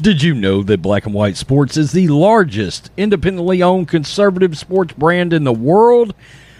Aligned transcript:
Did 0.00 0.22
you 0.22 0.32
know 0.34 0.62
that 0.62 0.80
Black 0.82 1.06
and 1.06 1.14
White 1.14 1.38
Sports 1.38 1.78
is 1.78 1.92
the 1.92 2.08
largest 2.08 2.90
independently 2.98 3.62
owned 3.62 3.88
conservative 3.88 4.58
sports 4.58 4.92
brand 4.92 5.32
in 5.32 5.44
the 5.44 5.54
world? 5.54 6.14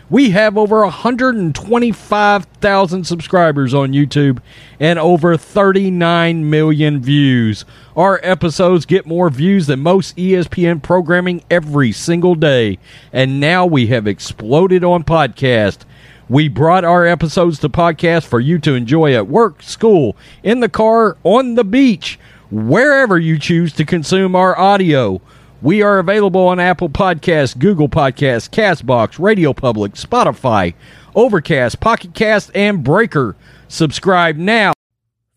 We 0.09 0.31
have 0.31 0.57
over 0.57 0.81
125,000 0.81 3.05
subscribers 3.05 3.75
on 3.75 3.93
YouTube 3.93 4.39
and 4.81 4.99
over 4.99 5.37
39 5.37 6.49
million 6.49 7.03
views. 7.03 7.67
Our 7.95 8.21
episodes 8.23 8.87
get 8.87 9.05
more 9.05 9.29
views 9.29 9.67
than 9.67 9.81
most 9.81 10.17
ESPN 10.17 10.83
programming 10.83 11.45
every 11.51 11.93
single 11.93 12.37
day. 12.37 12.79
And 13.13 13.39
now 13.39 13.67
we 13.67 13.89
have 13.89 14.07
exploded 14.07 14.83
on 14.83 15.05
podcast. 15.05 15.81
We 16.29 16.49
brought 16.49 16.85
our 16.85 17.05
episodes 17.05 17.59
to 17.59 17.69
podcast 17.69 18.25
for 18.27 18.41
you 18.41 18.59
to 18.61 18.73
enjoy 18.75 19.15
at 19.15 19.29
work, 19.29 19.63
school, 19.63 20.17
in 20.43 20.61
the 20.61 20.71
car, 20.71 21.19
on 21.23 21.55
the 21.55 21.65
beach, 21.65 22.19
wherever 22.51 23.19
you 23.19 23.39
choose 23.39 23.73
to 23.75 23.85
consume 23.85 24.37
our 24.37 24.59
audio. 24.59 25.21
We 25.63 25.83
are 25.83 25.99
available 25.99 26.47
on 26.49 26.61
Apple 26.61 26.89
Podcasts, 26.89 27.59
Google 27.59 27.89
Podcasts, 27.89 28.49
Castbox, 28.51 29.19
Radio 29.19 29.53
Public, 29.53 29.93
Spotify, 29.95 30.75
Overcast, 31.15 31.81
Pocket 31.81 32.15
Cast, 32.15 32.51
and 32.55 32.85
Breaker. 32.85 33.37
Subscribe 33.69 34.37
now. 34.37 34.73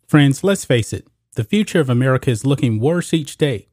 Friends, 0.08 0.44
let's 0.44 0.66
face 0.66 0.92
it, 0.92 1.08
the 1.36 1.44
future 1.44 1.80
of 1.80 1.90
America 1.90 2.30
is 2.30 2.46
looking 2.46 2.80
worse 2.80 3.14
each 3.14 3.38
day. 3.38 3.68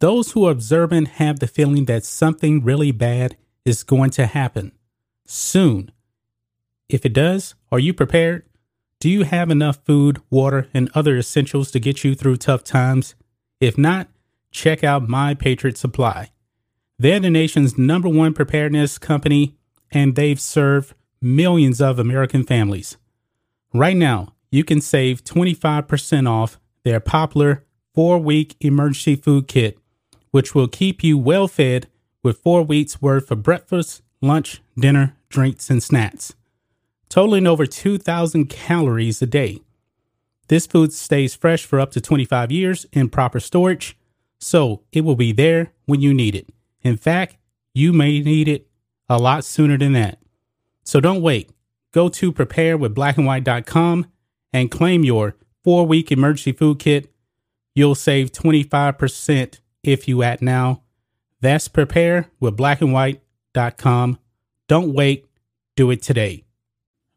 Those 0.00 0.32
who 0.32 0.46
are 0.46 0.52
observant 0.52 1.08
have 1.08 1.40
the 1.40 1.46
feeling 1.46 1.86
that 1.86 2.04
something 2.04 2.62
really 2.62 2.92
bad 2.92 3.36
is 3.64 3.82
going 3.82 4.10
to 4.10 4.26
happen 4.26 4.72
soon. 5.26 5.92
If 6.88 7.06
it 7.06 7.12
does, 7.12 7.54
are 7.70 7.78
you 7.78 7.94
prepared? 7.94 8.44
Do 9.00 9.08
you 9.08 9.22
have 9.24 9.48
enough 9.48 9.78
food, 9.86 10.20
water, 10.28 10.68
and 10.74 10.90
other 10.92 11.16
essentials 11.16 11.70
to 11.70 11.80
get 11.80 12.04
you 12.04 12.14
through 12.14 12.36
tough 12.36 12.62
times? 12.62 13.14
If 13.58 13.78
not, 13.78 14.08
check 14.50 14.84
out 14.84 15.08
My 15.08 15.32
Patriot 15.32 15.78
Supply. 15.78 16.32
They're 16.98 17.18
the 17.18 17.30
nation's 17.30 17.78
number 17.78 18.10
one 18.10 18.34
preparedness 18.34 18.98
company, 18.98 19.56
and 19.90 20.16
they've 20.16 20.38
served 20.38 20.92
millions 21.22 21.80
of 21.80 21.98
American 21.98 22.44
families. 22.44 22.98
Right 23.72 23.96
now, 23.96 24.34
you 24.50 24.64
can 24.64 24.82
save 24.82 25.24
25% 25.24 26.28
off 26.28 26.60
their 26.84 27.00
popular 27.00 27.64
four 27.94 28.18
week 28.18 28.54
emergency 28.60 29.16
food 29.16 29.48
kit, 29.48 29.78
which 30.30 30.54
will 30.54 30.68
keep 30.68 31.02
you 31.02 31.16
well 31.16 31.48
fed 31.48 31.86
with 32.22 32.40
four 32.40 32.62
weeks 32.62 33.00
worth 33.00 33.30
of 33.30 33.42
breakfast, 33.42 34.02
lunch, 34.20 34.60
dinner, 34.76 35.16
drinks, 35.30 35.70
and 35.70 35.82
snacks, 35.82 36.34
totaling 37.10 37.46
over 37.46 37.66
2,000 37.66 38.46
calories 38.46 39.20
a 39.20 39.26
day. 39.26 39.60
This 40.48 40.66
food 40.66 40.94
stays 40.94 41.34
fresh 41.34 41.66
for 41.66 41.78
up 41.78 41.90
to 41.92 42.00
25 42.00 42.50
years 42.50 42.86
in 42.92 43.10
proper 43.10 43.38
storage, 43.38 43.98
so 44.38 44.82
it 44.90 45.02
will 45.02 45.16
be 45.16 45.32
there 45.32 45.72
when 45.84 46.00
you 46.00 46.14
need 46.14 46.34
it. 46.34 46.48
In 46.82 46.96
fact, 46.96 47.36
you 47.74 47.92
may 47.92 48.20
need 48.20 48.48
it 48.48 48.66
a 49.08 49.18
lot 49.18 49.44
sooner 49.44 49.76
than 49.76 49.92
that. 49.92 50.18
So 50.84 51.00
don't 51.00 51.20
wait. 51.20 51.50
Go 51.92 52.08
to 52.08 52.32
preparewithblackandwhite.com 52.32 54.06
and 54.52 54.68
claim 54.70 55.04
your 55.04 55.36
four 55.62 55.86
week 55.86 56.10
emergency 56.10 56.52
food 56.52 56.78
kit. 56.78 57.12
You'll 57.74 57.94
save 57.94 58.32
25% 58.32 59.60
if 59.82 60.08
you 60.08 60.22
act 60.22 60.40
now. 60.42 60.82
That's 61.40 61.68
preparewithblackandwhite.com. 61.68 64.18
Don't 64.68 64.94
wait. 64.94 65.26
Do 65.76 65.90
it 65.90 66.02
today. 66.02 66.44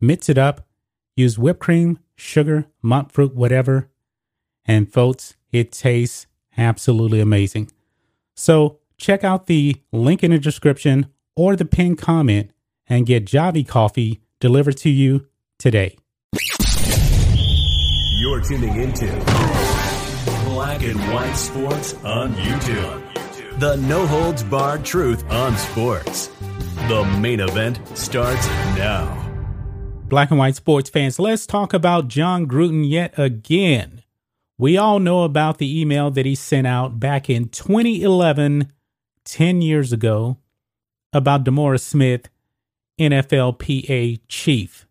mix 0.00 0.28
it 0.28 0.38
up, 0.38 0.66
use 1.16 1.38
whipped 1.38 1.60
cream, 1.60 1.98
sugar, 2.16 2.66
monk 2.82 3.12
fruit, 3.12 3.34
whatever. 3.34 3.90
And 4.64 4.92
folks, 4.92 5.36
it 5.52 5.72
tastes 5.72 6.26
absolutely 6.56 7.20
amazing. 7.20 7.70
So 8.34 8.78
check 8.96 9.24
out 9.24 9.46
the 9.46 9.76
link 9.92 10.22
in 10.22 10.30
the 10.30 10.38
description 10.38 11.06
or 11.36 11.56
the 11.56 11.64
pinned 11.64 11.98
comment 11.98 12.50
and 12.88 13.06
get 13.06 13.24
Javy 13.24 13.66
coffee 13.66 14.20
delivered 14.40 14.76
to 14.78 14.90
you 14.90 15.26
today. 15.58 15.96
You're 18.18 18.42
tuning 18.42 18.76
into 18.76 19.06
Black 20.44 20.82
and 20.82 21.00
White 21.12 21.34
Sports 21.34 21.94
on 22.04 22.34
YouTube. 22.34 23.58
The 23.58 23.76
no 23.76 24.06
holds 24.06 24.42
barred 24.42 24.84
truth 24.84 25.28
on 25.30 25.56
sports. 25.56 26.28
The 26.88 27.04
main 27.20 27.40
event 27.40 27.80
starts 27.96 28.46
now. 28.76 29.29
Black 30.10 30.30
and 30.30 30.40
white 30.40 30.56
sports 30.56 30.90
fans, 30.90 31.20
let's 31.20 31.46
talk 31.46 31.72
about 31.72 32.08
Jon 32.08 32.48
Gruden 32.48 32.82
yet 32.86 33.16
again. 33.16 34.02
We 34.58 34.76
all 34.76 34.98
know 34.98 35.22
about 35.22 35.58
the 35.58 35.80
email 35.80 36.10
that 36.10 36.26
he 36.26 36.34
sent 36.34 36.66
out 36.66 36.98
back 36.98 37.30
in 37.30 37.48
2011, 37.48 38.72
10 39.24 39.62
years 39.62 39.92
ago, 39.92 40.38
about 41.12 41.44
DeMaurice 41.44 41.82
Smith, 41.82 42.28
NFLPA 42.98 44.18
chief. 44.26 44.88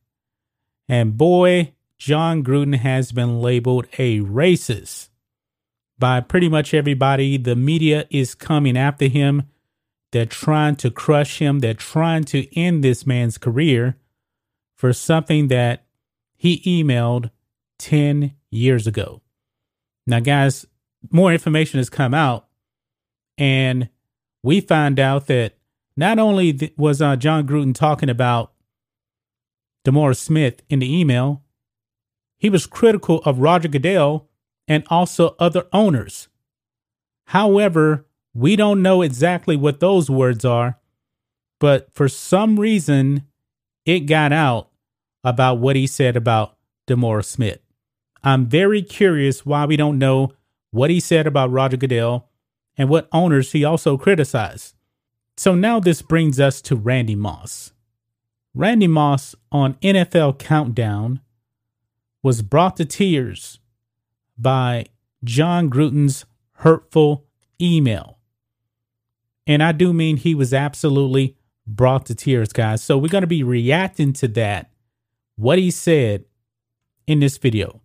And 0.88 1.18
boy, 1.18 1.74
Jon 1.98 2.42
Gruden 2.42 2.78
has 2.78 3.12
been 3.12 3.42
labeled 3.42 3.88
a 3.98 4.22
racist 4.22 5.10
by 6.00 6.22
pretty 6.22 6.48
much 6.48 6.74
everybody. 6.74 7.36
The 7.36 7.58
media 7.58 8.08
is 8.10 8.36
coming 8.36 8.78
after 8.78 9.08
him. 9.10 9.44
They're 10.14 10.26
trying 10.26 10.78
to 10.78 10.90
crush 10.90 11.40
him. 11.40 11.60
They're 11.60 11.74
trying 11.74 12.24
to 12.26 12.58
end 12.58 12.86
this 12.86 13.06
man's 13.06 13.38
career 13.38 13.98
for 14.80 14.94
something 14.94 15.50
that 15.50 15.84
he 16.38 16.62
emailed 16.62 17.30
10 17.80 18.34
years 18.50 18.88
ago. 18.88 19.22
Now, 20.08 20.22
guys, 20.22 20.66
more 21.12 21.34
information 21.34 21.80
has 21.80 21.90
come 21.90 22.14
out, 22.14 22.48
and 23.38 23.90
we 24.42 24.62
find 24.62 24.98
out 24.98 25.28
that 25.28 25.58
not 25.98 26.18
only 26.18 26.74
was 26.78 27.02
uh, 27.02 27.18
Jon 27.18 27.46
Gruden 27.46 27.76
talking 27.76 28.10
about 28.10 28.54
DeMaurice 29.86 30.16
Smith 30.16 30.62
in 30.70 30.80
the 30.80 30.98
email, 31.00 31.44
he 32.38 32.50
was 32.50 32.66
critical 32.66 33.22
of 33.26 33.40
Roger 33.40 33.68
Goodell 33.68 34.30
and 34.66 34.86
also 34.90 35.36
other 35.40 35.68
owners. 35.74 36.30
However, 37.26 38.08
we 38.34 38.56
don't 38.56 38.82
know 38.82 39.02
exactly 39.02 39.58
what 39.58 39.82
those 39.82 40.10
words 40.10 40.46
are, 40.46 40.80
but 41.60 41.94
for 41.94 42.08
some 42.08 42.58
reason, 42.58 43.26
it 43.86 44.02
got 44.02 44.32
out 44.32 44.69
about 45.24 45.60
what 45.60 45.76
he 45.76 45.88
said 45.88 46.16
about 46.16 46.56
DeMaurice 46.88 47.26
Smith. 47.26 47.60
I'm 48.24 48.46
very 48.48 48.82
curious 48.82 49.46
why 49.46 49.66
we 49.66 49.78
don't 49.78 49.98
know 49.98 50.34
what 50.72 50.90
he 50.90 51.00
said 51.00 51.26
about 51.26 51.52
Roger 51.52 51.78
Goodell, 51.78 52.28
and 52.78 52.90
what 52.90 53.10
owners 53.12 53.52
he 53.52 53.64
also 53.64 53.98
criticized. 53.98 54.76
So 55.36 55.56
now 55.56 55.80
this 55.80 56.02
brings 56.02 56.40
us 56.40 56.62
to 56.64 56.76
Randy 56.76 57.16
Moss. 57.16 57.74
Randy 58.54 58.88
Moss 58.88 59.36
on 59.52 59.76
NFL 59.76 60.40
Countdown 60.40 61.22
was 62.24 62.42
brought 62.42 62.78
to 62.78 62.86
tears 62.86 63.60
by 64.38 64.86
Jon 65.24 65.70
Gruden's 65.70 66.26
hurtful 66.54 67.26
email. 67.62 68.18
And 69.48 69.64
I 69.64 69.72
do 69.72 69.94
mean 69.94 70.18
he 70.18 70.36
was 70.36 70.54
absolutely 70.54 71.36
brought 71.66 72.06
to 72.08 72.16
tears, 72.16 72.54
guys. 72.54 72.84
So 72.84 72.98
we're 72.98 73.10
going 73.10 73.22
to 73.22 73.28
be 73.28 73.44
reacting 73.44 74.14
to 74.14 74.28
that, 74.30 74.72
what 75.40 75.58
he 75.58 75.72
said 75.72 76.26
in 77.08 77.22
this 77.22 77.38
video. 77.38 77.82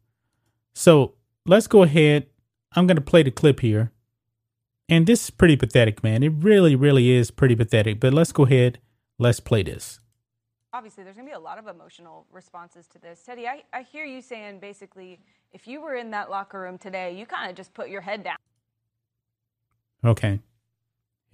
So 0.72 1.14
let's 1.46 1.68
go 1.68 1.84
ahead. 1.84 2.26
I'm 2.74 2.88
going 2.88 2.96
to 2.96 3.02
play 3.02 3.22
the 3.22 3.30
clip 3.30 3.60
here. 3.60 3.92
And 4.88 5.06
this 5.06 5.24
is 5.24 5.30
pretty 5.30 5.56
pathetic, 5.56 6.02
man. 6.02 6.24
It 6.24 6.32
really, 6.38 6.74
really 6.74 7.12
is 7.12 7.30
pretty 7.30 7.54
pathetic. 7.54 8.00
But 8.00 8.12
let's 8.12 8.32
go 8.32 8.44
ahead. 8.44 8.80
Let's 9.18 9.38
play 9.38 9.62
this. 9.62 10.00
Obviously, 10.72 11.04
there's 11.04 11.14
going 11.14 11.28
to 11.28 11.30
be 11.30 11.36
a 11.36 11.40
lot 11.40 11.58
of 11.58 11.68
emotional 11.68 12.26
responses 12.32 12.88
to 12.88 12.98
this. 12.98 13.22
Teddy, 13.22 13.46
I, 13.46 13.62
I 13.72 13.82
hear 13.82 14.04
you 14.04 14.20
saying 14.20 14.58
basically, 14.58 15.20
if 15.52 15.68
you 15.68 15.80
were 15.80 15.94
in 15.94 16.10
that 16.10 16.30
locker 16.30 16.60
room 16.60 16.76
today, 16.76 17.16
you 17.16 17.24
kind 17.24 17.48
of 17.48 17.56
just 17.56 17.72
put 17.72 17.88
your 17.88 18.00
head 18.00 18.24
down. 18.24 18.36
Okay. 20.04 20.40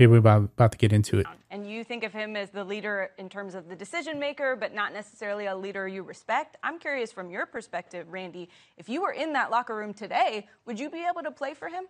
Here 0.00 0.08
we're 0.08 0.16
about, 0.16 0.44
about 0.44 0.72
to 0.72 0.78
get 0.78 0.94
into 0.94 1.18
it. 1.18 1.26
And 1.50 1.70
you 1.70 1.84
think 1.84 2.04
of 2.04 2.12
him 2.14 2.34
as 2.34 2.48
the 2.48 2.64
leader 2.64 3.10
in 3.18 3.28
terms 3.28 3.54
of 3.54 3.68
the 3.68 3.76
decision 3.76 4.18
maker, 4.18 4.56
but 4.56 4.74
not 4.74 4.94
necessarily 4.94 5.44
a 5.44 5.54
leader 5.54 5.86
you 5.86 6.02
respect. 6.02 6.56
I'm 6.62 6.78
curious 6.78 7.12
from 7.12 7.30
your 7.30 7.44
perspective, 7.44 8.06
Randy, 8.08 8.48
if 8.78 8.88
you 8.88 9.02
were 9.02 9.12
in 9.12 9.34
that 9.34 9.50
locker 9.50 9.76
room 9.76 9.92
today, 9.92 10.48
would 10.64 10.80
you 10.80 10.88
be 10.88 11.04
able 11.06 11.22
to 11.22 11.30
play 11.30 11.52
for 11.52 11.68
him? 11.68 11.84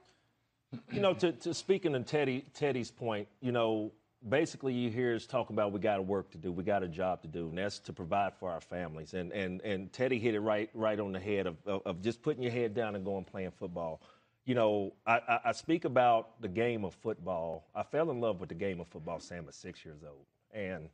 You 0.91 1.01
know, 1.01 1.15
to, 1.15 1.31
to 1.31 1.55
speaking 1.55 1.93
to 1.93 2.01
Teddy 2.01 2.47
Teddy's 2.53 2.91
point, 2.91 3.29
you 3.41 3.53
know, 3.53 3.93
basically 4.29 4.73
you 4.73 4.91
hear 4.91 5.15
us 5.15 5.25
talk 5.25 5.51
about 5.51 5.71
we 5.71 5.79
got 5.79 6.01
a 6.01 6.03
work 6.03 6.33
to 6.33 6.39
do, 6.39 6.51
we 6.51 6.65
got 6.65 6.83
a 6.83 6.89
job 6.89 7.23
to 7.23 7.29
do, 7.29 7.49
and 7.49 7.59
that's 7.59 7.79
to 7.79 7.93
provide 7.93 8.35
for 8.35 8.51
our 8.51 8.61
families. 8.61 9.15
And 9.15 9.31
and 9.33 9.61
and 9.61 9.93
Teddy 9.93 10.19
hit 10.19 10.35
it 10.35 10.41
right 10.41 10.69
right 10.75 10.99
on 10.99 11.13
the 11.13 11.21
head 11.21 11.47
of 11.47 11.59
of, 11.65 11.83
of 11.87 12.03
just 12.03 12.23
putting 12.23 12.43
your 12.43 12.51
head 12.51 12.75
down 12.75 12.97
and 12.97 13.05
going 13.05 13.25
playing 13.25 13.53
football. 13.53 14.01
You 14.47 14.55
know, 14.55 14.95
I, 15.07 15.39
I, 15.45 15.53
speak 15.53 15.85
about 15.85 16.41
the 16.41 16.49
game 16.49 16.85
of 16.85 16.95
football. 16.95 17.69
I 17.75 17.83
fell 17.83 18.11
in 18.11 18.21
love 18.21 18.41
with 18.41 18.49
the 18.49 18.55
game 18.55 18.81
of 18.81 18.89
football, 18.89 19.21
Sam, 19.21 19.45
at 19.47 19.55
six 19.55 19.85
years 19.85 20.01
old, 20.03 20.25
and 20.53 20.89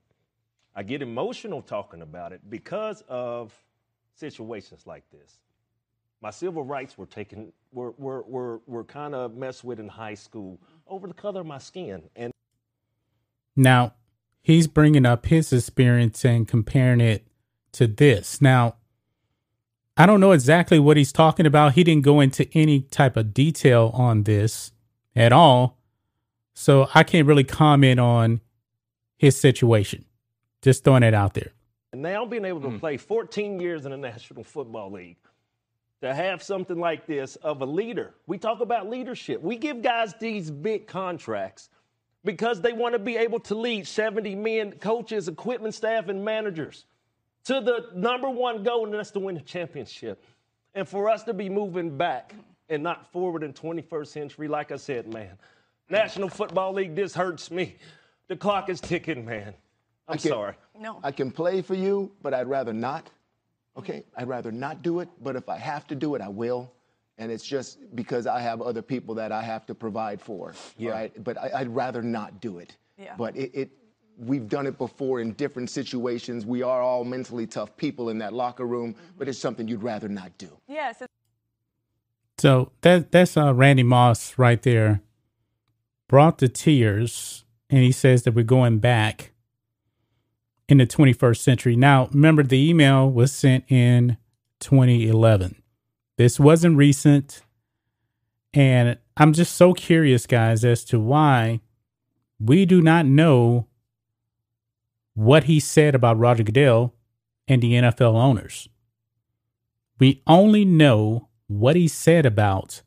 I 0.75 0.83
get 0.83 1.01
emotional 1.01 1.63
talking 1.63 2.03
about 2.03 2.33
it 2.33 2.41
because 2.51 3.03
of 3.09 3.55
situations 4.15 4.87
like 4.87 5.05
this. 5.11 5.39
My 6.21 6.31
civil 6.31 6.65
rights 6.65 6.99
were 6.99 7.07
taken 7.07 7.53
were 7.73 7.93
were 7.93 8.23
were, 8.23 8.61
were 8.67 8.85
kind 8.85 9.15
of 9.15 9.37
messed 9.37 9.65
with 9.65 9.79
in 9.79 9.89
high 9.89 10.15
school 10.15 10.59
over 10.87 11.07
the 11.07 11.15
color 11.15 11.41
of 11.41 11.47
my 11.47 11.59
skin, 11.59 12.03
and 12.17 12.33
Now, 13.55 13.95
he's 14.43 14.67
bringing 14.67 15.07
up 15.07 15.27
his 15.27 15.53
experience 15.53 16.25
and 16.25 16.47
comparing 16.47 17.01
it 17.01 17.27
to 17.73 17.87
this. 17.87 18.41
Now, 18.43 18.77
I 19.97 20.05
don't 20.07 20.21
know 20.21 20.33
exactly 20.33 20.79
what 20.79 20.97
he's 20.97 21.13
talking 21.13 21.47
about. 21.47 21.73
He 21.73 21.83
didn't 21.83 22.05
go 22.05 22.21
into 22.21 22.47
any 22.53 22.83
type 22.83 23.17
of 23.17 23.33
detail 23.33 23.91
on 23.95 24.25
this 24.25 24.73
at 25.15 25.33
all. 25.33 25.79
So 26.55 26.89
I 26.95 27.03
can't 27.03 27.27
really 27.27 27.45
comment 27.45 27.99
on 27.99 28.41
his 29.17 29.39
situation. 29.39 30.05
Just 30.63 30.85
throwing 30.85 31.03
it 31.03 31.15
out 31.15 31.35
there. 31.35 31.53
And 31.93 32.03
now 32.03 32.27
being 32.27 32.45
able 32.45 32.61
to 32.63 32.71
hmm. 32.71 32.79
play 32.79 32.97
14 32.97 33.59
years 33.59 33.87
in 33.87 33.91
the 33.91 33.97
National 33.97 34.45
Football 34.45 34.93
League, 34.93 35.17
to 36.03 36.15
have 36.15 36.43
something 36.43 36.79
like 36.79 37.07
this 37.07 37.37
of 37.37 37.63
a 37.63 37.67
leader. 37.67 38.15
We 38.27 38.39
talk 38.39 38.61
about 38.61 38.89
leadership. 38.89 39.43
We 39.43 39.57
give 39.57 39.83
guys 39.83 40.15
these 40.21 40.51
big 40.51 40.87
contracts 40.87 41.71
because 42.25 42.61
they 42.61 42.73
want 42.73 42.95
to 42.95 42.99
be 42.99 43.17
able 43.17 43.41
to 43.41 43.55
lead 43.55 43.87
70 43.87 44.35
men, 44.35 44.73
coaches, 44.73 45.29
equipment 45.29 45.75
staff, 45.75 46.09
and 46.09 46.25
managers 46.25 46.85
to 47.47 47.61
the 47.61 47.87
number 47.95 48.29
one 48.29 48.63
goal, 48.63 48.85
and 48.85 48.95
that's 48.95 49.11
to 49.13 49.21
win 49.21 49.37
a 49.37 49.41
championship. 49.41 50.25
And 50.75 50.89
for 50.89 51.09
us 51.09 51.23
to 51.25 51.33
be 51.33 51.49
moving 51.49 51.97
back 51.97 52.35
and 52.69 52.83
not 52.83 53.11
forward 53.13 53.43
in 53.43 53.53
21st 53.53 54.09
century, 54.09 54.49
like 54.49 54.73
I 54.73 54.77
said, 54.77 55.13
man, 55.13 55.39
National 55.89 56.29
Football 56.29 56.75
League, 56.75 56.95
this 56.95 57.15
hurts 57.15 57.51
me. 57.51 57.77
The 58.29 58.37
clock 58.37 58.69
is 58.69 58.81
ticking, 58.81 59.25
man. 59.25 59.55
I'm 60.09 60.19
can- 60.19 60.31
sorry. 60.31 60.55
No. 60.79 61.01
I 61.03 61.13
can 61.13 61.31
play 61.31 61.63
for 61.63 61.75
you, 61.75 62.13
but 62.23 62.35
I'd 62.35 62.49
rather 62.49 62.73
not. 62.73 63.09
Okay? 63.77 64.05
I'd 64.17 64.29
rather 64.29 64.51
not 64.51 64.83
do 64.83 65.01
it, 65.01 65.09
but 65.23 65.37
if 65.37 65.49
I 65.49 65.57
have 65.57 65.87
to 65.89 65.95
do 65.95 66.15
it, 66.17 66.23
I 66.23 66.29
will. 66.29 66.73
And 67.19 67.31
it's 67.31 67.45
just 67.45 67.79
because 67.95 68.27
I 68.27 68.41
have 68.41 68.61
other 68.61 68.83
people 68.83 69.15
that 69.15 69.33
I 69.33 69.43
have 69.43 69.65
to 69.67 69.75
provide 69.75 70.21
for. 70.21 70.53
Yeah. 70.77 70.91
Right? 70.91 71.25
But 71.25 71.39
I, 71.39 71.51
I'd 71.61 71.75
rather 71.75 72.03
not 72.03 72.41
do 72.41 72.59
it. 72.59 72.77
Yeah. 72.99 73.15
But 73.17 73.37
it, 73.37 73.51
it 73.55 73.71
we've 74.19 74.49
done 74.49 74.67
it 74.67 74.79
before 74.79 75.21
in 75.21 75.33
different 75.33 75.71
situations. 75.71 76.47
We 76.47 76.63
are 76.63 76.81
all 76.81 77.05
mentally 77.05 77.47
tough 77.47 77.77
people 77.77 78.09
in 78.09 78.19
that 78.19 78.33
locker 78.33 78.67
room, 78.67 78.95
but 79.19 79.29
it's 79.29 79.39
something 79.39 79.69
you'd 79.69 79.83
rather 79.83 80.09
not 80.09 80.37
do. 80.39 80.49
Yes. 80.69 80.99
So 80.99 81.07
So 82.39 82.73
that 82.83 83.13
that's 83.13 83.37
uh, 83.37 83.55
Randy 83.55 83.83
Moss 83.83 84.39
right 84.39 84.61
there, 84.63 85.01
brought 86.09 86.39
the 86.39 86.49
tears, 86.49 87.45
and 87.71 87.83
he 87.83 87.93
says 87.93 88.23
that 88.23 88.33
we're 88.33 88.45
going 88.45 88.79
back 88.79 89.33
in 90.69 90.79
the 90.79 90.87
21st 90.87 91.39
century. 91.39 91.77
Now, 91.77 92.09
remember 92.13 92.43
the 92.43 92.69
email 92.69 93.11
was 93.11 93.33
sent 93.33 93.65
in 93.69 94.17
2011. 94.61 95.63
This 96.17 96.41
wasn't 96.41 96.77
recent, 96.77 97.43
and 98.53 98.99
I'm 99.17 99.33
just 99.33 99.55
so 99.55 99.75
curious, 99.75 100.27
guys, 100.27 100.65
as 100.65 100.85
to 100.87 100.99
why 100.99 101.61
we 102.39 102.67
do 102.67 102.83
not 102.83 103.07
know 103.07 103.67
what 105.17 105.45
he 105.45 105.59
said 105.59 105.95
about 105.95 106.19
Roger 106.19 106.43
Goodell 106.43 106.95
and 107.49 107.63
the 107.63 107.73
NFL 107.73 108.15
owners. 108.15 108.69
We 109.99 110.23
only 110.27 110.65
know 110.65 111.29
what 111.47 111.75
he 111.75 111.89
said 111.89 112.27
about 112.27 112.83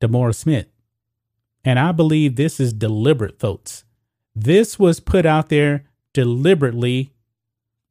DeMaurice 0.00 0.36
Smith. 0.36 0.68
And 1.64 1.80
I 1.80 1.90
believe 1.90 2.36
this 2.36 2.60
is 2.60 2.72
deliberate, 2.72 3.40
folks. 3.40 3.84
This 4.34 4.78
was 4.78 5.00
put 5.00 5.26
out 5.26 5.48
there 5.48 5.84
deliberately 6.12 7.12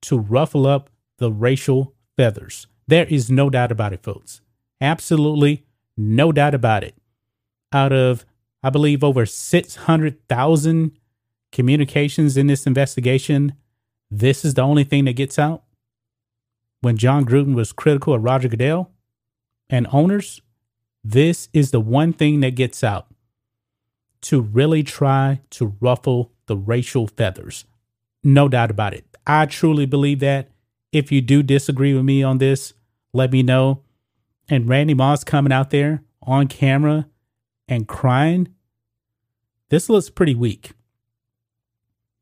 to 0.04 0.18
ruffle 0.18 0.66
up 0.66 0.90
the 1.18 1.30
racial 1.30 1.94
feathers. 2.16 2.68
There 2.88 3.06
is 3.06 3.30
no 3.30 3.50
doubt 3.50 3.74
about 3.74 3.92
it, 3.92 4.04
folks. 4.04 4.40
Absolutely 4.80 5.66
no 5.98 6.32
doubt 6.32 6.54
about 6.54 6.86
it. 6.86 6.96
Out 7.74 7.92
of, 7.92 8.26
I 8.64 8.70
believe, 8.70 9.04
over 9.04 9.26
600,000 9.26 10.98
communications 11.52 12.38
in 12.38 12.48
this 12.48 12.66
investigation, 12.66 13.54
this 14.20 14.46
is 14.46 14.54
the 14.54 14.62
only 14.62 14.84
thing 14.84 15.06
that 15.06 15.14
gets 15.14 15.38
out. 15.38 15.64
When 16.82 16.98
Jon 16.98 17.26
Gruden 17.26 17.56
was 17.56 17.72
critical 17.72 18.14
of 18.14 18.24
Roger 18.24 18.48
Goodell, 18.48 18.92
and 19.70 19.88
owners, 19.92 20.42
this 21.04 21.50
is 21.54 21.72
the 21.72 21.80
one 21.80 22.14
thing 22.14 22.40
that 22.42 22.56
gets 22.56 22.84
out 22.84 23.08
to 24.22 24.42
really 24.42 24.84
try 24.84 25.42
to 25.52 25.76
ruffle 25.80 26.32
the 26.46 26.58
racial 26.58 27.08
feathers. 27.08 27.66
No 28.24 28.48
doubt 28.48 28.72
about 28.72 28.94
it. 28.94 29.06
I 29.26 29.46
truly 29.46 29.86
believe 29.86 30.20
that. 30.20 30.50
If 30.92 31.12
you 31.12 31.22
do 31.22 31.44
disagree 31.44 31.94
with 31.94 32.06
me 32.06 32.24
on 32.24 32.38
this, 32.38 32.74
let 33.14 33.32
me 33.32 33.44
know. 33.44 33.82
And 34.48 34.70
Randy 34.70 34.94
Moss 34.94 35.24
coming 35.24 35.52
out 35.52 35.72
there 35.72 36.04
on 36.22 36.48
camera 36.48 37.08
and 37.68 37.88
crying, 37.88 38.50
this 39.70 39.90
looks 39.90 40.10
pretty 40.10 40.36
weak. 40.36 40.72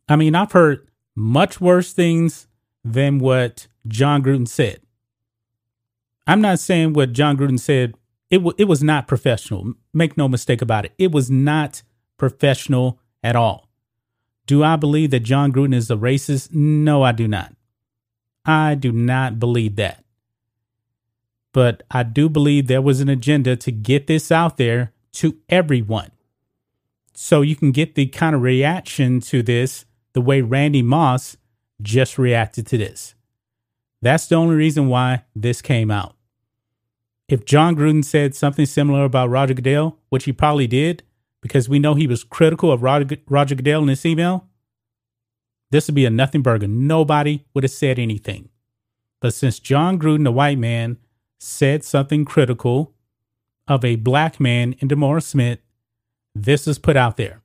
I 0.07 0.15
mean, 0.15 0.35
I've 0.35 0.51
heard 0.53 0.87
much 1.15 1.61
worse 1.61 1.93
things 1.93 2.47
than 2.83 3.19
what 3.19 3.67
Jon 3.87 4.23
Gruden 4.23 4.47
said. 4.47 4.79
I'm 6.25 6.41
not 6.41 6.59
saying 6.59 6.93
what 6.93 7.13
Jon 7.13 7.37
Gruden 7.37 7.59
said. 7.59 7.95
It 8.29 8.37
w- 8.37 8.55
it 8.57 8.65
was 8.65 8.81
not 8.81 9.07
professional. 9.07 9.73
Make 9.93 10.17
no 10.17 10.27
mistake 10.27 10.61
about 10.61 10.85
it. 10.85 10.93
It 10.97 11.11
was 11.11 11.29
not 11.29 11.83
professional 12.17 12.99
at 13.23 13.35
all. 13.35 13.69
Do 14.45 14.63
I 14.63 14.75
believe 14.75 15.11
that 15.11 15.21
Jon 15.21 15.51
Gruden 15.51 15.75
is 15.75 15.91
a 15.91 15.95
racist? 15.95 16.53
No, 16.53 17.03
I 17.03 17.11
do 17.11 17.27
not. 17.27 17.55
I 18.45 18.75
do 18.75 18.91
not 18.91 19.39
believe 19.39 19.75
that. 19.77 20.03
But 21.53 21.83
I 21.91 22.03
do 22.03 22.27
believe 22.27 22.67
there 22.67 22.81
was 22.81 22.99
an 22.99 23.09
agenda 23.09 23.55
to 23.57 23.71
get 23.71 24.07
this 24.07 24.31
out 24.31 24.57
there 24.57 24.91
to 25.13 25.37
everyone. 25.49 26.11
So 27.13 27.41
you 27.41 27.55
can 27.55 27.71
get 27.71 27.95
the 27.95 28.07
kind 28.07 28.35
of 28.35 28.41
reaction 28.41 29.21
to 29.21 29.43
this 29.43 29.85
the 30.13 30.21
way 30.21 30.41
Randy 30.41 30.81
Moss 30.81 31.37
just 31.81 32.17
reacted 32.17 32.67
to 32.67 32.77
this. 32.77 33.15
That's 34.01 34.27
the 34.27 34.35
only 34.35 34.55
reason 34.55 34.87
why 34.87 35.23
this 35.35 35.61
came 35.61 35.89
out. 35.91 36.15
If 37.27 37.45
Jon 37.45 37.75
Gruden 37.75 38.03
said 38.03 38.35
something 38.35 38.65
similar 38.65 39.05
about 39.05 39.29
Roger 39.29 39.53
Goodell, 39.53 39.97
which 40.09 40.25
he 40.25 40.33
probably 40.33 40.67
did, 40.67 41.03
because 41.41 41.67
we 41.69 41.79
know 41.79 41.93
he 41.93 42.07
was 42.07 42.23
critical 42.23 42.71
of 42.71 42.83
Roger, 42.83 43.17
Roger 43.27 43.55
Goodell 43.55 43.81
in 43.81 43.87
this 43.87 44.05
email, 44.05 44.47
this 45.71 45.87
would 45.87 45.95
be 45.95 46.05
a 46.05 46.09
nothing 46.09 46.41
burger. 46.41 46.67
Nobody 46.67 47.45
would 47.53 47.63
have 47.63 47.71
said 47.71 47.97
anything. 47.97 48.49
But 49.21 49.33
since 49.33 49.57
Jon 49.57 49.97
Gruden, 49.97 50.25
the 50.25 50.31
white 50.31 50.59
man, 50.59 50.97
said 51.39 51.83
something 51.83 52.25
critical 52.25 52.93
of 53.67 53.83
a 53.83 53.95
black 53.95 54.39
man 54.39 54.75
in 54.79 54.87
DeMaurice 54.87 55.23
Smith, 55.23 55.59
this 56.35 56.67
is 56.67 56.77
put 56.77 56.97
out 56.97 57.17
there. 57.17 57.41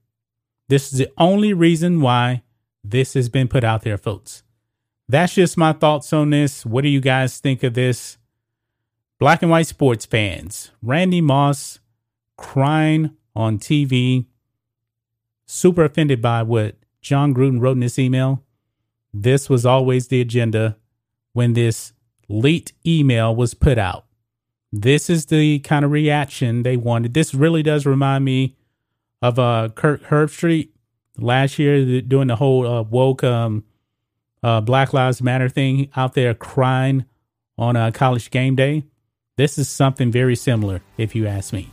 This 0.68 0.92
is 0.92 0.98
the 0.98 1.10
only 1.16 1.52
reason 1.52 2.00
why 2.00 2.42
this 2.84 3.14
has 3.14 3.28
been 3.28 3.48
put 3.48 3.64
out 3.64 3.82
there, 3.82 3.98
folks. 3.98 4.42
That's 5.08 5.34
just 5.34 5.56
my 5.56 5.72
thoughts 5.72 6.12
on 6.12 6.30
this. 6.30 6.66
What 6.66 6.82
do 6.82 6.88
you 6.88 7.00
guys 7.00 7.38
think 7.38 7.62
of 7.62 7.74
this? 7.74 8.18
Black 9.18 9.42
and 9.42 9.50
white 9.50 9.66
sports 9.66 10.06
fans, 10.06 10.70
Randy 10.82 11.20
Moss 11.20 11.80
crying 12.36 13.16
on 13.34 13.58
TV, 13.58 14.26
super 15.46 15.84
offended 15.84 16.22
by 16.22 16.42
what 16.42 16.76
Jon 17.00 17.34
Gruden 17.34 17.60
wrote 17.60 17.72
in 17.72 17.80
this 17.80 17.98
email. 17.98 18.44
This 19.12 19.48
was 19.48 19.66
always 19.66 20.08
the 20.08 20.20
agenda 20.20 20.76
when 21.32 21.54
this 21.54 21.92
leaked 22.28 22.72
email 22.86 23.34
was 23.34 23.54
put 23.54 23.78
out. 23.78 24.04
This 24.70 25.08
is 25.08 25.26
the 25.26 25.60
kind 25.60 25.84
of 25.84 25.90
reaction 25.90 26.62
they 26.62 26.76
wanted. 26.76 27.14
This 27.14 27.34
really 27.34 27.62
does 27.62 27.86
remind 27.86 28.24
me 28.24 28.56
of 29.22 29.38
uh, 29.38 29.70
Kirk 29.74 30.04
Herbstreit 30.04 30.68
last 31.18 31.58
year 31.58 32.00
doing 32.00 32.28
the 32.28 32.36
whole 32.36 32.66
uh, 32.66 32.82
woke 32.82 33.24
um, 33.24 33.64
uh, 34.42 34.60
Black 34.60 34.92
Lives 34.92 35.22
Matter 35.22 35.48
thing 35.48 35.90
out 35.96 36.14
there 36.14 36.34
crying 36.34 37.04
on 37.56 37.76
a 37.76 37.92
college 37.92 38.30
game 38.30 38.54
day. 38.56 38.84
This 39.36 39.58
is 39.58 39.68
something 39.68 40.10
very 40.10 40.36
similar, 40.36 40.80
if 40.96 41.14
you 41.14 41.26
ask 41.26 41.52
me. 41.52 41.70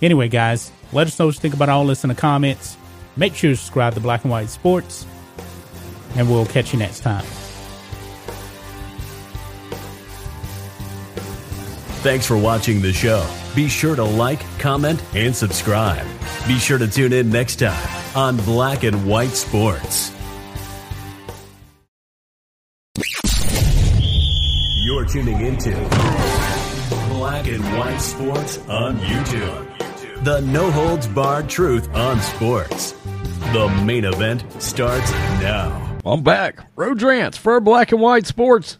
Anyway, 0.00 0.28
guys, 0.28 0.72
let 0.92 1.06
us 1.06 1.18
know 1.18 1.26
what 1.26 1.34
you 1.34 1.40
think 1.40 1.54
about 1.54 1.68
all 1.68 1.86
this 1.86 2.04
in 2.04 2.08
the 2.08 2.14
comments. 2.14 2.76
Make 3.16 3.34
sure 3.34 3.50
to 3.50 3.56
subscribe 3.56 3.94
to 3.94 4.00
Black 4.00 4.22
and 4.24 4.30
White 4.30 4.48
Sports, 4.48 5.06
and 6.14 6.30
we'll 6.30 6.46
catch 6.46 6.72
you 6.72 6.78
next 6.78 7.00
time. 7.00 7.24
Thanks 12.00 12.26
for 12.26 12.36
watching 12.36 12.80
the 12.80 12.92
show. 12.92 13.26
Be 13.58 13.68
sure 13.68 13.96
to 13.96 14.04
like, 14.04 14.38
comment, 14.60 15.02
and 15.16 15.34
subscribe. 15.34 16.06
Be 16.46 16.60
sure 16.60 16.78
to 16.78 16.86
tune 16.86 17.12
in 17.12 17.28
next 17.28 17.56
time 17.56 17.88
on 18.14 18.36
Black 18.36 18.84
and 18.84 19.04
White 19.04 19.32
Sports. 19.32 20.12
You're 24.84 25.04
tuning 25.06 25.40
into 25.40 25.72
Black 27.08 27.48
and 27.48 27.64
White 27.76 27.98
Sports 27.98 28.58
on 28.68 28.96
YouTube. 29.00 30.22
The 30.22 30.40
no 30.42 30.70
holds 30.70 31.08
barred 31.08 31.48
truth 31.48 31.92
on 31.96 32.20
sports. 32.20 32.92
The 33.52 33.68
main 33.84 34.04
event 34.04 34.44
starts 34.62 35.10
now. 35.10 35.98
I'm 36.06 36.22
back. 36.22 36.60
Road 36.76 37.02
Rants 37.02 37.36
for 37.36 37.58
Black 37.58 37.90
and 37.90 38.00
White 38.00 38.26
Sports. 38.26 38.78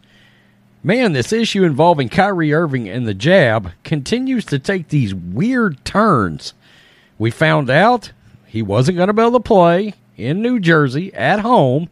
Man, 0.83 1.13
this 1.13 1.33
issue 1.33 1.65
involving 1.65 2.09
Kyrie 2.09 2.53
Irving 2.53 2.89
and 2.89 3.07
the 3.07 3.15
jab 3.15 3.73
continues 3.83 4.45
to 4.47 4.61
take 4.61 4.89
these 4.89 5.13
weird 5.13 5.85
turns. 5.85 6.55
We 7.19 7.33
found 7.33 7.69
out 7.69 8.13
he 8.47 8.63
wasn't 8.63 8.97
going 8.97 9.09
to 9.09 9.13
be 9.13 9.23
able 9.23 9.33
to 9.33 9.41
play 9.41 9.95
in 10.17 10.41
New 10.41 10.61
Jersey 10.61 11.13
at 11.15 11.41
home. 11.41 11.89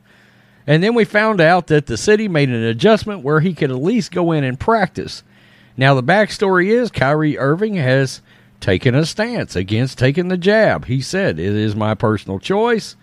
And 0.69 0.83
then 0.83 0.95
we 0.95 1.05
found 1.05 1.41
out 1.41 1.67
that 1.67 1.87
the 1.87 1.97
city 1.97 2.29
made 2.29 2.49
an 2.49 2.63
adjustment 2.63 3.23
where 3.23 3.41
he 3.41 3.55
could 3.55 3.71
at 3.71 3.83
least 3.83 4.13
go 4.13 4.31
in 4.31 4.45
and 4.45 4.59
practice. 4.59 5.25
Now, 5.77 5.95
the 5.95 6.03
backstory 6.03 6.69
is 6.69 6.91
Kyrie 6.91 7.39
Irving 7.39 7.75
has 7.75 8.23
taken 8.61 8.95
a 8.95 9.05
stance 9.05 9.57
against 9.57 9.99
taking 9.99 10.29
the 10.29 10.39
jab. 10.39 10.87
He 10.87 11.01
said, 11.01 11.39
It 11.39 11.55
is 11.55 11.77
my 11.77 11.95
personal 11.95 12.39
choice. 12.39 12.97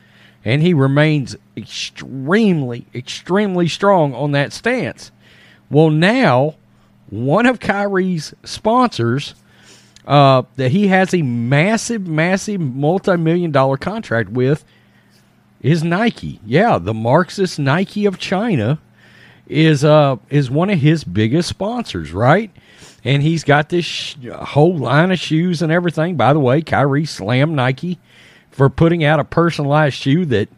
And 0.46 0.62
he 0.62 0.74
remains 0.74 1.38
extremely, 1.56 2.86
extremely 2.96 3.68
strong 3.68 4.14
on 4.14 4.32
that 4.32 4.52
stance. 4.52 5.12
Well, 5.74 5.90
now, 5.90 6.54
one 7.10 7.48
of 7.48 7.60
Kyrie's 7.60 8.36
sponsors 8.44 9.34
uh, 10.06 10.44
that 10.56 10.70
he 10.70 10.88
has 10.90 11.16
a 11.16 11.24
massive, 11.24 12.06
massive 12.08 12.62
multi 12.62 13.18
million 13.18 13.52
dollar 13.52 13.78
contract 13.78 14.30
with 14.30 14.64
is 15.62 15.84
Nike. 15.84 16.40
Yeah, 16.46 16.78
the 16.78 16.94
Marxist 16.94 17.58
Nike 17.58 18.06
of 18.06 18.20
China 18.20 18.80
is 19.48 19.84
uh 19.84 20.18
is 20.30 20.52
one 20.52 20.70
of 20.70 20.80
his 20.80 21.04
biggest 21.04 21.50
sponsors, 21.50 22.12
right? 22.12 22.52
And 23.04 23.24
he's 23.24 23.44
got 23.44 23.70
this 23.70 23.84
sh- 23.84 24.16
whole 24.32 24.78
line 24.78 25.12
of 25.12 25.20
shoes 25.20 25.64
and 25.64 25.72
everything. 25.72 26.16
By 26.18 26.34
the 26.34 26.40
way, 26.40 26.62
Kyrie 26.62 27.06
slammed 27.06 27.56
Nike 27.56 27.98
for 28.52 28.70
putting 28.70 29.04
out 29.04 29.20
a 29.20 29.24
personalized 29.26 29.96
shoe 29.96 30.26
that 30.28 30.50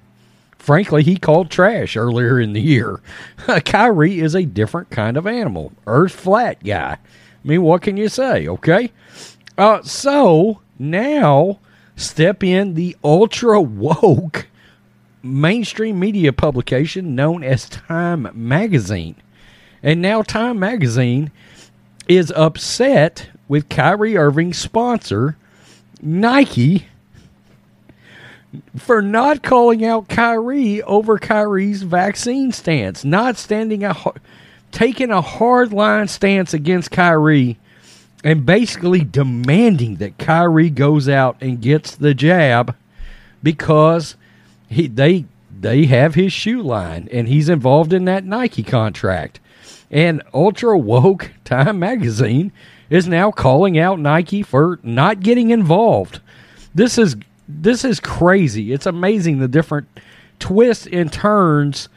frankly 0.66 1.04
he 1.04 1.16
called 1.16 1.52
trash 1.52 1.96
earlier 1.96 2.40
in 2.40 2.54
the 2.54 2.62
year. 2.62 3.00
Kyrie 3.66 4.20
is 4.20 4.34
a 4.34 4.46
different 4.46 4.90
kind 4.90 5.16
of 5.16 5.28
animal, 5.28 5.72
earth 5.86 6.14
flat 6.14 6.64
guy. 6.64 6.94
I 6.94 7.48
mean, 7.48 7.62
what 7.62 7.84
can 7.84 7.98
you 7.98 8.10
say, 8.10 8.48
okay? 8.48 8.92
Uh, 9.60 9.84
so 9.84 10.62
now 10.80 11.60
step 11.96 12.44
in 12.44 12.74
the 12.74 12.98
ultra 13.04 13.62
woke 13.62 14.48
mainstream 15.22 16.00
media 16.00 16.34
publication 16.34 17.14
known 17.14 17.44
as 17.44 17.70
Time 17.70 18.28
Magazine. 18.34 19.16
And 19.84 20.02
now 20.02 20.24
Time 20.24 20.58
Magazine 20.58 21.32
is 22.08 22.34
upset 22.36 23.30
with 23.48 23.70
Kyrie 23.70 24.18
Irving's 24.18 24.58
sponsor, 24.58 25.38
Nike, 26.02 26.88
for 28.78 29.02
not 29.02 29.44
calling 29.44 29.84
out 29.86 30.10
Kyrie 30.10 30.82
over 30.84 31.18
Kyrie's 31.18 31.84
vaccine 31.84 32.52
stance, 32.52 33.04
not 33.04 33.38
standing 33.38 33.84
a 33.84 33.96
taking 34.72 35.12
a 35.12 35.22
hard 35.22 35.72
line 35.72 36.08
stance 36.08 36.54
against 36.54 36.92
Kyrie 36.92 37.58
and 38.24 38.46
basically 38.46 39.02
demanding 39.02 39.98
that 39.98 40.18
Kyrie 40.18 40.70
goes 40.72 41.08
out 41.08 41.38
and 41.40 41.62
gets 41.62 41.96
the 41.96 42.14
jab 42.14 42.76
because 43.44 44.16
he 44.68 44.88
they 44.88 45.26
they 45.58 45.86
have 45.86 46.16
his 46.16 46.34
shoe 46.34 46.62
line 46.62 47.08
and 47.12 47.28
he's 47.28 47.50
involved 47.50 47.94
in 47.94 48.06
that 48.06 48.26
Nike 48.26 48.64
contract. 48.64 49.40
And 49.92 50.22
Ultra 50.34 50.78
Woke 50.78 51.32
Time 51.46 51.80
magazine 51.80 52.52
is 52.90 53.08
now 53.08 53.32
calling 53.32 53.78
out 53.78 54.00
Nike 54.00 54.44
for 54.44 54.80
not 54.84 55.20
getting 55.22 55.52
involved. 55.52 56.20
This 56.74 56.98
is 56.98 57.16
this 57.48 57.86
is 57.86 58.00
crazy. 58.00 58.74
It's 58.74 58.86
amazing 58.86 59.40
the 59.40 59.48
different 59.48 59.88
twists 60.40 60.88
and 60.88 61.12
turns 61.12 61.90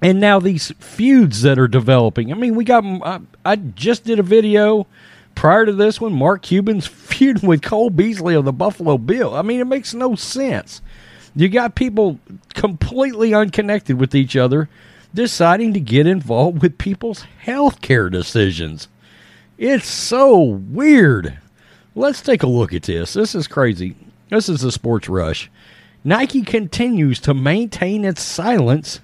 and 0.00 0.20
now 0.20 0.38
these 0.38 0.70
feuds 0.78 1.42
that 1.42 1.58
are 1.58 1.68
developing. 1.68 2.32
I 2.32 2.36
mean, 2.36 2.54
we 2.54 2.64
got 2.64 2.84
I, 2.84 3.20
I 3.44 3.56
just 3.56 4.04
did 4.04 4.18
a 4.18 4.22
video 4.24 4.86
prior 5.34 5.66
to 5.66 5.72
this 5.72 6.00
one, 6.00 6.12
Mark 6.12 6.42
Cuban's 6.42 6.86
feuding 6.86 7.48
with 7.48 7.62
Cole 7.62 7.90
Beasley 7.90 8.34
of 8.34 8.44
the 8.44 8.52
Buffalo 8.52 8.98
Bill. 8.98 9.34
I 9.34 9.42
mean, 9.42 9.60
it 9.60 9.66
makes 9.66 9.94
no 9.94 10.14
sense. 10.14 10.80
You 11.34 11.48
got 11.48 11.74
people 11.74 12.18
completely 12.54 13.34
unconnected 13.34 13.98
with 13.98 14.14
each 14.14 14.34
other 14.34 14.68
deciding 15.14 15.72
to 15.74 15.80
get 15.80 16.06
involved 16.06 16.62
with 16.62 16.78
people's 16.78 17.22
health 17.40 17.80
care 17.80 18.10
decisions. 18.10 18.88
It's 19.56 19.88
so 19.88 20.38
weird. 20.38 21.38
Let's 21.94 22.22
take 22.22 22.42
a 22.42 22.48
look 22.48 22.72
at 22.72 22.84
this. 22.84 23.14
This 23.14 23.34
is 23.34 23.48
crazy. 23.48 23.96
This 24.30 24.48
is 24.48 24.60
the 24.60 24.72
sports 24.72 25.08
rush. 25.08 25.50
Nike 26.04 26.42
continues 26.42 27.18
to 27.20 27.34
maintain 27.34 28.04
its 28.04 28.22
silence 28.22 29.00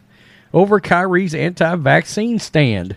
over 0.52 0.81
Kyrie's 0.81 1.35
anti 1.35 1.75
vaccine 1.76 2.38
stand. 2.38 2.97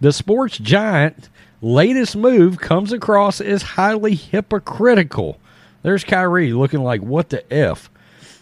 The 0.00 0.12
sports 0.12 0.58
giant 0.58 1.28
latest 1.60 2.16
move 2.16 2.58
comes 2.58 2.92
across 2.92 3.40
as 3.40 3.62
highly 3.62 4.14
hypocritical. 4.14 5.38
There's 5.82 6.04
Kyrie 6.04 6.52
looking 6.52 6.82
like, 6.82 7.02
what 7.02 7.30
the 7.30 7.52
F? 7.52 7.90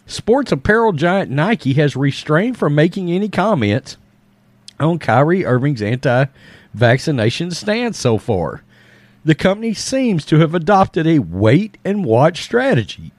Sports 0.06 0.52
apparel 0.52 0.92
giant 0.92 1.30
Nike 1.30 1.72
has 1.74 1.96
restrained 1.96 2.58
from 2.58 2.74
making 2.74 3.10
any 3.10 3.28
comments 3.28 3.96
on 4.78 4.98
Kyrie 4.98 5.44
Irving's 5.44 5.82
anti 5.82 6.26
vaccination 6.74 7.50
stance 7.50 7.98
so 7.98 8.18
far. 8.18 8.62
The 9.24 9.34
company 9.34 9.72
seems 9.74 10.24
to 10.26 10.38
have 10.40 10.54
adopted 10.54 11.06
a 11.06 11.20
wait 11.20 11.78
and 11.84 12.04
watch 12.04 12.42
strategy. 12.42 13.12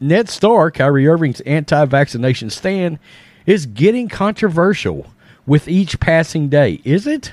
Net 0.00 0.30
star 0.30 0.70
Kyrie 0.70 1.06
Irving's 1.06 1.42
anti 1.42 1.84
vaccination 1.84 2.48
stand 2.48 2.98
is 3.44 3.66
getting 3.66 4.08
controversial 4.08 5.06
with 5.46 5.68
each 5.68 6.00
passing 6.00 6.48
day. 6.48 6.80
Is 6.84 7.06
it? 7.06 7.32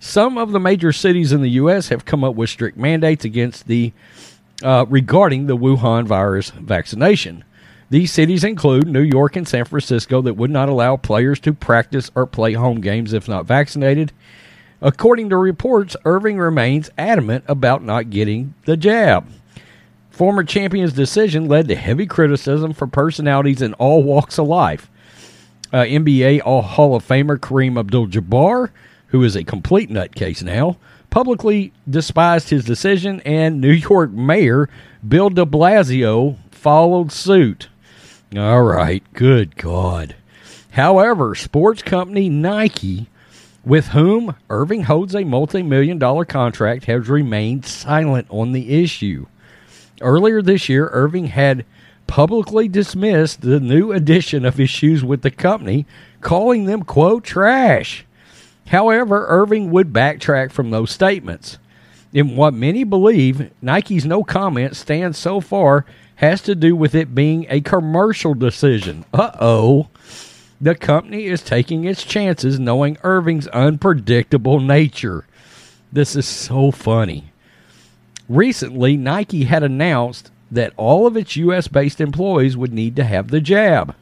Some 0.00 0.36
of 0.36 0.50
the 0.50 0.58
major 0.58 0.92
cities 0.92 1.30
in 1.30 1.42
the 1.42 1.50
U.S. 1.50 1.88
have 1.90 2.04
come 2.04 2.24
up 2.24 2.34
with 2.34 2.50
strict 2.50 2.76
mandates 2.76 3.24
against 3.24 3.68
the 3.68 3.92
uh, 4.62 4.86
regarding 4.88 5.46
the 5.46 5.56
Wuhan 5.56 6.06
virus 6.06 6.50
vaccination. 6.50 7.44
These 7.90 8.12
cities 8.12 8.44
include 8.44 8.86
New 8.88 9.02
York 9.02 9.36
and 9.36 9.46
San 9.46 9.64
Francisco 9.64 10.22
that 10.22 10.34
would 10.34 10.50
not 10.50 10.68
allow 10.68 10.96
players 10.96 11.38
to 11.40 11.52
practice 11.52 12.10
or 12.14 12.26
play 12.26 12.54
home 12.54 12.80
games 12.80 13.12
if 13.12 13.28
not 13.28 13.46
vaccinated. 13.46 14.12
According 14.80 15.28
to 15.28 15.36
reports, 15.36 15.96
Irving 16.04 16.38
remains 16.38 16.90
adamant 16.96 17.44
about 17.46 17.84
not 17.84 18.10
getting 18.10 18.54
the 18.64 18.76
jab. 18.76 19.28
Former 20.20 20.44
champion's 20.44 20.92
decision 20.92 21.48
led 21.48 21.68
to 21.68 21.74
heavy 21.74 22.04
criticism 22.04 22.74
from 22.74 22.90
personalities 22.90 23.62
in 23.62 23.72
all 23.72 24.02
walks 24.02 24.38
of 24.38 24.48
life. 24.48 24.90
Uh, 25.72 25.78
NBA 25.78 26.42
All 26.44 26.60
Hall 26.60 26.94
of 26.94 27.08
Famer 27.08 27.38
Kareem 27.38 27.80
Abdul 27.80 28.08
Jabbar 28.08 28.68
who 29.06 29.24
is 29.24 29.34
a 29.34 29.44
complete 29.44 29.88
nutcase 29.88 30.42
now, 30.42 30.76
publicly 31.08 31.72
despised 31.88 32.50
his 32.50 32.66
decision, 32.66 33.22
and 33.24 33.62
New 33.62 33.72
York 33.72 34.10
Mayor 34.10 34.68
Bill 35.08 35.30
de 35.30 35.46
Blasio 35.46 36.36
followed 36.50 37.10
suit. 37.10 37.70
All 38.36 38.62
right, 38.62 39.02
good 39.14 39.56
God. 39.56 40.16
However, 40.72 41.34
sports 41.34 41.80
company 41.80 42.28
Nike, 42.28 43.08
with 43.64 43.88
whom 43.88 44.36
Irving 44.50 44.82
holds 44.82 45.14
a 45.14 45.24
multi 45.24 45.62
million 45.62 45.98
dollar 45.98 46.26
contract, 46.26 46.84
has 46.84 47.08
remained 47.08 47.64
silent 47.64 48.26
on 48.28 48.52
the 48.52 48.82
issue. 48.82 49.24
Earlier 50.00 50.42
this 50.42 50.68
year, 50.68 50.88
Irving 50.92 51.26
had 51.26 51.64
publicly 52.06 52.68
dismissed 52.68 53.40
the 53.42 53.60
new 53.60 53.92
edition 53.92 54.44
of 54.44 54.56
his 54.56 54.70
shoes 54.70 55.04
with 55.04 55.22
the 55.22 55.30
company, 55.30 55.86
calling 56.20 56.64
them, 56.64 56.82
quote, 56.82 57.24
trash. 57.24 58.04
However, 58.68 59.26
Irving 59.28 59.70
would 59.70 59.92
backtrack 59.92 60.52
from 60.52 60.70
those 60.70 60.90
statements. 60.90 61.58
In 62.12 62.34
what 62.34 62.54
many 62.54 62.82
believe, 62.82 63.50
Nike's 63.62 64.04
no 64.04 64.24
comment 64.24 64.74
stance 64.74 65.18
so 65.18 65.40
far 65.40 65.84
has 66.16 66.42
to 66.42 66.54
do 66.54 66.74
with 66.74 66.94
it 66.94 67.14
being 67.14 67.46
a 67.48 67.60
commercial 67.60 68.34
decision. 68.34 69.04
Uh 69.12 69.30
oh. 69.40 69.88
The 70.60 70.74
company 70.74 71.26
is 71.26 71.42
taking 71.42 71.84
its 71.84 72.04
chances 72.04 72.58
knowing 72.60 72.98
Irving's 73.02 73.46
unpredictable 73.48 74.60
nature. 74.60 75.24
This 75.92 76.14
is 76.14 76.26
so 76.26 76.70
funny. 76.70 77.29
Recently, 78.30 78.96
Nike 78.96 79.42
had 79.42 79.64
announced 79.64 80.30
that 80.52 80.72
all 80.76 81.04
of 81.04 81.16
its 81.16 81.34
U.S. 81.34 81.66
based 81.66 82.00
employees 82.00 82.56
would 82.56 82.72
need 82.72 82.94
to 82.94 83.02
have 83.02 83.32
the 83.32 83.40
jab. 83.40 83.96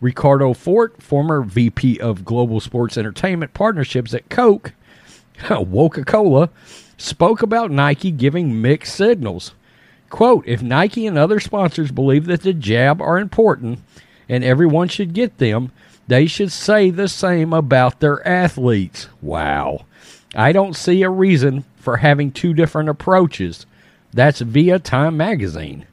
Ricardo 0.00 0.54
Fort, 0.54 1.02
former 1.02 1.42
VP 1.42 1.98
of 1.98 2.24
Global 2.24 2.60
Sports 2.60 2.96
Entertainment 2.96 3.52
Partnerships 3.52 4.14
at 4.14 4.28
Coke, 4.28 4.74
Coca 5.38 6.04
Cola, 6.04 6.50
spoke 6.96 7.42
about 7.42 7.72
Nike 7.72 8.12
giving 8.12 8.62
mixed 8.62 8.94
signals. 8.94 9.54
Quote 10.08 10.46
If 10.46 10.62
Nike 10.62 11.08
and 11.08 11.18
other 11.18 11.40
sponsors 11.40 11.90
believe 11.90 12.26
that 12.26 12.42
the 12.42 12.52
jab 12.54 13.02
are 13.02 13.18
important 13.18 13.80
and 14.28 14.44
everyone 14.44 14.86
should 14.86 15.14
get 15.14 15.38
them, 15.38 15.72
they 16.06 16.26
should 16.26 16.52
say 16.52 16.90
the 16.90 17.08
same 17.08 17.52
about 17.52 17.98
their 17.98 18.24
athletes. 18.24 19.08
Wow. 19.20 19.86
I 20.34 20.52
don't 20.52 20.76
see 20.76 21.02
a 21.02 21.10
reason 21.10 21.64
for 21.76 21.98
having 21.98 22.32
two 22.32 22.54
different 22.54 22.88
approaches. 22.88 23.66
That's 24.12 24.40
via 24.40 24.78
Time 24.78 25.16
Magazine. 25.16 25.86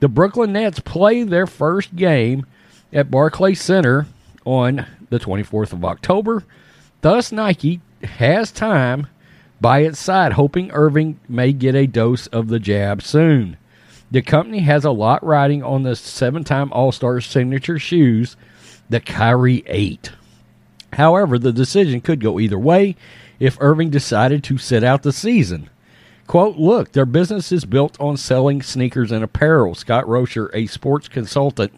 The 0.00 0.08
Brooklyn 0.08 0.52
Nets 0.52 0.80
play 0.80 1.22
their 1.22 1.46
first 1.46 1.94
game 1.94 2.46
at 2.92 3.10
Barclays 3.10 3.62
Center 3.62 4.06
on 4.44 4.86
the 5.10 5.18
24th 5.18 5.72
of 5.72 5.84
October. 5.84 6.44
Thus, 7.00 7.32
Nike 7.32 7.80
has 8.02 8.50
time 8.50 9.06
by 9.60 9.80
its 9.80 10.00
side, 10.00 10.32
hoping 10.32 10.70
Irving 10.72 11.20
may 11.28 11.52
get 11.52 11.74
a 11.74 11.86
dose 11.86 12.26
of 12.28 12.48
the 12.48 12.58
jab 12.58 13.00
soon. 13.02 13.56
The 14.10 14.22
company 14.22 14.58
has 14.60 14.84
a 14.84 14.90
lot 14.90 15.24
riding 15.24 15.62
on 15.62 15.84
the 15.84 15.96
seven 15.96 16.44
time 16.44 16.72
All 16.72 16.92
Star 16.92 17.20
signature 17.20 17.78
shoes 17.78 18.36
the 18.90 19.00
Kyrie 19.00 19.62
8. 19.66 20.12
However, 20.94 21.38
the 21.38 21.52
decision 21.52 22.00
could 22.00 22.20
go 22.20 22.38
either 22.38 22.58
way 22.58 22.96
if 23.42 23.58
Irving 23.60 23.90
decided 23.90 24.44
to 24.44 24.56
sit 24.56 24.84
out 24.84 25.02
the 25.02 25.12
season. 25.12 25.68
Quote, 26.28 26.58
look, 26.58 26.92
their 26.92 27.04
business 27.04 27.50
is 27.50 27.64
built 27.64 28.00
on 28.00 28.16
selling 28.16 28.62
sneakers 28.62 29.10
and 29.10 29.24
apparel. 29.24 29.74
Scott 29.74 30.04
Rosner, 30.04 30.48
a 30.54 30.68
sports 30.68 31.08
consultant 31.08 31.72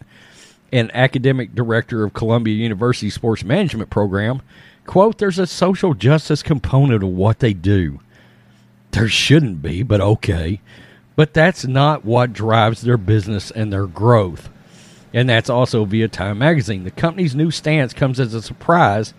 and 0.71 0.95
academic 0.95 1.55
director 1.55 2.03
of 2.03 2.13
Columbia 2.13 2.53
University 2.53 3.09
Sports 3.09 3.43
Management 3.43 3.89
Program, 3.89 4.43
quote, 4.85 5.17
there's 5.17 5.39
a 5.39 5.47
social 5.47 5.95
justice 5.95 6.43
component 6.43 7.01
of 7.01 7.09
what 7.09 7.39
they 7.39 7.53
do. 7.53 7.99
There 8.91 9.09
shouldn't 9.09 9.63
be, 9.63 9.81
but 9.81 9.99
okay. 9.99 10.61
But 11.15 11.33
that's 11.33 11.65
not 11.65 12.05
what 12.05 12.31
drives 12.31 12.81
their 12.81 12.97
business 12.97 13.49
and 13.49 13.73
their 13.73 13.87
growth. 13.87 14.51
And 15.15 15.27
that's 15.27 15.49
also 15.49 15.83
via 15.83 16.09
Time 16.09 16.37
Magazine. 16.37 16.83
The 16.83 16.91
company's 16.91 17.33
new 17.33 17.49
stance 17.49 17.91
comes 17.91 18.19
as 18.19 18.35
a 18.35 18.41
surprise, 18.43 19.15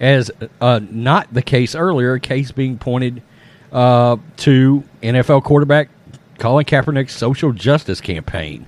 as 0.00 0.30
uh, 0.60 0.80
not 0.90 1.32
the 1.32 1.42
case 1.42 1.74
earlier, 1.74 2.14
a 2.14 2.20
case 2.20 2.50
being 2.50 2.78
pointed 2.78 3.22
uh, 3.70 4.16
to 4.38 4.82
NFL 5.02 5.44
quarterback 5.44 5.90
Colin 6.38 6.64
Kaepernick's 6.64 7.14
social 7.14 7.52
justice 7.52 8.00
campaign. 8.00 8.66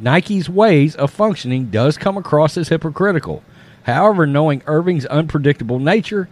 Nike's 0.00 0.48
ways 0.48 0.96
of 0.96 1.12
functioning 1.12 1.66
does 1.66 1.96
come 1.96 2.16
across 2.16 2.56
as 2.56 2.68
hypocritical. 2.68 3.44
However, 3.84 4.26
knowing 4.26 4.62
Irving's 4.66 5.06
unpredictable 5.06 5.78
nature, 5.78 6.28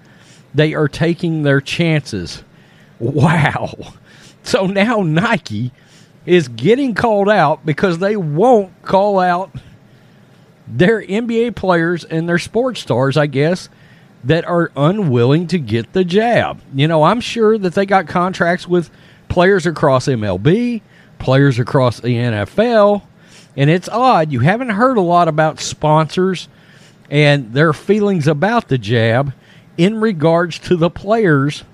they 0.54 0.74
are 0.74 0.88
taking 0.88 1.42
their 1.42 1.60
chances. 1.60 2.42
Wow. 2.98 3.74
So 4.42 4.66
now 4.66 5.02
Nike 5.02 5.70
is 6.24 6.48
getting 6.48 6.94
called 6.94 7.28
out 7.28 7.66
because 7.66 7.98
they 7.98 8.16
won't 8.16 8.82
call 8.82 9.20
out 9.20 9.54
their 10.66 11.02
NBA 11.02 11.56
players 11.56 12.04
and 12.04 12.28
their 12.28 12.38
sports 12.38 12.80
stars, 12.80 13.16
I 13.16 13.26
guess, 13.26 13.68
that 14.24 14.44
are 14.44 14.70
unwilling 14.76 15.46
to 15.48 15.58
get 15.58 15.92
the 15.92 16.04
jab. 16.04 16.60
You 16.74 16.88
know, 16.88 17.04
I'm 17.04 17.20
sure 17.20 17.56
that 17.58 17.74
they 17.74 17.86
got 17.86 18.06
contracts 18.06 18.68
with 18.68 18.90
players 19.28 19.66
across 19.66 20.06
MLB, 20.06 20.82
players 21.18 21.58
across 21.58 22.00
the 22.00 22.08
NFL, 22.08 23.02
and 23.56 23.70
it's 23.70 23.88
odd. 23.88 24.32
You 24.32 24.40
haven't 24.40 24.70
heard 24.70 24.96
a 24.96 25.02
lot 25.02 25.28
about 25.28 25.60
sponsors 25.60 26.48
and 27.10 27.52
their 27.52 27.72
feelings 27.72 28.26
about 28.28 28.68
the 28.68 28.78
jab 28.78 29.32
in 29.76 30.00
regards 30.00 30.58
to 30.60 30.76
the 30.76 30.90
players 30.90 31.64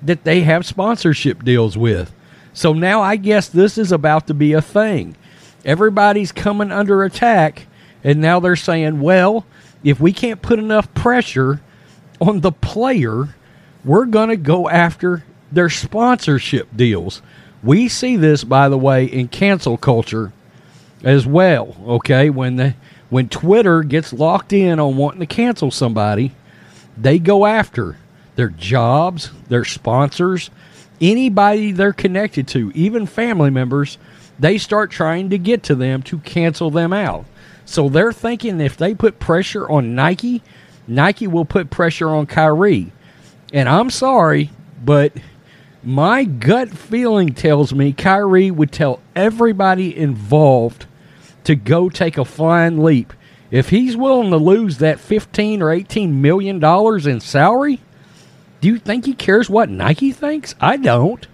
that 0.00 0.24
they 0.24 0.40
have 0.40 0.66
sponsorship 0.66 1.44
deals 1.44 1.76
with. 1.76 2.12
So 2.52 2.72
now 2.72 3.00
I 3.02 3.16
guess 3.16 3.48
this 3.48 3.78
is 3.78 3.92
about 3.92 4.26
to 4.26 4.34
be 4.34 4.52
a 4.52 4.62
thing. 4.62 5.16
Everybody's 5.64 6.32
coming 6.32 6.72
under 6.72 7.04
attack, 7.04 7.66
and 8.02 8.20
now 8.20 8.40
they're 8.40 8.56
saying, 8.56 9.00
well, 9.00 9.46
if 9.84 10.00
we 10.00 10.12
can't 10.12 10.42
put 10.42 10.58
enough 10.58 10.92
pressure 10.94 11.60
on 12.20 12.40
the 12.40 12.52
player, 12.52 13.34
we're 13.84 14.06
going 14.06 14.28
to 14.28 14.36
go 14.36 14.68
after 14.68 15.24
their 15.50 15.70
sponsorship 15.70 16.68
deals. 16.74 17.22
We 17.62 17.88
see 17.88 18.16
this, 18.16 18.44
by 18.44 18.68
the 18.68 18.78
way, 18.78 19.04
in 19.04 19.28
cancel 19.28 19.76
culture 19.76 20.32
as 21.04 21.26
well. 21.26 21.76
Okay, 21.86 22.30
when 22.30 22.56
the 22.56 22.74
when 23.10 23.28
Twitter 23.28 23.82
gets 23.82 24.12
locked 24.12 24.52
in 24.52 24.80
on 24.80 24.96
wanting 24.96 25.20
to 25.20 25.26
cancel 25.26 25.70
somebody, 25.70 26.32
they 26.96 27.18
go 27.18 27.44
after 27.44 27.98
their 28.36 28.48
jobs, 28.48 29.30
their 29.48 29.66
sponsors, 29.66 30.50
anybody 31.00 31.72
they're 31.72 31.92
connected 31.92 32.48
to, 32.48 32.72
even 32.74 33.04
family 33.06 33.50
members. 33.50 33.98
They 34.38 34.56
start 34.56 34.90
trying 34.90 35.28
to 35.30 35.38
get 35.38 35.62
to 35.64 35.74
them 35.74 36.02
to 36.04 36.18
cancel 36.20 36.70
them 36.70 36.92
out. 36.92 37.26
So 37.64 37.88
they're 37.88 38.12
thinking 38.12 38.60
if 38.60 38.76
they 38.76 38.94
put 38.94 39.18
pressure 39.18 39.68
on 39.68 39.94
Nike, 39.94 40.42
Nike 40.94 41.26
will 41.26 41.44
put 41.44 41.70
pressure 41.70 42.08
on 42.08 42.26
Kyrie. 42.26 42.92
And 43.52 43.68
I'm 43.68 43.90
sorry, 43.90 44.50
but 44.84 45.12
my 45.82 46.24
gut 46.24 46.70
feeling 46.70 47.34
tells 47.34 47.74
me 47.74 47.92
Kyrie 47.92 48.50
would 48.50 48.72
tell 48.72 49.00
everybody 49.16 49.96
involved 49.96 50.86
to 51.44 51.54
go 51.54 51.88
take 51.88 52.16
a 52.18 52.24
flying 52.24 52.82
leap. 52.82 53.12
If 53.50 53.68
he's 53.68 53.96
willing 53.96 54.30
to 54.30 54.36
lose 54.36 54.78
that 54.78 55.00
15 55.00 55.60
or 55.60 55.70
18 55.70 56.22
million 56.22 56.58
dollars 56.58 57.06
in 57.06 57.20
salary, 57.20 57.80
do 58.60 58.68
you 58.68 58.78
think 58.78 59.04
he 59.04 59.12
cares 59.12 59.50
what 59.50 59.68
Nike 59.68 60.12
thinks? 60.12 60.54
I 60.60 60.76
don't. 60.76 61.26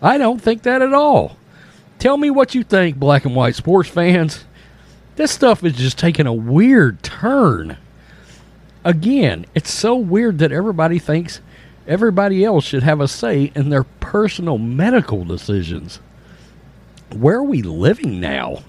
I 0.00 0.18
don't 0.18 0.40
think 0.40 0.62
that 0.62 0.82
at 0.82 0.94
all. 0.94 1.36
Tell 1.98 2.16
me 2.16 2.30
what 2.30 2.54
you 2.54 2.62
think, 2.62 2.96
black 2.96 3.24
and 3.24 3.34
white 3.34 3.56
sports 3.56 3.88
fans. 3.88 4.44
This 5.16 5.32
stuff 5.32 5.64
is 5.64 5.74
just 5.74 5.98
taking 5.98 6.26
a 6.26 6.32
weird 6.32 7.02
turn. 7.02 7.76
Again, 8.86 9.46
it's 9.56 9.72
so 9.72 9.96
weird 9.96 10.38
that 10.38 10.52
everybody 10.52 11.00
thinks 11.00 11.40
everybody 11.88 12.44
else 12.44 12.64
should 12.64 12.84
have 12.84 13.00
a 13.00 13.08
say 13.08 13.50
in 13.56 13.68
their 13.68 13.82
personal 13.82 14.58
medical 14.58 15.24
decisions. 15.24 15.98
Where 17.12 17.38
are 17.38 17.42
we 17.42 17.62
living 17.62 18.20
now? 18.20 18.62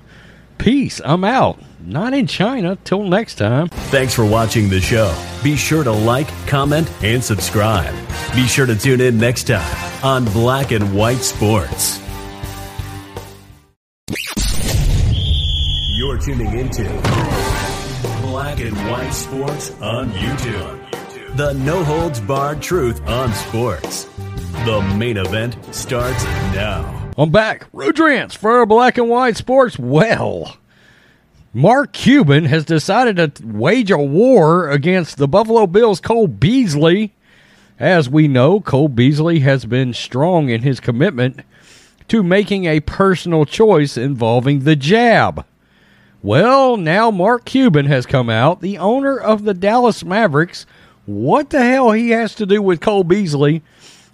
Peace. 0.57 0.99
I'm 1.05 1.23
out. 1.23 1.59
Not 1.79 2.15
in 2.15 2.25
China. 2.25 2.79
Till 2.83 3.03
next 3.03 3.35
time. 3.35 3.67
Thanks 3.67 4.15
for 4.15 4.25
watching 4.25 4.69
the 4.69 4.81
show. 4.81 5.15
Be 5.43 5.55
sure 5.55 5.83
to 5.83 5.91
like, 5.91 6.29
comment, 6.47 6.91
and 7.03 7.23
subscribe. 7.23 7.93
Be 8.33 8.47
sure 8.47 8.65
to 8.65 8.75
tune 8.75 9.01
in 9.01 9.19
next 9.19 9.43
time 9.43 10.03
on 10.03 10.25
Black 10.25 10.71
and 10.71 10.95
White 10.95 11.17
Sports. 11.17 12.01
You're 15.95 16.17
tuning 16.17 16.57
into 16.57 17.46
Black 18.37 18.59
and 18.59 18.77
White 18.91 19.09
Sports 19.09 19.71
on 19.81 20.11
YouTube. 20.11 21.35
The 21.37 21.53
no 21.53 21.83
holds 21.83 22.19
barred 22.19 22.61
truth 22.61 23.01
on 23.07 23.33
sports. 23.33 24.03
The 24.63 24.79
main 24.95 25.17
event 25.17 25.57
starts 25.73 26.23
now. 26.53 27.11
I'm 27.17 27.31
back. 27.31 27.65
Road 27.73 27.97
Rants 27.97 28.35
for 28.35 28.63
Black 28.67 28.99
and 28.99 29.09
White 29.09 29.37
Sports. 29.37 29.79
Well, 29.79 30.55
Mark 31.51 31.93
Cuban 31.93 32.45
has 32.45 32.63
decided 32.63 33.17
to 33.17 33.43
wage 33.43 33.89
a 33.89 33.97
war 33.97 34.69
against 34.69 35.17
the 35.17 35.27
Buffalo 35.27 35.65
Bills' 35.65 35.99
Cole 35.99 36.27
Beasley 36.27 37.15
As 37.79 38.07
we 38.07 38.27
know, 38.27 38.61
Cole 38.61 38.87
Beasley 38.87 39.39
has 39.39 39.65
been 39.65 39.95
strong 39.95 40.49
in 40.49 40.61
his 40.61 40.79
commitment 40.79 41.39
to 42.09 42.21
making 42.21 42.65
a 42.65 42.81
personal 42.81 43.45
choice 43.45 43.97
involving 43.97 44.59
the 44.59 44.75
jab. 44.75 45.43
Well, 46.23 46.77
now 46.77 47.11
Mark 47.11 47.45
Cuban 47.45 47.85
has 47.85 48.05
come 48.05 48.29
out, 48.29 48.61
the 48.61 48.79
owner 48.79 49.17
of 49.17 49.43
the 49.43 49.53
Dallas 49.53 50.03
Mavericks. 50.03 50.65
What 51.05 51.51
the 51.51 51.63
hell 51.63 51.91
he 51.91 52.09
has 52.09 52.33
to 52.35 52.45
do 52.45 52.61
with 52.61 52.81
Cole 52.81 53.03
Beasley 53.03 53.61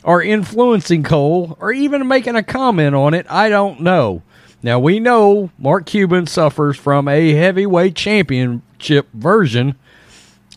or 0.04 0.22
influencing 0.22 1.04
Cole 1.04 1.58
or 1.60 1.72
even 1.72 2.08
making 2.08 2.36
a 2.36 2.44
comment 2.44 2.94
on 2.94 3.14
it, 3.14 3.26
I 3.30 3.50
don't 3.50 3.80
know. 3.80 4.22
Now 4.62 4.80
we 4.80 5.00
know 5.00 5.50
Mark 5.58 5.86
Cuban 5.86 6.28
suffers 6.28 6.78
from 6.78 7.08
a 7.08 7.34
heavyweight 7.34 7.96
championship 7.96 9.08
version 9.14 9.76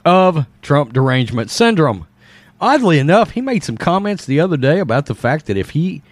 of 0.04 0.46
Trump 0.62 0.92
derangement 0.92 1.50
syndrome. 1.50 2.06
Oddly 2.60 2.98
enough, 2.98 3.30
he 3.30 3.40
made 3.40 3.64
some 3.64 3.76
comments 3.76 4.24
the 4.24 4.40
other 4.40 4.56
day 4.56 4.78
about 4.78 5.06
the 5.06 5.14
fact 5.14 5.46
that 5.46 5.56
if 5.56 5.70
he 5.70 6.02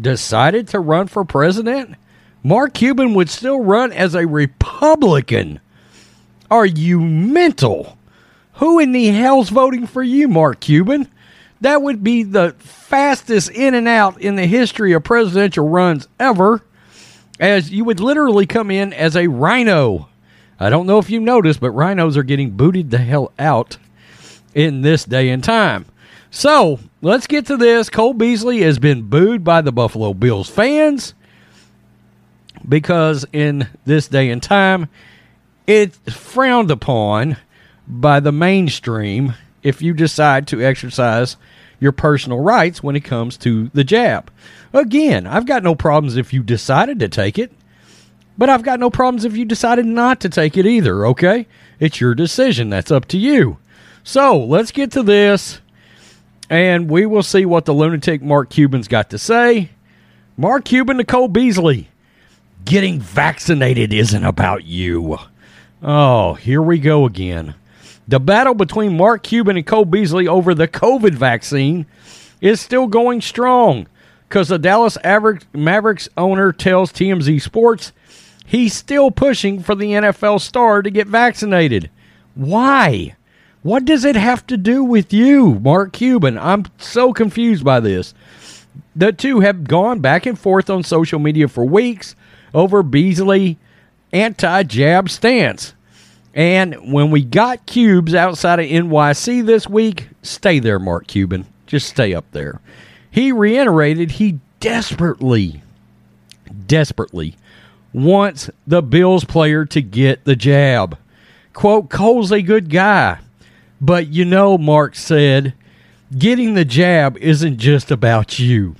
decided 0.00 0.68
to 0.68 0.80
run 0.80 1.06
for 1.06 1.24
president, 1.24 1.96
Mark 2.42 2.74
Cuban 2.74 3.14
would 3.14 3.30
still 3.30 3.60
run 3.60 3.92
as 3.92 4.14
a 4.14 4.26
Republican. 4.26 5.60
Are 6.50 6.66
you 6.66 7.00
mental? 7.00 7.96
Who 8.54 8.78
in 8.78 8.92
the 8.92 9.08
hell's 9.08 9.48
voting 9.48 9.86
for 9.86 10.02
you, 10.02 10.28
Mark 10.28 10.60
Cuban? 10.60 11.08
That 11.60 11.82
would 11.82 12.02
be 12.02 12.24
the 12.24 12.54
fastest 12.58 13.50
in 13.50 13.74
and 13.74 13.86
out 13.86 14.20
in 14.20 14.34
the 14.34 14.46
history 14.46 14.92
of 14.92 15.04
presidential 15.04 15.68
runs 15.68 16.08
ever, 16.18 16.62
as 17.38 17.70
you 17.70 17.84
would 17.84 18.00
literally 18.00 18.46
come 18.46 18.70
in 18.70 18.92
as 18.92 19.16
a 19.16 19.28
rhino. 19.28 20.08
I 20.58 20.70
don't 20.70 20.86
know 20.86 20.98
if 20.98 21.10
you 21.10 21.20
noticed, 21.20 21.60
but 21.60 21.70
rhinos 21.70 22.16
are 22.16 22.24
getting 22.24 22.50
booted 22.50 22.90
the 22.90 22.98
hell 22.98 23.32
out 23.38 23.78
in 24.54 24.82
this 24.82 25.04
day 25.04 25.28
and 25.28 25.42
time. 25.42 25.86
So 26.30 26.80
let's 27.00 27.28
get 27.28 27.46
to 27.46 27.56
this. 27.56 27.88
Cole 27.88 28.14
Beasley 28.14 28.62
has 28.62 28.80
been 28.80 29.02
booed 29.02 29.44
by 29.44 29.60
the 29.60 29.72
Buffalo 29.72 30.14
Bills 30.14 30.50
fans 30.50 31.14
because 32.68 33.26
in 33.32 33.68
this 33.84 34.08
day 34.08 34.30
and 34.30 34.42
time, 34.42 34.88
it's 35.66 35.98
frowned 36.12 36.70
upon 36.70 37.36
by 37.86 38.20
the 38.20 38.32
mainstream 38.32 39.34
if 39.62 39.82
you 39.82 39.94
decide 39.94 40.46
to 40.48 40.62
exercise 40.64 41.36
your 41.78 41.92
personal 41.92 42.40
rights 42.40 42.82
when 42.82 42.96
it 42.96 43.04
comes 43.04 43.36
to 43.36 43.68
the 43.74 43.84
jab. 43.84 44.30
Again, 44.72 45.26
I've 45.26 45.46
got 45.46 45.62
no 45.62 45.74
problems 45.74 46.16
if 46.16 46.32
you 46.32 46.42
decided 46.42 47.00
to 47.00 47.08
take 47.08 47.38
it, 47.38 47.52
but 48.38 48.48
I've 48.48 48.62
got 48.62 48.80
no 48.80 48.90
problems 48.90 49.24
if 49.24 49.36
you 49.36 49.44
decided 49.44 49.86
not 49.86 50.20
to 50.20 50.28
take 50.28 50.56
it 50.56 50.66
either, 50.66 51.06
okay? 51.06 51.46
It's 51.80 52.00
your 52.00 52.14
decision. 52.14 52.70
That's 52.70 52.90
up 52.90 53.06
to 53.08 53.18
you. 53.18 53.58
So 54.04 54.44
let's 54.44 54.72
get 54.72 54.92
to 54.92 55.02
this, 55.02 55.60
and 56.48 56.90
we 56.90 57.06
will 57.06 57.22
see 57.22 57.44
what 57.44 57.64
the 57.64 57.74
lunatic 57.74 58.22
Mark 58.22 58.50
Cuban's 58.50 58.88
got 58.88 59.10
to 59.10 59.18
say. 59.18 59.70
Mark 60.36 60.64
Cuban 60.64 60.96
Nicole 60.96 61.28
Beasley. 61.28 61.88
Getting 62.64 63.00
vaccinated 63.00 63.92
isn't 63.92 64.24
about 64.24 64.64
you. 64.64 65.18
Oh, 65.82 66.34
here 66.34 66.62
we 66.62 66.78
go 66.78 67.06
again. 67.06 67.54
The 68.06 68.20
battle 68.20 68.54
between 68.54 68.96
Mark 68.96 69.22
Cuban 69.22 69.56
and 69.56 69.66
Cole 69.66 69.84
Beasley 69.84 70.28
over 70.28 70.54
the 70.54 70.68
COVID 70.68 71.14
vaccine 71.14 71.86
is 72.40 72.60
still 72.60 72.86
going 72.86 73.20
strong 73.20 73.86
because 74.28 74.48
the 74.48 74.58
Dallas 74.58 74.96
Mavericks 75.52 76.08
owner 76.16 76.52
tells 76.52 76.92
TMZ 76.92 77.40
Sports 77.42 77.92
he's 78.46 78.74
still 78.74 79.10
pushing 79.10 79.62
for 79.62 79.74
the 79.74 79.92
NFL 79.92 80.40
star 80.40 80.82
to 80.82 80.90
get 80.90 81.06
vaccinated. 81.06 81.90
Why? 82.34 83.16
What 83.62 83.84
does 83.84 84.04
it 84.04 84.16
have 84.16 84.46
to 84.48 84.56
do 84.56 84.82
with 84.82 85.12
you, 85.12 85.60
Mark 85.60 85.92
Cuban? 85.92 86.36
I'm 86.38 86.64
so 86.78 87.12
confused 87.12 87.64
by 87.64 87.78
this. 87.80 88.14
The 88.94 89.12
two 89.12 89.40
have 89.40 89.64
gone 89.64 90.00
back 90.00 90.26
and 90.26 90.38
forth 90.38 90.68
on 90.70 90.82
social 90.82 91.18
media 91.18 91.48
for 91.48 91.64
weeks 91.64 92.14
over 92.54 92.82
Beasley 92.82 93.58
anti 94.12 94.62
jab 94.64 95.08
stance. 95.08 95.74
And 96.34 96.92
when 96.92 97.10
we 97.10 97.22
got 97.22 97.66
cubes 97.66 98.14
outside 98.14 98.60
of 98.60 98.66
NYC 98.66 99.44
this 99.44 99.68
week, 99.68 100.08
stay 100.22 100.58
there, 100.58 100.78
Mark 100.78 101.06
Cuban. 101.06 101.46
Just 101.66 101.88
stay 101.88 102.14
up 102.14 102.30
there. 102.32 102.60
He 103.10 103.32
reiterated 103.32 104.12
he 104.12 104.38
desperately, 104.60 105.62
desperately 106.66 107.36
wants 107.92 108.48
the 108.66 108.82
Bills 108.82 109.24
player 109.24 109.66
to 109.66 109.82
get 109.82 110.24
the 110.24 110.36
jab. 110.36 110.96
Quote, 111.52 111.90
Cole's 111.90 112.32
a 112.32 112.40
good 112.40 112.70
guy. 112.70 113.18
But 113.80 114.08
you 114.08 114.24
know, 114.24 114.56
Mark 114.56 114.94
said, 114.94 115.54
getting 116.18 116.54
the 116.54 116.64
jab 116.64 117.16
isn't 117.18 117.58
just 117.58 117.90
about 117.90 118.38
you, 118.38 118.76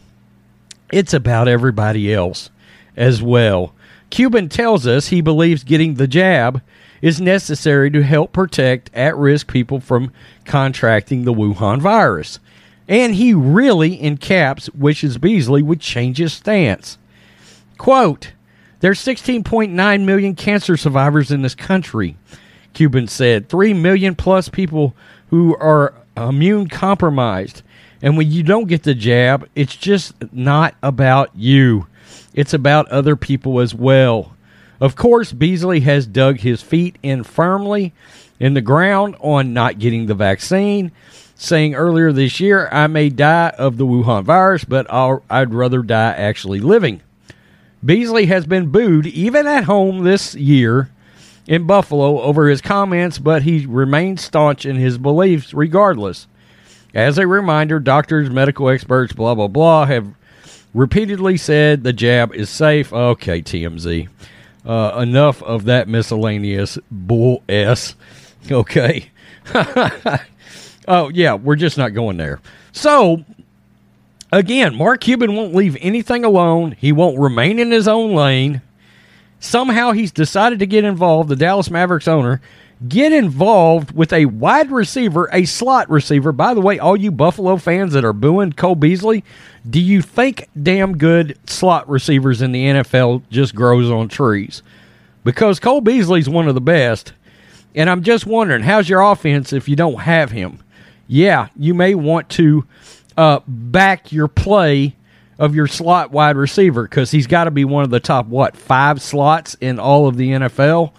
it's 0.90 1.14
about 1.14 1.48
everybody 1.48 2.12
else 2.12 2.50
as 2.96 3.22
well. 3.22 3.74
Cuban 4.10 4.48
tells 4.48 4.86
us 4.86 5.08
he 5.08 5.22
believes 5.22 5.64
getting 5.64 5.94
the 5.94 6.06
jab 6.06 6.60
is 7.00 7.20
necessary 7.20 7.90
to 7.90 8.02
help 8.02 8.32
protect 8.32 8.90
at 8.94 9.16
risk 9.16 9.50
people 9.50 9.80
from 9.80 10.12
contracting 10.44 11.24
the 11.24 11.32
Wuhan 11.32 11.80
virus. 11.80 12.38
And 12.86 13.14
he 13.14 13.32
really, 13.32 13.94
in 13.94 14.18
caps, 14.18 14.68
wishes 14.74 15.16
Beasley 15.18 15.62
would 15.62 15.80
change 15.80 16.18
his 16.18 16.32
stance. 16.34 16.98
Quote, 17.78 18.32
There's 18.80 19.00
16.9 19.00 20.04
million 20.04 20.34
cancer 20.34 20.76
survivors 20.76 21.30
in 21.30 21.42
this 21.42 21.54
country, 21.54 22.16
Cuban 22.74 23.08
said. 23.08 23.48
3 23.48 23.72
million 23.72 24.14
plus 24.14 24.48
people 24.48 24.94
who 25.30 25.56
are 25.56 25.94
immune 26.16 26.68
compromised. 26.68 27.62
And 28.00 28.16
when 28.16 28.30
you 28.30 28.42
don't 28.42 28.68
get 28.68 28.82
the 28.82 28.94
jab, 28.94 29.48
it's 29.54 29.76
just 29.76 30.14
not 30.32 30.74
about 30.82 31.30
you. 31.34 31.86
It's 32.34 32.52
about 32.52 32.88
other 32.88 33.16
people 33.16 33.60
as 33.60 33.74
well. 33.74 34.34
Of 34.80 34.96
course, 34.96 35.32
Beasley 35.32 35.80
has 35.80 36.06
dug 36.06 36.38
his 36.40 36.62
feet 36.62 36.96
in 37.02 37.22
firmly 37.22 37.92
in 38.40 38.54
the 38.54 38.60
ground 38.60 39.14
on 39.20 39.52
not 39.52 39.78
getting 39.78 40.06
the 40.06 40.14
vaccine, 40.14 40.90
saying 41.36 41.74
earlier 41.74 42.12
this 42.12 42.40
year, 42.40 42.68
I 42.72 42.88
may 42.88 43.08
die 43.08 43.50
of 43.50 43.76
the 43.76 43.86
Wuhan 43.86 44.24
virus, 44.24 44.64
but 44.64 44.90
i 44.90 45.40
would 45.40 45.54
rather 45.54 45.82
die 45.82 46.12
actually 46.12 46.58
living. 46.58 47.00
Beasley 47.84 48.26
has 48.26 48.46
been 48.46 48.70
booed 48.70 49.06
even 49.06 49.46
at 49.46 49.64
home 49.64 50.02
this 50.02 50.34
year 50.34 50.90
in 51.46 51.66
Buffalo 51.66 52.20
over 52.20 52.48
his 52.48 52.60
comments, 52.60 53.18
but 53.18 53.42
he 53.42 53.66
remains 53.66 54.22
staunch 54.22 54.64
in 54.64 54.76
his 54.76 54.98
beliefs 54.98 55.52
regardless. 55.52 56.26
As 56.94 57.18
a 57.18 57.26
reminder, 57.26 57.80
doctors, 57.80 58.30
medical 58.30 58.68
experts, 58.68 59.12
blah, 59.12 59.34
blah, 59.34 59.48
blah, 59.48 59.86
have 59.86 60.14
repeatedly 60.74 61.36
said 61.36 61.84
the 61.84 61.92
jab 61.92 62.34
is 62.34 62.50
safe. 62.50 62.92
Okay, 62.92 63.40
TMZ. 63.40 64.08
Uh, 64.64 64.98
enough 65.00 65.42
of 65.42 65.64
that 65.64 65.88
miscellaneous 65.88 66.78
bull 66.90 67.42
s. 67.48 67.94
Okay. 68.50 69.08
oh 70.88 71.08
yeah, 71.14 71.34
we're 71.34 71.54
just 71.54 71.78
not 71.78 71.94
going 71.94 72.16
there. 72.16 72.40
So 72.72 73.24
again, 74.32 74.74
Mark 74.74 75.00
Cuban 75.00 75.36
won't 75.36 75.54
leave 75.54 75.76
anything 75.80 76.24
alone. 76.24 76.72
He 76.72 76.90
won't 76.90 77.20
remain 77.20 77.60
in 77.60 77.70
his 77.70 77.86
own 77.86 78.14
lane. 78.14 78.60
Somehow 79.42 79.90
he's 79.90 80.12
decided 80.12 80.60
to 80.60 80.66
get 80.66 80.84
involved. 80.84 81.28
The 81.28 81.34
Dallas 81.34 81.68
Mavericks 81.68 82.06
owner 82.06 82.40
get 82.88 83.12
involved 83.12 83.90
with 83.90 84.12
a 84.12 84.26
wide 84.26 84.70
receiver, 84.70 85.28
a 85.32 85.44
slot 85.46 85.90
receiver. 85.90 86.30
By 86.30 86.54
the 86.54 86.60
way, 86.60 86.78
all 86.78 86.96
you 86.96 87.10
Buffalo 87.10 87.56
fans 87.56 87.92
that 87.94 88.04
are 88.04 88.12
booing 88.12 88.52
Cole 88.52 88.76
Beasley, 88.76 89.24
do 89.68 89.80
you 89.80 90.00
think 90.00 90.48
damn 90.62 90.96
good 90.96 91.36
slot 91.50 91.88
receivers 91.88 92.40
in 92.40 92.52
the 92.52 92.66
NFL 92.66 93.24
just 93.30 93.52
grows 93.56 93.90
on 93.90 94.06
trees? 94.06 94.62
Because 95.24 95.58
Cole 95.58 95.80
Beasley's 95.80 96.28
one 96.28 96.46
of 96.46 96.54
the 96.54 96.60
best. 96.60 97.12
And 97.74 97.90
I'm 97.90 98.04
just 98.04 98.26
wondering, 98.26 98.62
how's 98.62 98.88
your 98.88 99.00
offense 99.00 99.52
if 99.52 99.68
you 99.68 99.74
don't 99.74 100.02
have 100.02 100.30
him? 100.30 100.60
Yeah, 101.08 101.48
you 101.56 101.74
may 101.74 101.96
want 101.96 102.28
to 102.30 102.64
uh, 103.16 103.40
back 103.48 104.12
your 104.12 104.28
play 104.28 104.94
of 105.42 105.56
your 105.56 105.66
slot 105.66 106.12
wide 106.12 106.36
receiver 106.36 106.84
because 106.84 107.10
he's 107.10 107.26
got 107.26 107.44
to 107.44 107.50
be 107.50 107.64
one 107.64 107.82
of 107.82 107.90
the 107.90 107.98
top, 107.98 108.26
what, 108.26 108.56
five 108.56 109.02
slots 109.02 109.56
in 109.60 109.80
all 109.80 110.06
of 110.06 110.16
the 110.16 110.28
NFL? 110.30 110.92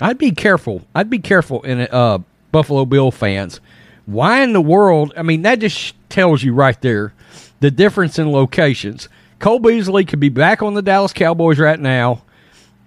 I'd 0.00 0.18
be 0.18 0.32
careful. 0.32 0.82
I'd 0.96 1.08
be 1.08 1.20
careful 1.20 1.62
in 1.62 1.82
uh, 1.82 2.18
Buffalo 2.50 2.84
Bill 2.84 3.12
fans. 3.12 3.60
Why 4.04 4.42
in 4.42 4.52
the 4.52 4.60
world? 4.60 5.12
I 5.16 5.22
mean, 5.22 5.42
that 5.42 5.60
just 5.60 5.94
tells 6.08 6.42
you 6.42 6.54
right 6.54 6.78
there 6.80 7.14
the 7.60 7.70
difference 7.70 8.18
in 8.18 8.32
locations. 8.32 9.08
Cole 9.38 9.60
Beasley 9.60 10.04
could 10.04 10.18
be 10.18 10.28
back 10.28 10.60
on 10.60 10.74
the 10.74 10.82
Dallas 10.82 11.12
Cowboys 11.12 11.60
right 11.60 11.78
now, 11.78 12.22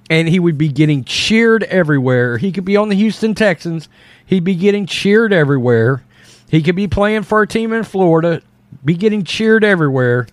and 0.09 0.27
he 0.27 0.39
would 0.39 0.57
be 0.57 0.67
getting 0.67 1.05
cheered 1.05 1.63
everywhere. 1.63 2.37
He 2.37 2.51
could 2.51 2.65
be 2.65 2.75
on 2.75 2.89
the 2.89 2.95
Houston 2.95 3.33
Texans. 3.33 3.87
He'd 4.25 4.43
be 4.43 4.55
getting 4.55 4.85
cheered 4.85 5.31
everywhere. 5.31 6.03
He 6.49 6.61
could 6.61 6.75
be 6.75 6.89
playing 6.89 7.23
for 7.23 7.43
a 7.43 7.47
team 7.47 7.71
in 7.71 7.85
Florida, 7.85 8.41
be 8.83 8.95
getting 8.95 9.23
cheered 9.23 9.63
everywhere. 9.63 10.27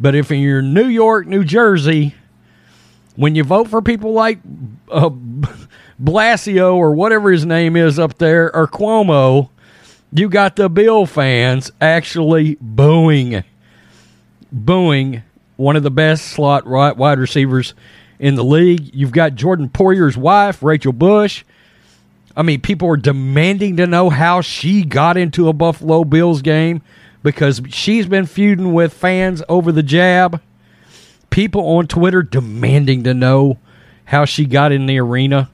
But 0.00 0.14
if 0.14 0.30
you're 0.30 0.58
in 0.58 0.74
New 0.74 0.86
York, 0.86 1.26
New 1.26 1.44
Jersey, 1.44 2.14
when 3.16 3.34
you 3.34 3.44
vote 3.44 3.68
for 3.68 3.80
people 3.80 4.12
like 4.12 4.38
uh, 4.90 5.10
Blasio 6.02 6.74
or 6.74 6.92
whatever 6.94 7.30
his 7.30 7.46
name 7.46 7.76
is 7.76 7.98
up 7.98 8.18
there, 8.18 8.54
or 8.54 8.66
Cuomo, 8.66 9.50
You 10.12 10.28
got 10.28 10.56
the 10.56 10.68
Bill 10.68 11.06
fans 11.06 11.70
actually 11.80 12.56
booing, 12.60 13.44
booing 14.50 15.22
one 15.56 15.76
of 15.76 15.82
the 15.84 15.90
best 15.90 16.26
slot 16.26 16.66
wide 16.66 17.18
receivers 17.18 17.74
in 18.18 18.34
the 18.34 18.44
league. 18.44 18.94
You've 18.94 19.12
got 19.12 19.34
Jordan 19.36 19.68
Poyer's 19.68 20.16
wife, 20.16 20.62
Rachel 20.62 20.92
Bush. 20.92 21.44
I 22.36 22.42
mean, 22.42 22.60
people 22.60 22.88
are 22.88 22.96
demanding 22.96 23.76
to 23.76 23.86
know 23.86 24.10
how 24.10 24.40
she 24.40 24.84
got 24.84 25.16
into 25.16 25.48
a 25.48 25.52
Buffalo 25.52 26.02
Bills 26.02 26.42
game 26.42 26.82
because 27.24 27.62
she's 27.70 28.06
been 28.06 28.26
feuding 28.26 28.72
with 28.72 28.92
fans 28.92 29.42
over 29.48 29.72
the 29.72 29.82
jab. 29.82 30.40
People 31.30 31.66
on 31.66 31.88
Twitter 31.88 32.22
demanding 32.22 33.02
to 33.02 33.14
know 33.14 33.58
how 34.04 34.24
she 34.26 34.44
got 34.44 34.70
in 34.70 34.86
the 34.86 35.00
arena 35.00 35.50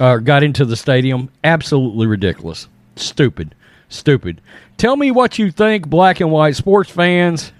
or 0.00 0.20
got 0.20 0.42
into 0.42 0.64
the 0.64 0.76
stadium. 0.76 1.28
Absolutely 1.44 2.06
ridiculous. 2.06 2.68
Stupid. 2.96 3.54
Stupid. 3.90 4.40
Tell 4.78 4.96
me 4.96 5.10
what 5.10 5.38
you 5.38 5.50
think, 5.50 5.88
black 5.88 6.20
and 6.20 6.30
white 6.30 6.56
sports 6.56 6.88
fans. 6.88 7.52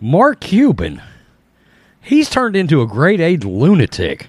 Mark 0.00 0.40
Cuban. 0.40 1.00
He's 2.02 2.28
turned 2.28 2.56
into 2.56 2.82
a 2.82 2.86
grade 2.86 3.20
A 3.20 3.36
lunatic. 3.38 4.28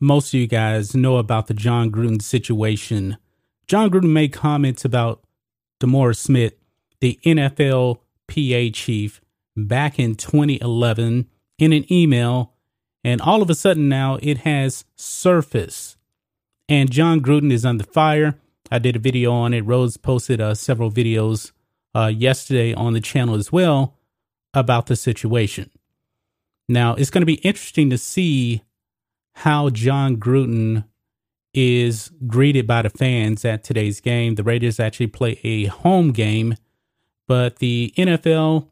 most 0.00 0.32
of 0.32 0.40
you 0.40 0.46
guys 0.46 0.94
know 0.94 1.16
about 1.16 1.46
the 1.46 1.54
Jon 1.54 1.90
Gruden 1.90 2.22
situation. 2.22 3.16
Jon 3.66 3.90
Gruden 3.90 4.10
made 4.10 4.32
comments 4.32 4.84
about 4.84 5.22
DeMaurice 5.80 6.18
Smith, 6.18 6.54
the 7.00 7.18
NFL 7.24 7.98
PA 8.28 8.72
chief, 8.72 9.20
back 9.56 9.98
in 9.98 10.14
2011 10.14 11.28
in 11.58 11.72
an 11.72 11.92
email, 11.92 12.54
and 13.04 13.20
all 13.20 13.42
of 13.42 13.50
a 13.50 13.54
sudden 13.54 13.88
now 13.88 14.18
it 14.22 14.38
has 14.38 14.84
surfaced. 14.96 15.96
And 16.68 16.90
Jon 16.90 17.20
Gruden 17.20 17.52
is 17.52 17.64
under 17.64 17.84
fire. 17.84 18.38
I 18.70 18.78
did 18.78 18.96
a 18.96 19.00
video 19.00 19.32
on 19.32 19.54
it. 19.54 19.62
Rose 19.62 19.96
posted 19.96 20.40
uh, 20.40 20.54
several 20.54 20.90
videos 20.90 21.52
uh, 21.94 22.06
yesterday 22.06 22.74
on 22.74 22.92
the 22.92 23.00
channel 23.00 23.34
as 23.34 23.50
well 23.50 23.96
about 24.52 24.86
the 24.86 24.96
situation. 24.96 25.70
Now, 26.68 26.94
it's 26.94 27.10
going 27.10 27.22
to 27.22 27.26
be 27.26 27.34
interesting 27.34 27.88
to 27.90 27.98
see 27.98 28.62
how 29.38 29.70
Jon 29.70 30.16
Gruden 30.16 30.84
is 31.54 32.10
greeted 32.26 32.66
by 32.66 32.82
the 32.82 32.90
fans 32.90 33.44
at 33.44 33.62
today's 33.62 34.00
game. 34.00 34.34
The 34.34 34.42
Raiders 34.42 34.80
actually 34.80 35.06
play 35.06 35.38
a 35.44 35.66
home 35.66 36.10
game, 36.10 36.56
but 37.28 37.60
the 37.60 37.94
NFL 37.96 38.66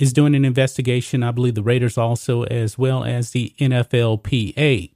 is 0.00 0.12
doing 0.12 0.34
an 0.34 0.44
investigation. 0.44 1.22
I 1.22 1.30
believe 1.30 1.54
the 1.54 1.62
Raiders 1.62 1.96
also, 1.96 2.42
as 2.44 2.76
well 2.76 3.04
as 3.04 3.30
the 3.30 3.54
NFLPA. 3.60 4.90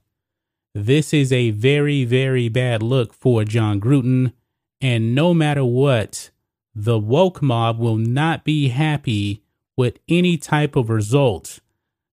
This 0.75 1.13
is 1.13 1.31
a 1.31 1.51
very, 1.51 2.03
very 2.03 2.49
bad 2.49 2.83
look 2.83 3.13
for 3.13 3.45
Jon 3.45 3.79
Gruden. 3.79 4.33
And 4.81 5.15
no 5.15 5.33
matter 5.33 5.63
what, 5.63 6.31
the 6.75 6.99
woke 6.99 7.41
mob 7.41 7.79
will 7.79 7.97
not 7.97 8.43
be 8.43 8.67
happy 8.67 9.41
with 9.77 9.99
any 10.09 10.37
type 10.37 10.75
of 10.75 10.89
results 10.89 11.61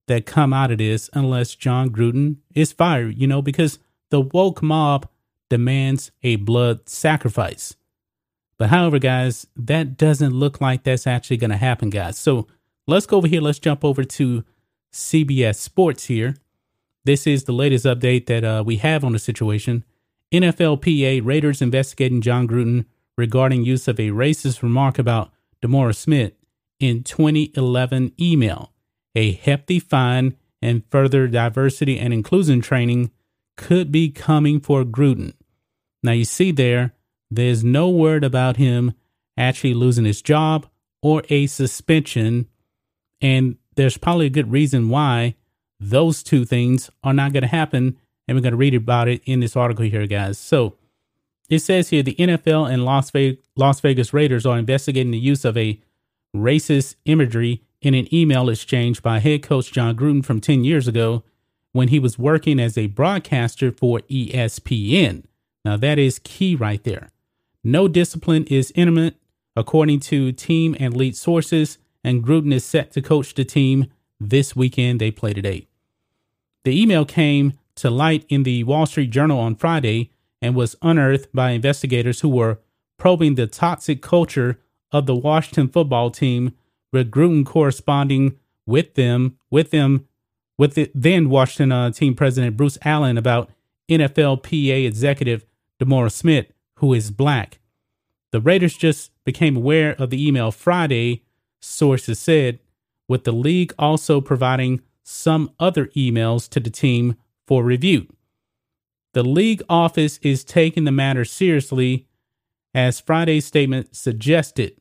that 0.09 0.27
come 0.27 0.53
out 0.53 0.71
of 0.71 0.79
this 0.79 1.09
unless 1.13 1.55
Jon 1.55 1.91
Gruden 1.91 2.37
is 2.55 2.73
fired, 2.73 3.17
you 3.17 3.27
know, 3.27 3.41
because 3.41 3.79
the 4.11 4.21
woke 4.21 4.63
mob 4.63 5.09
demands 5.49 6.11
a 6.23 6.37
blood 6.37 6.89
sacrifice. 6.89 7.77
But 8.59 8.71
however, 8.71 8.99
guys, 8.99 9.47
that 9.57 9.97
doesn't 9.97 10.33
look 10.33 10.61
like 10.61 10.83
that's 10.83 11.07
actually 11.07 11.37
going 11.37 11.51
to 11.51 11.57
happen, 11.57 11.91
guys. 11.91 12.19
So 12.19 12.49
let's 12.87 13.07
go 13.07 13.19
over 13.19 13.29
here. 13.29 13.41
Let's 13.41 13.61
jump 13.61 13.85
over 13.85 14.03
to 14.05 14.45
CBS 14.93 15.57
Sports 15.57 16.07
here. 16.07 16.37
This 17.05 17.27
is 17.27 17.45
the 17.45 17.53
latest 17.53 17.85
update 17.85 18.27
that 18.27 18.45
uh, 18.45 18.63
we 18.67 18.77
have 18.79 19.05
on 19.05 19.13
the 19.13 19.19
situation. 19.19 19.85
NFLPA 20.33 21.25
Raiders 21.25 21.63
investigating 21.63 22.21
Jon 22.21 22.49
Gruden 22.49 22.85
regarding 23.17 23.65
use 23.65 23.89
of 23.89 23.99
a 23.99 24.11
racist 24.11 24.63
remark 24.63 24.99
about 24.99 25.31
DeMaurice 25.63 25.97
Smith 25.97 26.33
in 26.81 27.03
2011 27.03 28.13
email 28.21 28.73
a 29.15 29.33
hefty 29.33 29.79
fine 29.79 30.37
and 30.61 30.83
further 30.91 31.27
diversity 31.29 31.99
and 31.99 32.13
inclusion 32.13 32.61
training 32.61 33.11
could 33.57 33.91
be 33.91 34.11
coming 34.11 34.61
for 34.61 34.85
Gruden. 34.85 35.35
Now, 36.03 36.13
you 36.13 36.25
see 36.25 36.53
there, 36.53 36.95
there's 37.31 37.65
no 37.65 37.89
word 37.89 38.25
about 38.25 38.57
him 38.57 38.95
actually 39.37 39.75
losing 39.75 40.05
his 40.05 40.23
job 40.23 40.67
or 41.03 41.23
a 41.29 41.47
suspension. 41.47 42.47
And 43.21 43.57
there's 43.77 43.99
probably 43.99 44.27
a 44.27 44.31
good 44.31 44.51
reason 44.51 44.89
why 44.89 45.35
those 45.81 46.23
two 46.23 46.45
things 46.45 46.91
are 47.03 47.13
not 47.13 47.33
going 47.33 47.43
to 47.43 47.49
happen. 47.49 47.97
And 48.27 48.37
we're 48.37 48.43
going 48.43 48.53
to 48.53 48.59
read 48.59 48.75
about 48.75 49.09
it 49.09 49.23
in 49.25 49.41
this 49.41 49.57
article 49.57 49.85
here, 49.85 50.07
guys. 50.07 50.39
So 50.39 50.77
it 51.49 51.61
says 51.61 51.89
here 51.91 52.03
the 52.03 52.15
NFL 52.15 52.71
and 52.71 52.85
Las 52.85 53.11
Vegas, 53.11 53.81
Vegas 53.81 54.13
Raiders 54.13 54.45
are 54.45 54.59
investigating 54.59 55.13
the 55.13 55.19
use 55.19 55.45
of 55.45 55.57
a 55.57 55.81
racist 56.37 56.97
imagery 57.07 57.63
in 57.81 57.95
an 57.95 58.13
email 58.13 58.49
exchange 58.49 59.03
by 59.03 59.19
head 59.19 59.43
coach 59.43 59.73
Jon 59.73 59.97
Gruden 59.97 60.25
from 60.25 60.41
10 60.41 60.65
years 60.65 60.89
ago 60.89 61.23
when 61.73 61.89
he 61.89 61.99
was 61.99 62.19
working 62.19 62.59
as 62.59 62.77
a 62.77 62.89
broadcaster 62.89 63.71
for 63.71 64.01
ESPN. 64.11 65.25
Now, 65.65 65.77
that 65.77 65.99
is 65.99 66.19
key 66.19 66.55
right 66.55 66.83
there. 66.83 67.11
No 67.63 67.89
discipline 67.89 68.45
is 68.45 68.73
imminent, 68.75 69.17
according 69.55 70.01
to 70.01 70.33
team 70.33 70.77
and 70.81 70.97
lead 70.97 71.17
sources, 71.17 71.79
and 72.03 72.25
Gruden 72.25 72.53
is 72.53 72.65
set 72.65 72.93
to 72.93 73.03
coach 73.03 73.35
the 73.35 73.45
team 73.45 73.87
this 74.19 74.57
weekend. 74.57 75.01
They 75.01 75.11
play 75.11 75.33
today. 75.33 75.67
The 76.65 76.81
email 76.81 77.05
came 77.05 77.55
to 77.77 77.91
light 77.91 78.25
in 78.29 78.43
the 78.43 78.65
Wall 78.65 78.87
Street 78.87 79.11
Journal 79.11 79.39
on 79.39 79.55
Friday 79.55 80.11
and 80.41 80.55
was 80.55 80.77
unearthed 80.83 81.33
by 81.33 81.51
investigators 81.51 82.21
who 82.21 82.29
were 82.29 82.59
probing 82.99 83.35
the 83.35 83.47
toxic 83.47 84.03
culture 84.03 84.59
of 84.91 85.07
the 85.07 85.15
Washington 85.15 85.69
football 85.69 86.11
team 86.11 86.55
Gruden 86.93 87.45
corresponding 87.45 88.39
with 88.67 88.95
them, 88.95 89.39
with 89.51 89.71
them, 89.71 90.07
with 90.57 90.75
the 90.75 90.91
then 90.95 91.31
Washington 91.31 91.73
uh, 91.73 91.91
team 91.91 92.15
president 92.15 92.57
Bruce 92.57 92.79
Allen 92.85 93.17
about 93.17 93.51
NFLPA 93.89 94.87
executive 94.87 95.45
DeMaurice 95.81 96.13
Smith, 96.13 96.47
who 96.77 96.93
is 96.93 97.11
black. 97.11 97.59
The 98.31 98.41
Raiders 98.41 98.77
just 98.77 99.13
became 99.25 99.57
aware 99.57 99.95
of 99.99 100.11
the 100.11 100.27
email 100.27 100.51
Friday, 100.51 101.25
sources 101.61 102.19
said, 102.19 102.59
with 103.07 103.25
the 103.25 103.33
league 103.33 103.73
also 103.79 104.21
providing 104.21 104.83
some 105.03 105.51
other 105.59 105.87
emails 105.89 106.49
to 106.51 106.61
the 106.61 106.71
team 106.71 107.17
for 107.47 107.65
review. 107.65 108.07
The 109.15 109.23
league 109.23 109.63
office 109.71 110.19
is 110.19 110.45
taking 110.45 110.85
the 110.85 110.93
matter 110.93 111.25
seriously, 111.25 112.07
as 112.75 113.01
Friday's 113.01 113.47
statement 113.47 113.97
suggested 113.97 114.79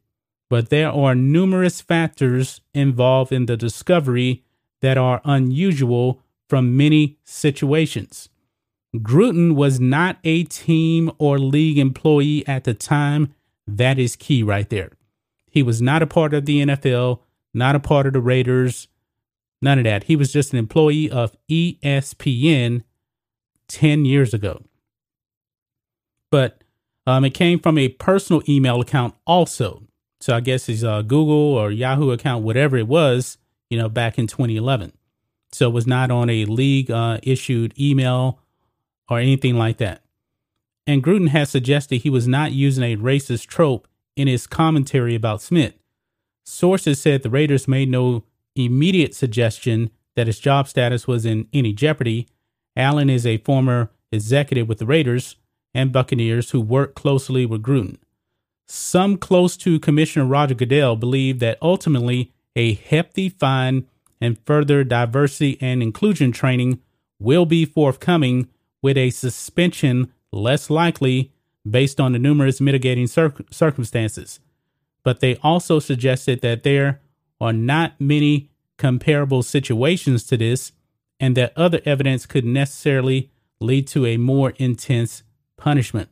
but 0.49 0.69
there 0.69 0.89
are 0.89 1.15
numerous 1.15 1.81
factors 1.81 2.61
involved 2.73 3.31
in 3.31 3.45
the 3.45 3.57
discovery 3.57 4.43
that 4.81 4.97
are 4.97 5.21
unusual 5.25 6.21
from 6.47 6.77
many 6.77 7.17
situations. 7.23 8.29
Gruden 8.95 9.55
was 9.55 9.79
not 9.79 10.17
a 10.23 10.43
team 10.45 11.11
or 11.17 11.37
league 11.37 11.77
employee 11.77 12.47
at 12.47 12.63
the 12.63 12.73
time. 12.73 13.33
That 13.67 13.99
is 13.99 14.15
key 14.15 14.43
right 14.43 14.69
there. 14.69 14.91
He 15.49 15.61
was 15.61 15.81
not 15.81 16.01
a 16.01 16.07
part 16.07 16.33
of 16.33 16.45
the 16.45 16.63
NFL, 16.63 17.19
not 17.53 17.75
a 17.75 17.79
part 17.79 18.07
of 18.07 18.13
the 18.13 18.21
Raiders, 18.21 18.87
none 19.61 19.77
of 19.77 19.83
that. 19.83 20.05
He 20.05 20.15
was 20.15 20.31
just 20.31 20.53
an 20.53 20.59
employee 20.59 21.09
of 21.09 21.35
ESPN 21.49 22.83
10 23.67 24.05
years 24.05 24.33
ago. 24.33 24.63
But 26.29 26.63
um, 27.05 27.25
it 27.25 27.33
came 27.33 27.59
from 27.59 27.77
a 27.77 27.89
personal 27.89 28.41
email 28.47 28.81
account 28.81 29.15
also. 29.25 29.83
So 30.19 30.35
I 30.35 30.39
guess 30.39 30.65
his 30.65 30.83
uh, 30.83 31.01
Google 31.03 31.55
or 31.55 31.71
Yahoo 31.71 32.11
account, 32.11 32.43
whatever 32.43 32.77
it 32.77 32.87
was, 32.87 33.37
you 33.69 33.77
know, 33.77 33.89
back 33.89 34.17
in 34.17 34.27
2011. 34.27 34.93
So 35.51 35.69
it 35.69 35.73
was 35.73 35.87
not 35.87 36.11
on 36.11 36.29
a 36.29 36.45
league 36.45 36.91
uh, 36.91 37.19
issued 37.23 37.77
email 37.79 38.39
or 39.09 39.19
anything 39.19 39.55
like 39.55 39.77
that. 39.77 40.01
And 40.85 41.03
Gruden 41.03 41.29
has 41.29 41.49
suggested 41.49 41.97
he 41.97 42.09
was 42.09 42.27
not 42.27 42.51
using 42.51 42.83
a 42.83 42.97
racist 42.97 43.47
trope 43.47 43.87
in 44.15 44.27
his 44.27 44.47
commentary 44.47 45.15
about 45.15 45.41
Smith. 45.41 45.73
Sources 46.45 46.99
said 46.99 47.23
the 47.23 47.29
Raiders 47.29 47.67
made 47.67 47.89
no 47.89 48.23
immediate 48.55 49.13
suggestion 49.13 49.91
that 50.15 50.27
his 50.27 50.39
job 50.39 50.67
status 50.67 51.07
was 51.07 51.25
in 51.25 51.47
any 51.53 51.73
jeopardy. 51.73 52.27
Allen 52.75 53.09
is 53.09 53.25
a 53.25 53.37
former 53.39 53.91
executive 54.11 54.67
with 54.67 54.79
the 54.79 54.85
Raiders 54.85 55.35
and 55.73 55.91
Buccaneers 55.91 56.51
who 56.51 56.61
worked 56.61 56.95
closely 56.95 57.45
with 57.45 57.61
Gruden. 57.61 57.97
Some 58.67 59.17
close 59.17 59.55
to 59.57 59.79
Commissioner 59.79 60.25
Roger 60.25 60.53
Goodell 60.53 60.95
believe 60.95 61.39
that 61.39 61.57
ultimately 61.61 62.33
a 62.55 62.73
hefty 62.73 63.29
fine 63.29 63.87
and 64.19 64.37
further 64.45 64.83
diversity 64.83 65.57
and 65.61 65.81
inclusion 65.81 66.31
training 66.31 66.81
will 67.19 67.45
be 67.45 67.65
forthcoming 67.65 68.47
with 68.81 68.97
a 68.97 69.09
suspension 69.09 70.11
less 70.31 70.69
likely 70.69 71.31
based 71.69 71.99
on 71.99 72.13
the 72.13 72.19
numerous 72.19 72.61
mitigating 72.61 73.07
circumstances. 73.07 74.39
But 75.03 75.19
they 75.19 75.37
also 75.37 75.79
suggested 75.79 76.41
that 76.41 76.63
there 76.63 77.01
are 77.39 77.53
not 77.53 77.99
many 77.99 78.49
comparable 78.77 79.43
situations 79.43 80.23
to 80.25 80.37
this 80.37 80.71
and 81.19 81.35
that 81.37 81.53
other 81.57 81.81
evidence 81.85 82.25
could 82.25 82.45
necessarily 82.45 83.31
lead 83.59 83.87
to 83.87 84.05
a 84.05 84.17
more 84.17 84.53
intense 84.57 85.23
punishment. 85.55 86.09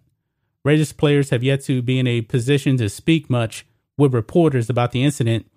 Raiders 0.65 0.91
players 0.91 1.29
have 1.29 1.43
yet 1.43 1.63
to 1.65 1.81
be 1.83 1.99
in 1.99 2.07
a 2.07 2.21
position 2.21 2.75
to 2.77 2.89
speak 2.89 3.29
much 3.29 3.65
with 3.97 4.13
reporters 4.13 4.69
about 4.69 4.91
the 4.91 5.03
incident, 5.03 5.49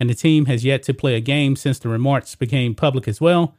and 0.00 0.10
the 0.10 0.14
team 0.14 0.46
has 0.46 0.64
yet 0.64 0.82
to 0.82 0.92
play 0.92 1.14
a 1.14 1.20
game 1.20 1.54
since 1.56 1.78
the 1.78 1.88
remarks 1.88 2.34
became 2.34 2.74
public 2.74 3.06
as 3.06 3.20
well. 3.20 3.54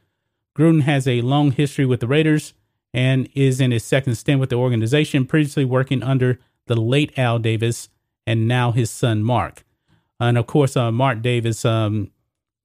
Gruden 0.56 0.82
has 0.82 1.08
a 1.08 1.22
long 1.22 1.50
history 1.52 1.86
with 1.86 2.00
the 2.00 2.06
Raiders 2.06 2.52
and 2.92 3.28
is 3.34 3.60
in 3.60 3.70
his 3.70 3.84
second 3.84 4.16
stint 4.16 4.38
with 4.38 4.50
the 4.50 4.56
organization, 4.56 5.24
previously 5.24 5.64
working 5.64 6.02
under 6.02 6.38
the 6.66 6.76
late 6.76 7.18
Al 7.18 7.38
Davis 7.38 7.88
and 8.26 8.46
now 8.46 8.70
his 8.72 8.90
son 8.90 9.22
Mark. 9.22 9.64
And 10.20 10.36
of 10.36 10.46
course, 10.46 10.76
uh, 10.76 10.92
Mark 10.92 11.22
Davis 11.22 11.64
um, 11.64 12.10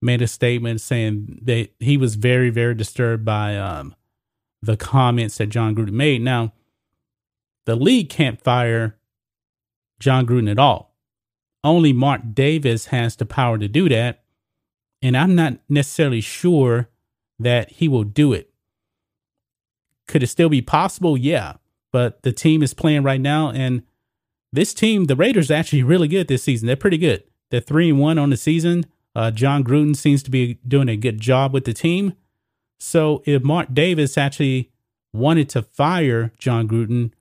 made 0.01 0.21
a 0.21 0.27
statement 0.27 0.82
saying 0.82 1.39
that 1.43 1.69
he 1.79 1.95
was 1.95 2.15
very, 2.15 2.49
very 2.49 2.75
disturbed 2.75 3.23
by 3.23 3.58
um, 3.58 3.95
the 4.62 4.75
comments 4.75 5.38
that 5.38 5.47
Jon 5.47 5.75
Gruden 5.75 5.91
made. 5.91 6.21
Now, 6.21 6.51
the 7.65 7.76
league 7.76 8.10
can't 8.10 8.41
fire 8.41 8.97
Jon 9.99 10.26
Gruden 10.26 10.52
at 10.52 10.60
all. 10.60 10.95
Only 11.63 11.93
Mark 11.93 12.21
Davis 12.34 12.88
has 12.88 13.15
the 13.15 13.26
power 13.26 13.58
to 13.58 13.67
do 13.67 13.88
that. 13.89 14.23
And 15.02 15.15
I'm 15.15 15.36
not 15.36 15.60
necessarily 15.69 16.21
sure 16.21 16.89
that 17.39 17.71
he 17.71 17.88
will 17.88 18.04
do 18.04 18.34
it. 18.34 18.54
Could 20.08 20.23
it 20.23 20.28
still 20.28 20.49
be 20.49 20.62
possible? 20.62 21.17
Yeah. 21.17 21.54
But 21.91 22.23
the 22.23 22.32
team 22.32 22.63
is 22.63 22.73
playing 22.73 23.04
right 23.04 23.21
now. 23.21 23.52
And 23.52 23.84
this 24.52 24.73
team, 24.73 25.06
the 25.06 25.15
Raiders, 25.15 25.49
are 25.52 25.56
actually 25.56 25.84
really 25.84 26.08
good 26.08 26.28
this 26.28 26.43
season. 26.43 26.67
They're 26.67 26.76
pretty 26.76 26.97
good. 26.97 27.23
They're 27.49 27.62
3 27.62 27.91
and 27.91 27.99
1 27.99 28.17
on 28.17 28.30
the 28.30 28.38
season. 28.38 28.86
Uh, 29.15 29.32
Jon 29.32 29.63
Gruden 29.63 29.95
seems 29.95 30.23
to 30.23 30.32
be 30.32 30.56
doing 30.67 30.89
a 30.89 30.97
good 30.97 31.21
job 31.21 31.54
with 31.54 31.65
the 31.65 31.73
team. 31.73 32.13
So 32.80 33.23
if 33.26 33.43
Mark 33.43 33.73
Davis 33.73 34.17
actually 34.17 34.71
wanted 35.13 35.49
to 35.49 35.62
fire 35.62 36.32
Jon 36.38 36.67
Gruden, 36.67 37.12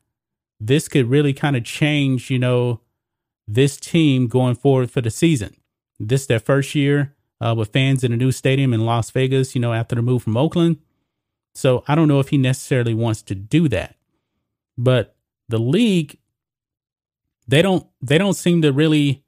this 0.66 0.88
could 0.88 1.10
really 1.10 1.32
kind 1.32 1.56
of 1.56 1.64
change, 1.64 2.30
you 2.30 2.38
know, 2.38 2.80
this 3.48 3.76
team 3.76 4.28
going 4.28 4.54
forward 4.54 4.90
for 4.90 5.00
the 5.00 5.10
season. 5.10 5.56
This 5.98 6.22
is 6.22 6.26
their 6.28 6.38
first 6.38 6.74
year 6.74 7.14
uh, 7.40 7.54
with 7.56 7.72
fans 7.72 8.04
in 8.04 8.12
a 8.12 8.16
new 8.16 8.30
stadium 8.30 8.72
in 8.72 8.86
Las 8.86 9.10
Vegas, 9.10 9.54
you 9.54 9.60
know, 9.60 9.72
after 9.72 9.96
the 9.96 10.02
move 10.02 10.22
from 10.22 10.36
Oakland. 10.36 10.78
So 11.54 11.82
I 11.88 11.94
don't 11.94 12.08
know 12.08 12.20
if 12.20 12.28
he 12.28 12.38
necessarily 12.38 12.94
wants 12.94 13.22
to 13.22 13.34
do 13.34 13.68
that. 13.68 13.96
But 14.78 15.16
the 15.48 15.58
league, 15.58 16.18
they 17.48 17.60
don't 17.60 17.86
they 18.00 18.16
don't 18.16 18.34
seem 18.34 18.62
to 18.62 18.72
really 18.72 19.24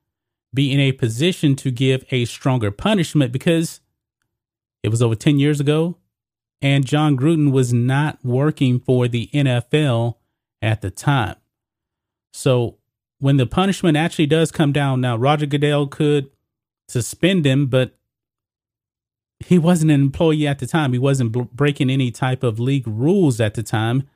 be 0.55 0.73
in 0.73 0.79
a 0.79 0.93
position 0.93 1.57
to 1.57 1.71
give 1.73 2.05
a 2.13 2.25
stronger 2.27 2.71
punishment 2.71 3.33
because 3.33 3.81
it 4.85 4.89
was 4.89 5.03
over 5.03 5.17
10 5.17 5.41
years 5.41 5.59
ago 5.59 5.97
and 6.63 6.87
Jon 6.87 7.17
Gruden 7.17 7.51
was 7.51 7.73
not 7.73 8.25
working 8.25 8.79
for 8.79 9.09
the 9.09 9.29
NFL 9.35 10.15
at 10.65 10.81
the 10.81 10.91
time. 10.91 11.37
So 12.33 12.79
when 13.19 13.37
the 13.37 13.47
punishment 13.47 13.97
actually 13.97 14.27
does 14.27 14.51
come 14.51 14.73
down, 14.73 15.01
now 15.01 15.17
Roger 15.17 15.47
Goodell 15.47 15.87
could 15.87 16.31
suspend 16.89 17.47
him, 17.47 17.67
but 17.67 17.97
he 19.41 19.59
wasn't 19.59 19.91
an 19.91 20.01
employee 20.01 20.47
at 20.47 20.59
the 20.59 20.67
time. 20.67 20.93
He 20.93 20.99
wasn't 20.99 21.33
b- 21.33 21.49
breaking 21.53 21.91
any 21.91 22.11
type 22.11 22.43
of 22.43 22.59
league 22.59 22.87
rules 22.87 23.41
at 23.41 23.55
the 23.55 23.63
time. 23.63 24.09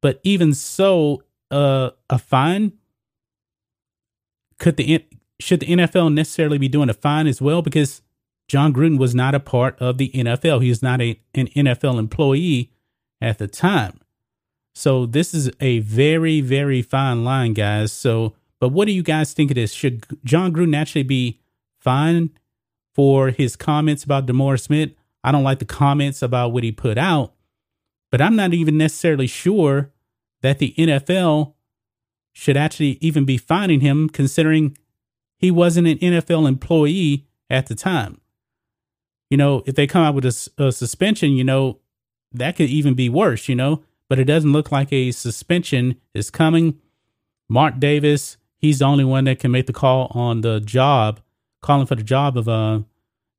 But 0.00 0.20
even 0.22 0.52
so, 0.52 1.22
uh, 1.50 1.90
a 2.10 2.18
fine 2.18 2.72
could 4.58 4.76
the 4.76 5.04
should 5.40 5.60
the 5.60 5.66
NFL 5.66 6.12
necessarily 6.12 6.58
be 6.58 6.68
doing 6.68 6.88
a 6.88 6.94
fine 6.94 7.26
as 7.26 7.40
well? 7.40 7.62
Because 7.62 8.02
Jon 8.48 8.72
Gruden 8.72 8.98
was 8.98 9.14
not 9.14 9.34
a 9.34 9.40
part 9.40 9.78
of 9.80 9.98
the 9.98 10.10
NFL. 10.10 10.62
He 10.62 10.68
was 10.68 10.82
not 10.82 11.00
a, 11.00 11.20
an 11.34 11.48
NFL 11.48 11.98
employee 11.98 12.70
at 13.20 13.38
the 13.38 13.48
time. 13.48 14.00
So 14.74 15.06
this 15.06 15.32
is 15.32 15.50
a 15.60 15.78
very, 15.80 16.40
very 16.40 16.82
fine 16.82 17.24
line, 17.24 17.52
guys. 17.54 17.92
So, 17.92 18.34
but 18.58 18.70
what 18.70 18.86
do 18.86 18.92
you 18.92 19.02
guys 19.02 19.32
think 19.32 19.50
of 19.50 19.54
this? 19.54 19.72
Should 19.72 20.04
Jon 20.24 20.52
Gruden 20.52 20.76
actually 20.76 21.04
be 21.04 21.40
fined 21.78 22.30
for 22.92 23.30
his 23.30 23.56
comments 23.56 24.04
about 24.04 24.26
DeMaurice 24.26 24.62
Smith? 24.62 24.90
I 25.22 25.32
don't 25.32 25.44
like 25.44 25.60
the 25.60 25.64
comments 25.64 26.22
about 26.22 26.52
what 26.52 26.64
he 26.64 26.72
put 26.72 26.98
out, 26.98 27.34
but 28.10 28.20
I'm 28.20 28.36
not 28.36 28.52
even 28.52 28.76
necessarily 28.76 29.26
sure 29.26 29.92
that 30.42 30.58
the 30.58 30.74
NFL 30.76 31.54
should 32.32 32.56
actually 32.56 32.98
even 33.00 33.24
be 33.24 33.38
fining 33.38 33.80
him, 33.80 34.08
considering 34.08 34.76
he 35.38 35.50
wasn't 35.50 35.86
an 35.86 35.98
NFL 35.98 36.48
employee 36.48 37.26
at 37.48 37.66
the 37.66 37.74
time. 37.74 38.20
You 39.30 39.36
know, 39.36 39.62
if 39.66 39.76
they 39.76 39.86
come 39.86 40.02
out 40.02 40.14
with 40.14 40.26
a, 40.26 40.64
a 40.64 40.72
suspension, 40.72 41.32
you 41.32 41.44
know, 41.44 41.78
that 42.32 42.56
could 42.56 42.68
even 42.68 42.94
be 42.94 43.08
worse, 43.08 43.48
you 43.48 43.54
know 43.54 43.84
but 44.08 44.18
it 44.18 44.24
doesn't 44.24 44.52
look 44.52 44.70
like 44.70 44.92
a 44.92 45.10
suspension 45.12 45.96
is 46.14 46.30
coming. 46.30 46.78
Mark 47.48 47.78
Davis, 47.78 48.36
he's 48.56 48.78
the 48.78 48.84
only 48.84 49.04
one 49.04 49.24
that 49.24 49.38
can 49.38 49.50
make 49.50 49.66
the 49.66 49.72
call 49.72 50.08
on 50.12 50.40
the 50.40 50.60
job, 50.60 51.20
calling 51.62 51.86
for 51.86 51.94
the 51.94 52.02
job 52.02 52.36
of 52.36 52.48
uh, 52.48 52.80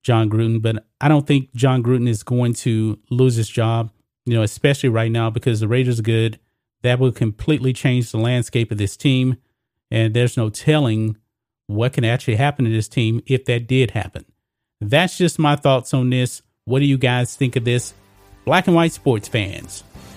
Jon 0.03 0.29
Gruden. 0.29 0.61
But 0.61 0.85
I 1.01 1.07
don't 1.07 1.27
think 1.27 1.53
Jon 1.55 1.83
Gruden 1.83 2.07
is 2.07 2.23
going 2.23 2.53
to 2.55 2.99
lose 3.09 3.35
his 3.35 3.49
job, 3.49 3.91
you 4.25 4.33
know, 4.33 4.43
especially 4.43 4.89
right 4.89 5.11
now 5.11 5.29
because 5.29 5.59
the 5.59 5.67
Raiders 5.67 5.99
are 5.99 6.03
good. 6.03 6.39
That 6.83 6.99
will 6.99 7.11
completely 7.11 7.73
change 7.73 8.11
the 8.11 8.19
landscape 8.19 8.71
of 8.71 8.77
this 8.77 8.95
team. 8.95 9.37
And 9.89 10.13
there's 10.13 10.37
no 10.37 10.49
telling 10.49 11.17
what 11.67 11.93
can 11.93 12.05
actually 12.05 12.35
happen 12.35 12.65
to 12.65 12.71
this 12.71 12.87
team 12.87 13.21
if 13.25 13.45
that 13.45 13.67
did 13.67 13.91
happen. 13.91 14.25
That's 14.81 15.17
just 15.17 15.39
my 15.39 15.55
thoughts 15.55 15.93
on 15.93 16.09
this. 16.09 16.41
What 16.65 16.79
do 16.79 16.85
you 16.85 16.97
guys 16.97 17.35
think 17.35 17.55
of 17.55 17.65
this? 17.65 17.93
Black 18.45 18.67
and 18.67 18.75
white 18.75 18.91
sports 18.91 19.27
fans. 19.27 19.83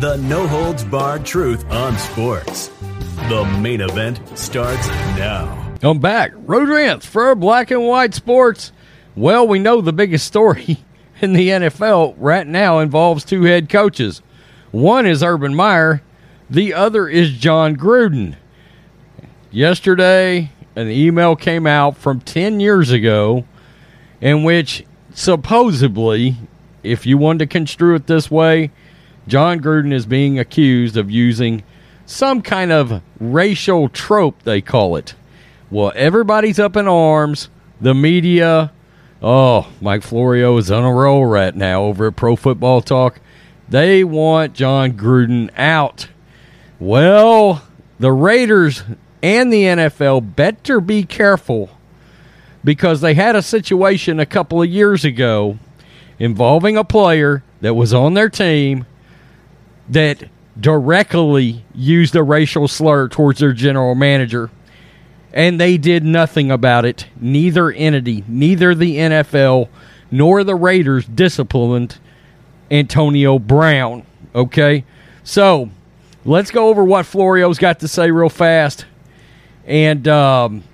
The 0.00 0.16
no 0.16 0.46
holds 0.46 0.82
barred 0.82 1.26
truth 1.26 1.70
on 1.70 1.94
sports. 1.98 2.68
The 3.28 3.44
main 3.60 3.82
event 3.82 4.18
starts 4.34 4.88
now. 4.88 5.76
I'm 5.82 5.98
back. 5.98 6.32
Road 6.34 6.70
Rants 6.70 7.04
for 7.04 7.34
Black 7.34 7.70
and 7.70 7.86
White 7.86 8.14
Sports. 8.14 8.72
Well, 9.14 9.46
we 9.46 9.58
know 9.58 9.82
the 9.82 9.92
biggest 9.92 10.26
story 10.26 10.78
in 11.20 11.34
the 11.34 11.50
NFL 11.50 12.14
right 12.16 12.46
now 12.46 12.78
involves 12.78 13.26
two 13.26 13.42
head 13.42 13.68
coaches. 13.68 14.22
One 14.70 15.04
is 15.04 15.22
Urban 15.22 15.54
Meyer, 15.54 16.00
the 16.48 16.72
other 16.72 17.06
is 17.06 17.32
Jon 17.32 17.76
Gruden. 17.76 18.36
Yesterday, 19.50 20.50
an 20.76 20.88
email 20.88 21.36
came 21.36 21.66
out 21.66 21.98
from 21.98 22.22
10 22.22 22.58
years 22.58 22.90
ago 22.90 23.44
in 24.22 24.44
which 24.44 24.82
supposedly, 25.12 26.36
if 26.82 27.04
you 27.04 27.18
want 27.18 27.40
to 27.40 27.46
construe 27.46 27.96
it 27.96 28.06
this 28.06 28.30
way, 28.30 28.70
Jon 29.30 29.60
Gruden 29.60 29.92
is 29.92 30.06
being 30.06 30.40
accused 30.40 30.96
of 30.96 31.08
using 31.08 31.62
some 32.04 32.42
kind 32.42 32.72
of 32.72 33.00
racial 33.20 33.88
trope, 33.88 34.42
they 34.42 34.60
call 34.60 34.96
it. 34.96 35.14
Well, 35.70 35.92
everybody's 35.94 36.58
up 36.58 36.76
in 36.76 36.88
arms. 36.88 37.48
The 37.80 37.94
media, 37.94 38.72
oh, 39.22 39.68
Mike 39.80 40.02
Florio 40.02 40.56
is 40.56 40.68
on 40.68 40.82
a 40.82 40.92
roll 40.92 41.24
right 41.24 41.54
now 41.54 41.84
over 41.84 42.08
at 42.08 42.16
Pro 42.16 42.34
Football 42.34 42.82
Talk. 42.82 43.20
They 43.68 44.02
want 44.02 44.54
Jon 44.54 44.94
Gruden 44.94 45.50
out. 45.56 46.08
Well, 46.80 47.62
the 48.00 48.10
Raiders 48.10 48.82
and 49.22 49.52
the 49.52 49.62
NFL 49.62 50.34
better 50.34 50.80
be 50.80 51.04
careful 51.04 51.70
because 52.64 53.00
they 53.00 53.14
had 53.14 53.36
a 53.36 53.42
situation 53.42 54.18
a 54.18 54.26
couple 54.26 54.60
of 54.60 54.68
years 54.68 55.04
ago 55.04 55.56
involving 56.18 56.76
a 56.76 56.82
player 56.82 57.44
that 57.60 57.74
was 57.74 57.94
on 57.94 58.14
their 58.14 58.28
team 58.28 58.86
that 59.90 60.24
directly 60.58 61.64
used 61.74 62.14
a 62.16 62.22
racial 62.22 62.68
slur 62.68 63.08
towards 63.08 63.40
their 63.40 63.52
general 63.52 63.94
manager. 63.94 64.50
and 65.32 65.60
they 65.60 65.78
did 65.78 66.04
nothing 66.04 66.50
about 66.50 66.84
it. 66.84 67.06
Neither 67.20 67.70
entity, 67.70 68.24
neither 68.26 68.74
the 68.74 68.96
NFL 68.96 69.68
nor 70.10 70.42
the 70.42 70.56
Raiders 70.56 71.04
disciplined 71.06 71.98
Antonio 72.70 73.38
Brown. 73.38 74.04
Okay, 74.34 74.84
so 75.22 75.70
let's 76.24 76.50
go 76.50 76.68
over 76.68 76.82
what 76.84 77.06
Florio's 77.06 77.58
got 77.58 77.78
to 77.80 77.88
say 77.88 78.10
real 78.10 78.28
fast, 78.28 78.86
and 79.66 80.06
um, 80.08 80.64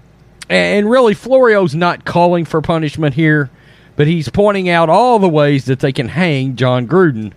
and 0.48 0.88
really 0.90 1.12
Florio's 1.14 1.74
not 1.74 2.06
calling 2.06 2.46
for 2.46 2.62
punishment 2.62 3.14
here, 3.14 3.50
but 3.96 4.06
he's 4.06 4.30
pointing 4.30 4.70
out 4.70 4.88
all 4.88 5.18
the 5.18 5.28
ways 5.28 5.66
that 5.66 5.80
they 5.80 5.92
can 5.92 6.08
hang 6.08 6.56
Jon 6.56 6.86
Gruden, 6.88 7.32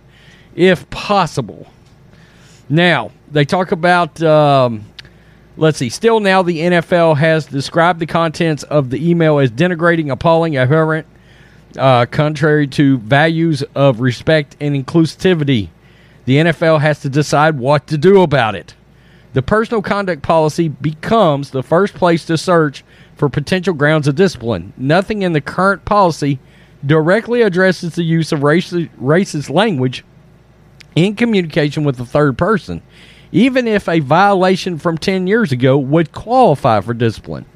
if 0.54 0.88
possible. 0.90 1.66
Now 2.68 3.10
they 3.30 3.44
talk 3.44 3.72
about. 3.72 4.22
Um, 4.22 4.84
let's 5.56 5.78
see. 5.78 5.88
Still, 5.88 6.20
now 6.20 6.42
the 6.42 6.58
NFL 6.58 7.16
has 7.18 7.46
described 7.46 8.00
the 8.00 8.06
contents 8.06 8.62
of 8.64 8.90
the 8.90 9.10
email 9.10 9.38
as 9.38 9.50
denigrating, 9.50 10.10
appalling, 10.10 10.56
abhorrent, 10.56 11.06
uh, 11.76 12.06
contrary 12.06 12.66
to 12.68 12.98
values 12.98 13.62
of 13.74 14.00
respect 14.00 14.56
and 14.60 14.74
inclusivity. 14.74 15.68
The 16.24 16.36
NFL 16.36 16.80
has 16.80 17.00
to 17.00 17.08
decide 17.08 17.58
what 17.58 17.86
to 17.88 17.98
do 17.98 18.22
about 18.22 18.54
it. 18.54 18.74
The 19.32 19.42
personal 19.42 19.82
conduct 19.82 20.22
policy 20.22 20.68
becomes 20.68 21.50
the 21.50 21.62
first 21.62 21.94
place 21.94 22.24
to 22.26 22.36
search 22.36 22.84
for 23.14 23.28
potential 23.28 23.74
grounds 23.74 24.08
of 24.08 24.16
discipline. 24.16 24.72
Nothing 24.76 25.22
in 25.22 25.32
the 25.32 25.40
current 25.40 25.84
policy 25.84 26.40
directly 26.84 27.42
addresses 27.42 27.94
the 27.94 28.02
use 28.02 28.32
of 28.32 28.40
racist, 28.40 28.88
racist 29.00 29.50
language 29.50 30.04
in 30.94 31.16
communication 31.16 31.84
with 31.84 32.00
a 32.00 32.04
third 32.04 32.36
person, 32.36 32.82
even 33.32 33.66
if 33.66 33.88
a 33.88 34.00
violation 34.00 34.78
from 34.78 34.98
10 34.98 35.26
years 35.26 35.52
ago 35.52 35.78
would 35.78 36.12
qualify 36.12 36.80
for 36.80 36.94
discipline. 36.94 37.46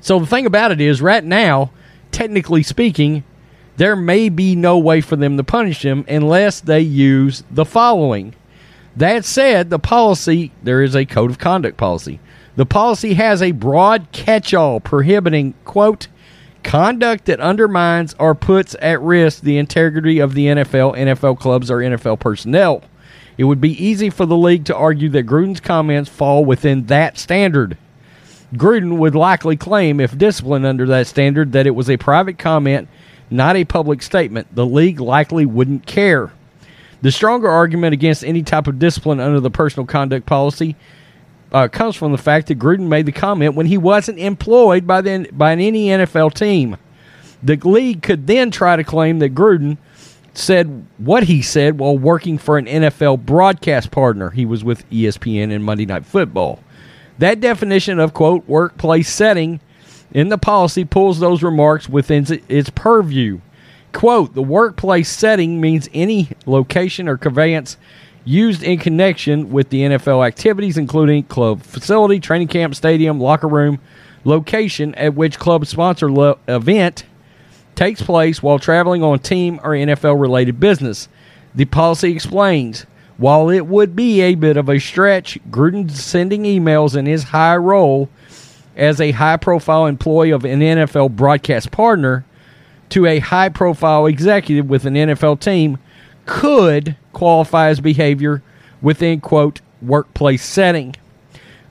So 0.00 0.18
the 0.18 0.26
thing 0.26 0.46
about 0.46 0.72
it 0.72 0.80
is, 0.80 1.02
right 1.02 1.24
now, 1.24 1.70
technically 2.12 2.62
speaking, 2.62 3.24
there 3.76 3.96
may 3.96 4.28
be 4.28 4.56
no 4.56 4.78
way 4.78 5.00
for 5.00 5.16
them 5.16 5.36
to 5.36 5.44
punish 5.44 5.84
him 5.84 6.04
unless 6.08 6.60
they 6.60 6.80
use 6.80 7.44
the 7.50 7.64
following. 7.64 8.34
That 8.96 9.24
said, 9.24 9.68
the 9.68 9.78
policy, 9.78 10.52
there 10.62 10.82
is 10.82 10.96
a 10.96 11.04
code 11.04 11.30
of 11.30 11.38
conduct 11.38 11.76
policy. 11.76 12.18
The 12.56 12.64
policy 12.64 13.14
has 13.14 13.42
a 13.42 13.52
broad 13.52 14.10
catch 14.12 14.54
all 14.54 14.80
prohibiting, 14.80 15.52
quote, 15.66 16.08
conduct 16.66 17.26
that 17.26 17.40
undermines 17.40 18.14
or 18.18 18.34
puts 18.34 18.74
at 18.82 19.00
risk 19.00 19.40
the 19.40 19.56
integrity 19.56 20.18
of 20.18 20.34
the 20.34 20.46
NFL, 20.46 20.96
NFL 20.96 21.38
clubs, 21.38 21.70
or 21.70 21.78
NFL 21.78 22.18
personnel. 22.18 22.82
It 23.38 23.44
would 23.44 23.60
be 23.60 23.82
easy 23.82 24.10
for 24.10 24.26
the 24.26 24.36
league 24.36 24.64
to 24.66 24.76
argue 24.76 25.08
that 25.10 25.26
Gruden's 25.26 25.60
comments 25.60 26.10
fall 26.10 26.44
within 26.44 26.86
that 26.86 27.18
standard. 27.18 27.78
Gruden 28.54 28.98
would 28.98 29.14
likely 29.14 29.56
claim, 29.56 30.00
if 30.00 30.18
disciplined 30.18 30.66
under 30.66 30.86
that 30.86 31.06
standard, 31.06 31.52
that 31.52 31.68
it 31.68 31.74
was 31.74 31.88
a 31.88 31.96
private 31.96 32.36
comment, 32.36 32.88
not 33.30 33.56
a 33.56 33.64
public 33.64 34.02
statement. 34.02 34.52
The 34.52 34.66
league 34.66 34.98
likely 34.98 35.46
wouldn't 35.46 35.86
care. 35.86 36.32
The 37.00 37.12
stronger 37.12 37.48
argument 37.48 37.92
against 37.92 38.24
any 38.24 38.42
type 38.42 38.66
of 38.66 38.80
discipline 38.80 39.20
under 39.20 39.38
the 39.38 39.50
personal 39.50 39.86
conduct 39.86 40.26
policy 40.26 40.74
uh, 41.52 41.68
comes 41.68 41.96
from 41.96 42.12
the 42.12 42.18
fact 42.18 42.48
that 42.48 42.58
Gruden 42.58 42.88
made 42.88 43.06
the 43.06 43.12
comment 43.12 43.54
when 43.54 43.66
he 43.66 43.78
wasn't 43.78 44.18
employed 44.18 44.86
by, 44.86 45.00
the, 45.00 45.28
by 45.32 45.52
any 45.52 45.86
NFL 45.86 46.34
team. 46.34 46.76
The 47.42 47.56
league 47.56 48.02
could 48.02 48.26
then 48.26 48.50
try 48.50 48.76
to 48.76 48.84
claim 48.84 49.18
that 49.20 49.34
Gruden 49.34 49.78
said 50.34 50.86
what 50.98 51.24
he 51.24 51.42
said 51.42 51.78
while 51.78 51.96
working 51.96 52.38
for 52.38 52.58
an 52.58 52.66
NFL 52.66 53.24
broadcast 53.24 53.90
partner. 53.90 54.30
He 54.30 54.44
was 54.44 54.64
with 54.64 54.88
ESPN 54.90 55.52
and 55.52 55.64
Monday 55.64 55.86
Night 55.86 56.04
Football. 56.04 56.60
That 57.18 57.40
definition 57.40 57.98
of, 57.98 58.12
quote, 58.12 58.46
workplace 58.46 59.08
setting 59.08 59.60
in 60.12 60.28
the 60.28 60.38
policy 60.38 60.84
pulls 60.84 61.18
those 61.18 61.42
remarks 61.42 61.88
within 61.88 62.26
its 62.48 62.70
purview. 62.70 63.40
Quote, 63.92 64.34
the 64.34 64.42
workplace 64.42 65.08
setting 65.08 65.60
means 65.60 65.88
any 65.94 66.28
location 66.44 67.08
or 67.08 67.16
conveyance 67.16 67.78
used 68.26 68.62
in 68.62 68.78
connection 68.78 69.50
with 69.50 69.70
the 69.70 69.82
NFL 69.82 70.26
activities, 70.26 70.76
including 70.76 71.22
club 71.22 71.62
facility, 71.62 72.20
training 72.20 72.48
camp, 72.48 72.74
stadium, 72.74 73.20
locker 73.20 73.48
room, 73.48 73.78
location 74.24 74.94
at 74.96 75.14
which 75.14 75.38
club 75.38 75.64
sponsor 75.64 76.10
lo- 76.10 76.38
event 76.48 77.04
takes 77.76 78.02
place 78.02 78.42
while 78.42 78.58
traveling 78.58 79.02
on 79.02 79.20
team 79.20 79.60
or 79.62 79.70
NFL 79.70 80.20
related 80.20 80.58
business. 80.58 81.08
The 81.54 81.66
policy 81.66 82.12
explains 82.12 82.84
while 83.16 83.48
it 83.48 83.66
would 83.66 83.96
be 83.96 84.20
a 84.20 84.34
bit 84.34 84.56
of 84.56 84.68
a 84.68 84.78
stretch, 84.78 85.38
Gruden 85.48 85.90
sending 85.90 86.42
emails 86.42 86.96
in 86.96 87.06
his 87.06 87.22
high 87.24 87.56
role 87.56 88.10
as 88.76 89.00
a 89.00 89.12
high 89.12 89.38
profile 89.38 89.86
employee 89.86 90.32
of 90.32 90.44
an 90.44 90.60
NFL 90.60 91.16
broadcast 91.16 91.70
partner 91.70 92.24
to 92.90 93.06
a 93.06 93.20
high 93.20 93.48
profile 93.48 94.06
executive 94.06 94.68
with 94.68 94.84
an 94.84 94.94
NFL 94.94 95.40
team 95.40 95.78
could 96.26 96.96
qualify 97.16 97.68
as 97.68 97.80
behavior 97.80 98.42
within, 98.82 99.22
quote, 99.22 99.62
workplace 99.80 100.44
setting. 100.44 100.94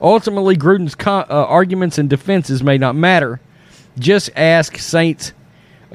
Ultimately, 0.00 0.56
Gruden's 0.56 0.96
uh, 1.06 1.24
arguments 1.28 1.98
and 1.98 2.10
defenses 2.10 2.64
may 2.64 2.76
not 2.76 2.96
matter. 2.96 3.40
Just 3.96 4.28
ask 4.34 4.76
Saints 4.76 5.32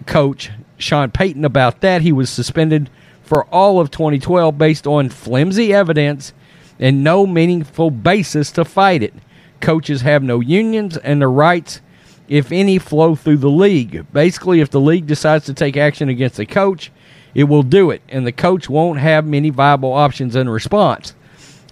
coach 0.06 0.52
Sean 0.78 1.12
Payton 1.12 1.44
about 1.44 1.82
that. 1.82 2.02
He 2.02 2.14
was 2.14 2.30
suspended 2.30 2.90
for 3.22 3.44
all 3.46 3.80
of 3.80 3.92
2012 3.92 4.58
based 4.58 4.88
on 4.88 5.10
flimsy 5.10 5.74
evidence 5.74 6.32
and 6.80 7.04
no 7.04 7.28
meaningful 7.28 7.92
basis 7.92 8.52
to 8.52 8.64
fight 8.64 9.04
it. 9.04 9.14
Coaches 9.60 10.02
have 10.02 10.24
no 10.24 10.40
unions, 10.40 10.96
and 10.96 11.22
their 11.22 11.30
rights, 11.30 11.82
if 12.30 12.54
any, 12.54 12.80
flow 12.80 13.16
through 13.16 13.38
the 13.38 13.50
league. 13.50 14.06
Basically, 14.14 14.62
if 14.62 14.72
the 14.72 14.80
league 14.80 15.06
decides 15.06 15.46
to 15.46 15.54
take 15.54 15.76
action 15.76 16.08
against 16.08 16.40
a 16.40 16.46
coach, 16.46 16.90
it 17.34 17.46
will 17.46 17.64
do 17.64 17.92
it, 17.92 18.02
and 18.10 18.26
the 18.26 18.32
coach 18.32 18.70
won't 18.70 19.00
have 19.00 19.26
many 19.26 19.50
viable 19.50 19.94
options 19.94 20.36
in 20.36 20.50
response. 20.50 21.16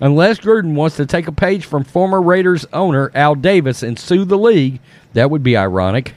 Unless 0.01 0.39
Gruden 0.39 0.75
wants 0.75 0.95
to 0.95 1.05
take 1.05 1.27
a 1.27 1.31
page 1.31 1.65
from 1.65 1.83
former 1.83 2.21
Raiders 2.21 2.65
owner 2.71 3.11
Al 3.13 3.35
Davis 3.35 3.83
and 3.83 3.99
sue 3.99 4.23
the 4.23 4.37
league, 4.37 4.79
that 5.13 5.29
would 5.29 5.43
be 5.43 5.57
ironic. 5.57 6.13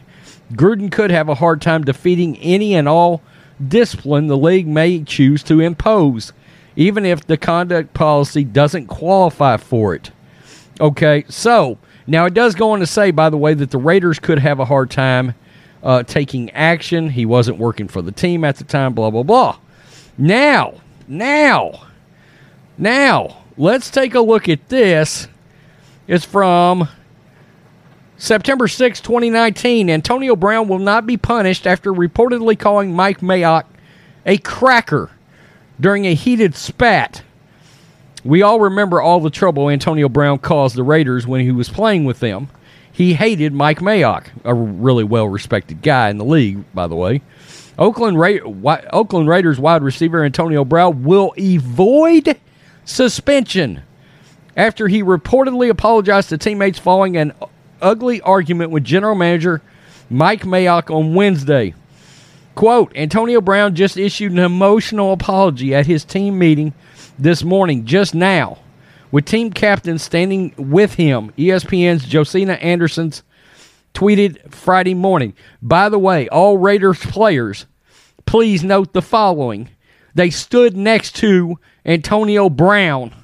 Gruden 0.53 0.93
could 0.93 1.11
have 1.11 1.28
a 1.28 1.34
hard 1.34 1.61
time 1.61 1.82
defeating 1.82 2.36
any 2.38 2.74
and 2.74 2.88
all 2.88 3.22
discipline 3.66 4.28
the 4.28 4.36
league 4.36 4.68
may 4.68 5.03
choose 5.03 5.43
to 5.45 5.61
impose, 5.61 6.32
even 6.76 7.05
if 7.05 7.26
the 7.26 7.36
conduct 7.36 7.95
policy 7.95 8.45
doesn't 8.45 8.86
qualify 8.86 9.57
for 9.57 9.95
it. 9.95 10.11
Okay, 10.80 11.24
so 11.28 11.78
now 12.07 12.24
it 12.24 12.34
does 12.34 12.55
go 12.55 12.72
on 12.72 12.80
to 12.80 12.86
say, 12.86 13.11
by 13.11 13.30
the 13.30 13.36
way, 13.36 13.55
that 13.55 13.70
the 13.70 13.78
Raiders 13.78 14.18
could 14.18 14.38
have 14.38 14.61
a 14.61 14.64
hard 14.64 14.90
time 14.90 15.34
uh, 15.83 16.03
taking 16.03 16.51
action. 16.51 17.11
He 17.11 17.26
wasn't 17.26 17.59
working 17.59 17.89
for 17.89 18.03
the 18.03 18.12
team 18.12 18.45
at 18.45 18.57
the 18.57 18.64
time, 18.64 18.95
blah, 18.95 19.11
blah, 19.11 19.22
blah. 19.22 19.59
Now, 20.16 20.74
now, 21.09 21.87
now, 22.78 23.45
let's 23.57 23.91
take 23.91 24.14
a 24.14 24.20
look 24.20 24.49
at 24.49 24.68
this. 24.68 25.28
It's 26.07 26.24
from 26.24 26.89
September 28.22 28.68
6, 28.68 29.01
2019, 29.01 29.91
Antonio 29.91 30.37
Brown 30.37 30.68
will 30.68 30.78
not 30.78 31.07
be 31.07 31.16
punished 31.16 31.66
after 31.66 31.93
reportedly 31.93 32.57
calling 32.57 32.95
Mike 32.95 33.18
Mayock 33.18 33.64
a 34.24 34.39
cracker 34.39 35.11
during 35.80 36.07
a 36.07 36.14
heated 36.14 36.55
spat. 36.55 37.22
We 38.24 38.43
all 38.43 38.61
remember 38.61 39.01
all 39.01 39.18
the 39.18 39.30
trouble 39.30 39.68
Antonio 39.68 40.09
Brown 40.09 40.39
caused 40.39 40.76
the 40.76 40.85
Raiders 40.85 41.26
when 41.26 41.41
he 41.41 41.51
was 41.51 41.68
playing 41.68 42.05
with 42.05 42.20
them. 42.20 42.49
He 42.93 43.14
hated 43.14 43.55
Mike 43.55 43.80
Mayock, 43.80 44.26
a 44.45 44.55
really 44.55 45.05
well 45.05 45.26
respected 45.26 45.82
guy 45.82 46.11
in 46.11 46.18
the 46.18 46.24
league, 46.24 46.62
by 46.74 46.86
the 46.86 46.95
way. 46.95 47.22
Oakland, 47.78 48.20
Ra- 48.20 48.80
Oakland 48.93 49.28
Raiders 49.28 49.59
wide 49.59 49.82
receiver 49.82 50.22
Antonio 50.22 50.64
Brown 50.64 51.03
will 51.03 51.34
avoid 51.38 52.38
suspension 52.84 53.82
after 54.57 54.88
he 54.88 55.03
reportedly 55.03 55.70
apologized 55.70 56.28
to 56.28 56.38
teammates 56.38 56.78
following 56.78 57.16
an 57.16 57.32
ugly 57.80 58.20
argument 58.20 58.70
with 58.70 58.84
general 58.84 59.14
manager 59.14 59.62
Mike 60.11 60.43
Mayock 60.43 60.95
on 60.95 61.14
Wednesday. 61.14 61.74
Quote 62.55 62.95
Antonio 62.95 63.40
Brown 63.40 63.74
just 63.74 63.97
issued 63.97 64.32
an 64.32 64.38
emotional 64.38 65.12
apology 65.12 65.74
at 65.74 65.86
his 65.86 66.05
team 66.05 66.38
meeting 66.38 66.74
this 67.18 67.43
morning, 67.43 67.86
just 67.86 68.14
now, 68.14 68.59
with 69.12 69.24
team 69.24 69.52
captain 69.52 69.98
standing 69.98 70.52
with 70.56 70.94
him. 70.94 71.32
ESPN's 71.38 72.04
Josina 72.04 72.54
Anderson's 72.54 73.22
tweeted 73.94 74.52
Friday 74.52 74.94
morning. 74.94 75.34
By 75.60 75.88
the 75.88 75.98
way, 75.98 76.28
all 76.28 76.58
Raiders 76.58 76.98
players, 76.98 77.66
please 78.26 78.64
note 78.64 78.92
the 78.92 79.02
following. 79.02 79.68
They 80.14 80.30
stood 80.30 80.76
next 80.76 81.14
to 81.16 81.60
Antonio 81.86 82.50
Brown 82.50 83.14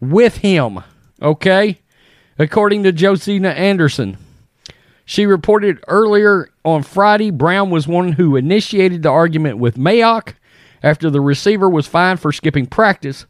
with 0.00 0.38
him, 0.38 0.80
okay? 1.22 1.78
according 2.38 2.84
to 2.84 2.92
Josina 2.92 3.50
Anderson. 3.50 4.16
She 5.04 5.26
reported 5.26 5.82
earlier 5.88 6.50
on 6.64 6.82
Friday 6.82 7.30
Brown 7.30 7.70
was 7.70 7.88
one 7.88 8.12
who 8.12 8.36
initiated 8.36 9.02
the 9.02 9.10
argument 9.10 9.58
with 9.58 9.76
Mayock 9.76 10.34
after 10.82 11.10
the 11.10 11.20
receiver 11.20 11.68
was 11.68 11.86
fined 11.86 12.20
for 12.20 12.30
skipping 12.30 12.66
practice. 12.66 13.26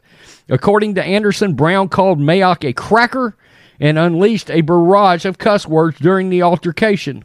According 0.49 0.95
to 0.95 1.05
Anderson, 1.05 1.55
Brown 1.55 1.89
called 1.89 2.19
Mayock 2.19 2.67
a 2.67 2.73
cracker 2.73 3.37
and 3.81 3.99
unleashed 3.99 4.51
a 4.51 4.63
barrage 4.63 5.25
of 5.25 5.39
cuss 5.39 5.67
words 5.67 5.99
during 5.99 6.31
the 6.31 6.43
altercation. 6.43 7.25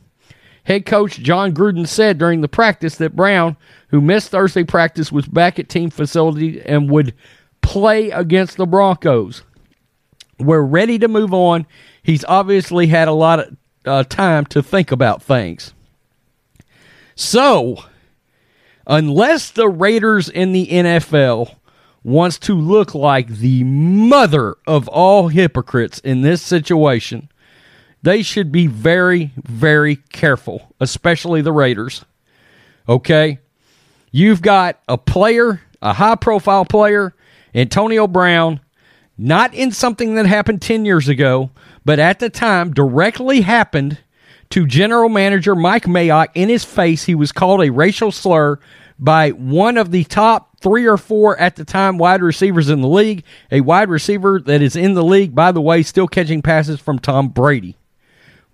Head 0.65 0.86
coach 0.86 1.19
Jon 1.19 1.53
Gruden 1.53 1.88
said 1.88 2.17
during 2.17 2.41
the 2.41 2.47
practice 2.47 2.95
that 2.97 3.15
Brown, 3.15 3.57
who 3.89 4.01
missed 4.01 4.30
Thursday 4.30 4.63
practice, 4.63 5.11
was 5.11 5.28
back 5.28 5.59
at 5.59 5.69
team 5.69 5.89
facility 5.89 6.61
and 6.61 6.89
would 6.89 7.13
play 7.61 8.11
against 8.11 8.57
the 8.57 8.65
Broncos. 8.65 9.43
We're 10.39 10.61
ready 10.61 10.99
to 10.99 11.07
move 11.07 11.34
on. 11.34 11.65
He's 12.01 12.26
obviously 12.26 12.88
had 12.88 13.07
a 13.07 13.13
lot 13.13 13.39
of 13.39 13.57
uh, 13.86 14.03
time 14.03 14.45
to 14.47 14.63
think 14.63 14.91
about 14.91 15.21
things. 15.21 15.74
So, 17.15 17.84
unless 18.88 19.51
the 19.51 19.69
Raiders 19.69 20.30
in 20.30 20.51
the 20.51 20.67
NFL 20.67 21.55
wants 22.04 22.38
to 22.38 22.54
look 22.54 22.93
like 22.93 23.28
the 23.28 23.64
mother 23.64 24.56
of 24.68 24.88
all 24.89 25.30
hypocrites 25.30 25.99
in 25.99 26.22
this 26.22 26.41
situation, 26.41 27.30
they 28.01 28.22
should 28.22 28.51
be 28.51 28.68
very, 28.68 29.32
very 29.38 29.95
careful, 29.95 30.74
especially 30.80 31.41
the 31.41 31.54
Raiders. 31.54 32.04
Okay? 32.88 33.39
You've 34.12 34.41
got 34.41 34.80
a 34.88 34.97
player, 34.97 35.62
a 35.82 35.93
high 35.93 36.16
profile 36.16 36.66
player, 36.66 37.16
Antonio 37.56 38.08
Brown, 38.08 38.60
not 39.18 39.54
in 39.54 39.72
something 39.72 40.16
that 40.16 40.26
happened 40.26 40.62
10 40.62 40.86
years 40.86 41.08
ago, 41.08 41.51
but 41.86 41.99
at 41.99 42.20
the 42.20 42.30
time 42.30 42.74
directly 42.74 43.41
happened 43.41 43.99
to 44.49 44.68
general 44.68 45.10
manager 45.10 45.56
Mike 45.56 45.86
Mayock 45.86 46.28
in 46.36 46.49
his 46.49 46.64
face. 46.64 47.06
He 47.06 47.16
was 47.16 47.32
called 47.32 47.64
a 47.64 47.72
racial 47.72 48.12
slur 48.12 48.60
by 49.04 49.32
one 49.32 49.76
of 49.76 49.91
the 49.91 50.06
top 50.06 50.58
three 50.62 50.86
or 50.86 50.95
four 50.95 51.38
at 51.38 51.58
the 51.58 51.66
time 51.66 51.97
wide 51.97 52.22
receivers 52.22 52.70
in 52.70 52.80
the 52.80 52.88
league, 52.88 53.26
a 53.51 53.60
wide 53.60 53.89
receiver 53.89 54.39
that 54.39 54.62
is 54.62 54.78
in 54.78 54.93
the 54.93 55.04
league, 55.04 55.36
by 55.36 55.51
the 55.51 55.60
way, 55.60 55.84
still 55.84 56.08
catching 56.08 56.41
passes 56.41 56.80
from 56.80 56.99
Tom 56.99 57.28
Brady 57.28 57.76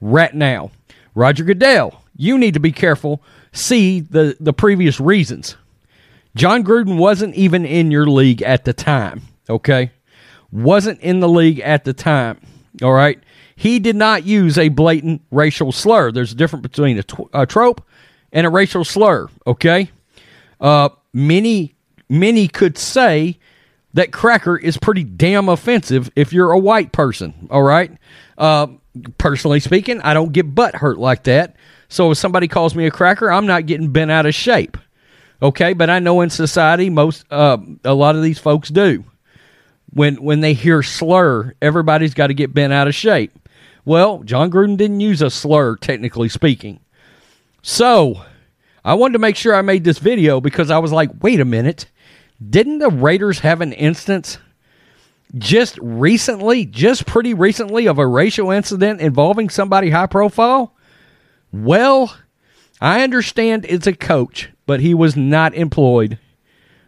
right 0.01 0.33
now. 0.33 0.71
Roger 1.13 1.43
Goodell, 1.43 2.03
you 2.15 2.35
need 2.35 2.55
to 2.55 2.59
be 2.59 2.71
careful. 2.71 3.21
See 3.51 3.99
the, 3.99 4.35
the 4.39 4.51
previous 4.51 4.99
reasons. 4.99 5.55
Jon 6.35 6.63
Gruden 6.63 6.97
wasn't 6.97 7.35
even 7.35 7.63
in 7.63 7.91
your 7.91 8.07
league 8.07 8.41
at 8.41 8.65
the 8.65 8.73
time, 8.73 9.21
okay? 9.47 9.91
Wasn't 10.51 10.99
in 11.01 11.19
the 11.19 11.29
league 11.29 11.59
at 11.59 11.83
the 11.83 11.93
time, 11.93 12.39
all 12.81 12.93
right? 12.93 13.19
He 13.55 13.77
did 13.77 13.95
not 13.95 14.23
use 14.23 14.57
a 14.57 14.69
blatant 14.69 15.21
racial 15.29 15.71
slur. 15.71 16.11
There's 16.11 16.31
a 16.31 16.35
difference 16.35 16.63
between 16.63 16.97
a, 17.33 17.45
trope 17.45 17.85
and 18.31 18.47
a 18.47 18.49
racial 18.49 18.83
slur, 18.83 19.27
okay? 19.45 19.91
Uh, 20.59 20.89
many, 21.13 21.75
many 22.09 22.47
could 22.47 22.77
say 22.77 23.37
that 23.93 24.11
cracker 24.11 24.57
is 24.57 24.77
pretty 24.77 25.03
damn 25.03 25.49
offensive 25.49 26.11
if 26.15 26.31
you're 26.31 26.51
a 26.51 26.59
white 26.59 26.91
person, 26.91 27.47
all 27.49 27.63
right? 27.63 27.91
Uh, 28.37 28.67
personally 29.17 29.59
speaking, 29.59 30.01
I 30.01 30.13
don't 30.13 30.33
get 30.33 30.53
butt 30.53 30.75
hurt 30.75 30.99
like 30.99 31.23
that. 31.23 31.55
So 31.87 32.11
if 32.11 32.17
somebody 32.17 32.47
calls 32.47 32.75
me 32.75 32.85
a 32.85 32.91
cracker, 32.91 33.31
I'm 33.31 33.47
not 33.47 33.65
getting 33.65 33.91
bent 33.91 34.11
out 34.11 34.25
of 34.25 34.35
shape. 34.35 34.77
Okay, 35.41 35.73
but 35.73 35.89
I 35.89 35.99
know 35.99 36.21
in 36.21 36.29
society 36.29 36.89
most 36.89 37.25
uh, 37.31 37.57
a 37.83 37.93
lot 37.93 38.15
of 38.15 38.23
these 38.23 38.39
folks 38.39 38.69
do. 38.69 39.05
When 39.91 40.21
when 40.21 40.41
they 40.41 40.53
hear 40.53 40.83
slur, 40.83 41.55
everybody's 41.61 42.13
got 42.13 42.27
to 42.27 42.33
get 42.33 42.53
bent 42.53 42.73
out 42.73 42.87
of 42.87 42.93
shape. 42.93 43.31
Well, 43.85 44.21
Jon 44.23 44.51
Gruden 44.51 44.77
didn't 44.77 44.99
use 44.99 45.21
a 45.21 45.31
slur, 45.31 45.77
technically 45.77 46.29
speaking. 46.29 46.79
So 47.61 48.21
I 48.89 48.95
wanted 48.95 49.13
to 49.13 49.19
make 49.19 49.35
sure 49.35 49.53
I 49.53 49.61
made 49.61 49.83
this 49.83 49.99
video 49.99 50.41
because 50.41 50.71
I 50.71 50.79
was 50.79 50.91
like, 50.91 51.11
wait 51.21 51.39
a 51.39 51.45
minute, 51.45 51.85
didn't 52.49 52.79
the 52.79 52.89
Raiders 52.89 53.37
have 53.41 53.61
an 53.61 53.71
instance 53.71 54.39
just 55.37 55.77
recently, 55.79 56.65
just 56.65 57.05
pretty 57.05 57.35
recently, 57.35 57.85
of 57.85 57.99
a 57.99 58.07
racial 58.07 58.49
incident 58.49 58.99
involving 58.99 59.49
somebody 59.49 59.91
high 59.91 60.07
profile? 60.07 60.75
Well, 61.51 62.17
I 62.81 63.03
understand 63.03 63.67
it's 63.69 63.85
a 63.85 63.93
coach, 63.93 64.49
but 64.65 64.79
he 64.79 64.95
was 64.95 65.15
not 65.15 65.53
employed 65.53 66.17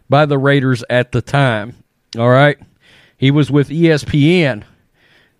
by 0.08 0.26
the 0.26 0.38
Raiders 0.38 0.82
at 0.90 1.12
the 1.12 1.22
time. 1.22 1.84
All 2.18 2.30
right. 2.30 2.58
He 3.16 3.30
was 3.30 3.48
with 3.48 3.68
ESPN. 3.68 4.64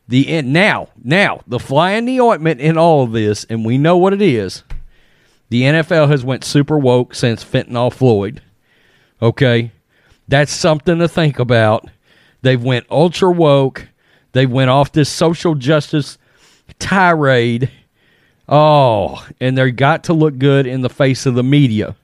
The 0.07 0.43
now, 0.43 0.91
now 1.03 1.41
the 1.45 1.59
fly 1.59 1.95
in 1.95 2.05
the 2.05 2.21
ointment 2.21 2.61
in 2.61 2.79
all 2.79 3.03
of 3.03 3.11
this, 3.11 3.43
and 3.51 3.65
we 3.65 3.79
know 3.79 3.97
what 3.97 4.13
it 4.13 4.23
is. 4.23 4.63
The 5.53 5.65
NFL 5.65 6.09
has 6.09 6.25
went 6.25 6.45
super 6.45 6.79
woke 6.79 7.15
since 7.15 7.45
fentanyl 7.45 7.93
Floyd. 7.93 8.41
Okay, 9.21 9.71
that's 10.27 10.51
something 10.51 10.99
to 10.99 11.07
think 11.07 11.39
about. 11.39 11.91
They've 12.41 12.65
went 12.65 12.87
ultra 12.91 13.31
woke. 13.31 13.87
They 14.33 14.47
went 14.47 14.71
off 14.71 14.93
this 14.93 15.11
social 15.11 15.55
justice 15.55 16.17
tirade. 16.79 17.71
Oh, 18.49 19.29
and 19.41 19.59
they 19.59 19.71
got 19.73 20.05
to 20.05 20.15
look 20.15 20.39
good 20.39 20.67
in 20.67 20.81
the 20.81 20.89
face 20.89 21.27
of 21.27 21.35
the 21.35 21.43
media. 21.43 21.97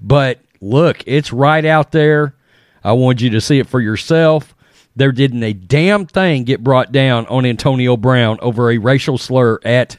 But 0.00 0.38
look, 0.60 1.02
it's 1.06 1.32
right 1.32 1.64
out 1.64 1.90
there. 1.90 2.36
I 2.84 2.92
want 2.92 3.20
you 3.20 3.30
to 3.30 3.40
see 3.40 3.58
it 3.58 3.66
for 3.66 3.80
yourself. 3.80 4.54
There 4.94 5.10
didn't 5.10 5.42
a 5.42 5.52
damn 5.52 6.06
thing 6.06 6.44
get 6.44 6.62
brought 6.62 6.92
down 6.92 7.26
on 7.26 7.44
Antonio 7.44 7.96
Brown 7.96 8.38
over 8.40 8.70
a 8.70 8.78
racial 8.78 9.18
slur 9.18 9.58
at 9.64 9.96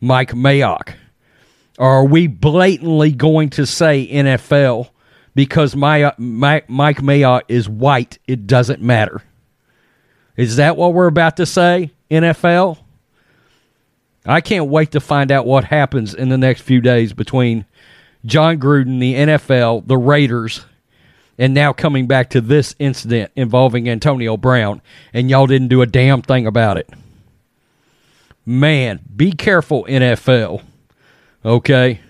Mike 0.00 0.30
Mayock. 0.34 0.94
Or 1.78 1.88
are 1.88 2.04
we 2.04 2.26
blatantly 2.26 3.12
going 3.12 3.50
to 3.50 3.64
say 3.64 4.06
NFL 4.08 4.90
because 5.34 5.76
my, 5.76 6.02
uh, 6.02 6.12
my, 6.18 6.62
Mike 6.66 6.98
Mayock 6.98 7.42
is 7.48 7.68
white, 7.68 8.18
it 8.26 8.46
doesn't 8.48 8.82
matter? 8.82 9.22
Is 10.36 10.56
that 10.56 10.76
what 10.76 10.92
we're 10.92 11.06
about 11.06 11.36
to 11.36 11.46
say, 11.46 11.92
NFL? 12.10 12.78
I 14.26 14.40
can't 14.40 14.66
wait 14.66 14.90
to 14.90 15.00
find 15.00 15.30
out 15.30 15.46
what 15.46 15.64
happens 15.64 16.14
in 16.14 16.28
the 16.28 16.36
next 16.36 16.62
few 16.62 16.80
days 16.80 17.12
between 17.12 17.64
Jon 18.26 18.58
Gruden, 18.58 18.98
the 18.98 19.14
NFL, 19.14 19.86
the 19.86 19.96
Raiders, 19.96 20.64
and 21.38 21.54
now 21.54 21.72
coming 21.72 22.08
back 22.08 22.30
to 22.30 22.40
this 22.40 22.74
incident 22.80 23.30
involving 23.36 23.88
Antonio 23.88 24.36
Brown, 24.36 24.82
and 25.12 25.30
y'all 25.30 25.46
didn't 25.46 25.68
do 25.68 25.82
a 25.82 25.86
damn 25.86 26.22
thing 26.22 26.46
about 26.46 26.76
it. 26.76 26.90
Man, 28.44 29.00
be 29.14 29.30
careful, 29.30 29.84
NFL. 29.84 30.62
Okay? 31.48 32.00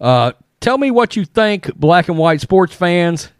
Uh, 0.00 0.32
tell 0.60 0.78
me 0.78 0.90
what 0.90 1.16
you 1.16 1.24
think, 1.24 1.74
black 1.76 2.08
and 2.08 2.18
white 2.18 2.40
sports 2.40 2.74
fans. 2.74 3.30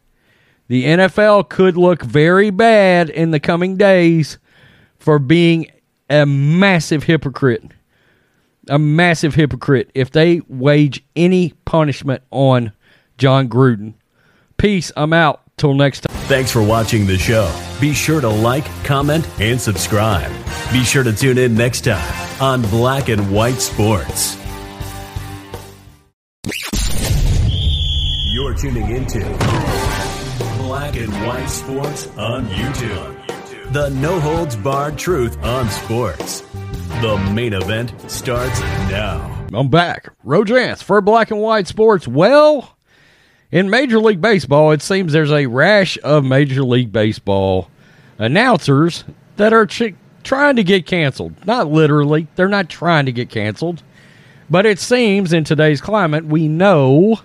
The 0.69 0.85
NFL 0.85 1.49
could 1.49 1.77
look 1.77 2.03
very 2.03 2.51
bad 2.51 3.11
in 3.11 3.31
the 3.31 3.41
coming 3.41 3.77
days 3.77 4.39
for 4.99 5.19
being 5.19 5.71
a 6.09 6.25
massive 6.25 7.03
hypocrite 7.05 7.73
a 8.69 8.79
massive 8.79 9.35
hypocrite 9.35 9.91
if 9.95 10.11
they 10.11 10.41
wage 10.49 11.05
any 11.17 11.53
punishment 11.65 12.23
on 12.31 12.73
Jon 13.19 13.49
Gruden. 13.49 13.95
Peace. 14.57 14.93
I'm 14.97 15.13
out. 15.13 15.41
Till 15.57 15.75
next 15.75 16.01
time. 16.01 16.17
Thanks 16.27 16.51
for 16.51 16.65
watching 16.65 17.07
the 17.07 17.17
show. 17.17 17.49
Be 17.81 17.95
sure 17.95 18.21
to 18.21 18.29
like, 18.29 18.65
comment, 18.83 19.29
and 19.39 19.61
subscribe. 19.61 20.33
Be 20.73 20.83
sure 20.83 21.05
to 21.05 21.13
tune 21.13 21.39
in 21.39 21.55
next 21.55 21.83
time 21.83 22.43
on 22.43 22.63
Black 22.63 23.09
and 23.09 23.31
White 23.31 23.61
Sports. 23.61 24.44
Tuning 28.65 28.93
into 28.93 29.21
Black 30.57 30.97
and 30.97 31.13
White 31.27 31.49
Sports 31.49 32.07
on 32.17 32.47
YouTube. 32.47 33.73
The 33.75 33.91
no 33.91 34.19
holds 34.19 34.57
barred 34.57 34.97
truth 34.97 35.37
on 35.45 35.69
sports. 35.69 36.41
The 37.03 37.19
main 37.35 37.53
event 37.53 37.93
starts 38.11 38.59
now. 38.89 39.47
I'm 39.53 39.69
back. 39.69 40.09
Road 40.23 40.49
Rants 40.49 40.81
for 40.81 41.03
Black 41.03 41.31
and 41.31 41.43
White 41.43 41.67
Sports. 41.67 42.09
Well, 42.09 42.75
in 43.53 43.69
Major 43.69 43.99
League 43.99 44.23
Baseball, 44.23 44.73
it 44.73 44.81
seems 44.81 45.13
there's 45.13 45.31
a 45.31 45.45
rash 45.45 45.99
of 46.03 46.25
Major 46.25 46.65
League 46.65 46.91
Baseball 46.91 47.69
announcers 48.17 49.05
that 49.37 49.53
are 49.53 49.67
ch- 49.67 49.95
trying 50.23 50.57
to 50.57 50.65
get 50.65 50.87
canceled. 50.87 51.35
Not 51.45 51.71
literally, 51.71 52.29
they're 52.35 52.49
not 52.49 52.71
trying 52.71 53.05
to 53.05 53.13
get 53.13 53.29
canceled. 53.29 53.83
But 54.49 54.65
it 54.65 54.79
seems 54.79 55.35
in 55.35 55.45
today's 55.45 55.83
climate, 55.83 56.25
we 56.25 56.49
know 56.49 57.21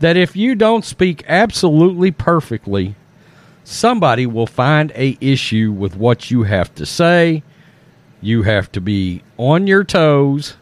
that 0.00 0.16
if 0.16 0.36
you 0.36 0.54
don't 0.54 0.84
speak 0.84 1.24
absolutely 1.28 2.10
perfectly, 2.10 2.96
somebody 3.64 4.26
will 4.26 4.46
find 4.46 4.92
a 4.94 5.16
issue 5.20 5.72
with 5.72 5.96
what 5.96 6.30
you 6.30 6.42
have 6.42 6.74
to 6.74 6.84
say 6.84 7.42
you 8.20 8.42
have 8.42 8.70
to 8.72 8.80
be 8.80 9.22
on 9.36 9.66
your 9.66 9.84
toes 9.84 10.56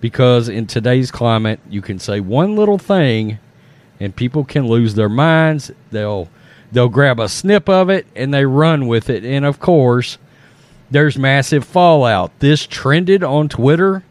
because 0.00 0.48
in 0.48 0.66
today's 0.66 1.10
climate, 1.10 1.60
you 1.68 1.80
can 1.80 1.98
say 1.98 2.20
one 2.20 2.56
little 2.56 2.78
thing 2.78 3.38
and 4.00 4.14
people 4.14 4.44
can 4.44 4.66
lose 4.66 4.94
their 4.94 5.08
minds. 5.08 5.70
They'll 5.90 6.28
they'll 6.72 6.88
grab 6.88 7.20
a 7.20 7.28
snip 7.28 7.68
of 7.68 7.88
it 7.88 8.06
and 8.14 8.34
they 8.34 8.44
run 8.44 8.86
with 8.86 9.08
it. 9.08 9.24
And 9.24 9.44
of 9.44 9.60
course, 9.60 10.18
there's 10.90 11.16
massive 11.16 11.64
fallout. 11.64 12.38
This 12.40 12.66
trended 12.66 13.24
on 13.24 13.48
Twitter 13.48 14.02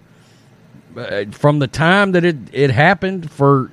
uh, 0.98 1.26
from 1.32 1.60
the 1.60 1.68
time 1.68 2.14
that 2.14 2.26
it, 2.26 2.38
it 2.52 2.72
happened 2.72 3.30
for 3.30 3.72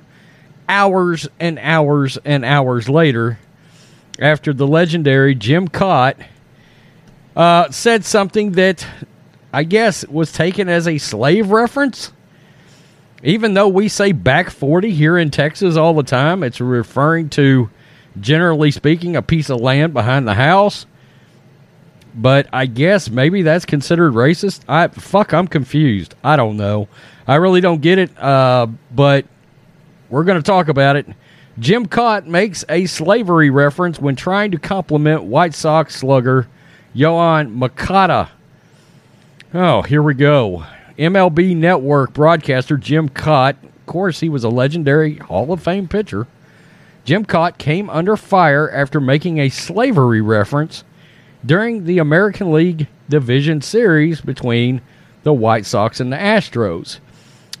hours 0.71 1.27
and 1.37 1.59
hours 1.59 2.17
and 2.23 2.45
hours 2.45 2.87
later 2.87 3.37
after 4.17 4.53
the 4.53 4.65
legendary 4.65 5.35
Jim 5.35 5.67
Kaat 5.67 6.15
uh, 7.35 7.69
said 7.71 8.05
something 8.05 8.53
that 8.53 8.87
I 9.51 9.63
guess 9.63 10.07
was 10.07 10.31
taken 10.31 10.69
as 10.69 10.87
a 10.87 10.97
slave 10.97 11.51
reference. 11.51 12.13
Even 13.21 13.53
though 13.53 13.67
we 13.67 13.89
say 13.89 14.13
back 14.13 14.49
40 14.49 14.91
here 14.91 15.17
in 15.17 15.29
Texas 15.29 15.75
all 15.75 15.93
the 15.93 16.03
time, 16.03 16.41
it's 16.41 16.61
referring 16.61 17.29
to, 17.31 17.69
generally 18.19 18.71
speaking, 18.71 19.17
a 19.17 19.21
piece 19.21 19.49
of 19.49 19.59
land 19.59 19.93
behind 19.93 20.25
the 20.25 20.33
house. 20.33 20.85
But 22.15 22.47
I 22.53 22.65
guess 22.65 23.09
maybe 23.09 23.41
that's 23.41 23.65
considered 23.65 24.13
racist. 24.13 24.61
I 24.69 24.87
fuck, 24.87 25.33
I'm 25.33 25.47
confused. 25.47 26.15
I 26.23 26.37
don't 26.37 26.55
know. 26.55 26.87
I 27.27 27.35
really 27.35 27.61
don't 27.61 27.81
get 27.81 27.99
it. 27.99 28.17
Uh, 28.17 28.67
but 28.89 29.25
we're 30.11 30.25
going 30.25 30.37
to 30.37 30.43
talk 30.43 30.67
about 30.67 30.95
it. 30.95 31.07
Jim 31.57 31.87
Kaat 31.87 32.27
makes 32.27 32.63
a 32.69 32.85
slavery 32.85 33.49
reference 33.49 33.99
when 33.99 34.15
trying 34.15 34.51
to 34.51 34.59
compliment 34.59 35.23
White 35.23 35.53
Sox 35.53 35.95
slugger 35.95 36.47
Yoan 36.95 37.51
Moncada. 37.51 38.29
Oh, 39.53 39.81
here 39.81 40.03
we 40.03 40.13
go. 40.13 40.65
MLB 40.97 41.55
Network 41.55 42.13
broadcaster 42.13 42.77
Jim 42.77 43.09
Kaat, 43.09 43.55
of 43.63 43.85
course, 43.85 44.19
he 44.19 44.29
was 44.29 44.43
a 44.43 44.49
legendary 44.49 45.15
Hall 45.15 45.51
of 45.51 45.63
Fame 45.63 45.87
pitcher. 45.87 46.27
Jim 47.03 47.25
Kaat 47.25 47.57
came 47.57 47.89
under 47.89 48.15
fire 48.15 48.69
after 48.69 48.99
making 48.99 49.39
a 49.39 49.49
slavery 49.49 50.21
reference 50.21 50.83
during 51.45 51.85
the 51.85 51.97
American 51.97 52.51
League 52.51 52.87
Division 53.09 53.61
Series 53.61 54.21
between 54.21 54.81
the 55.23 55.33
White 55.33 55.65
Sox 55.65 55.99
and 55.99 56.11
the 56.13 56.17
Astros. 56.17 56.99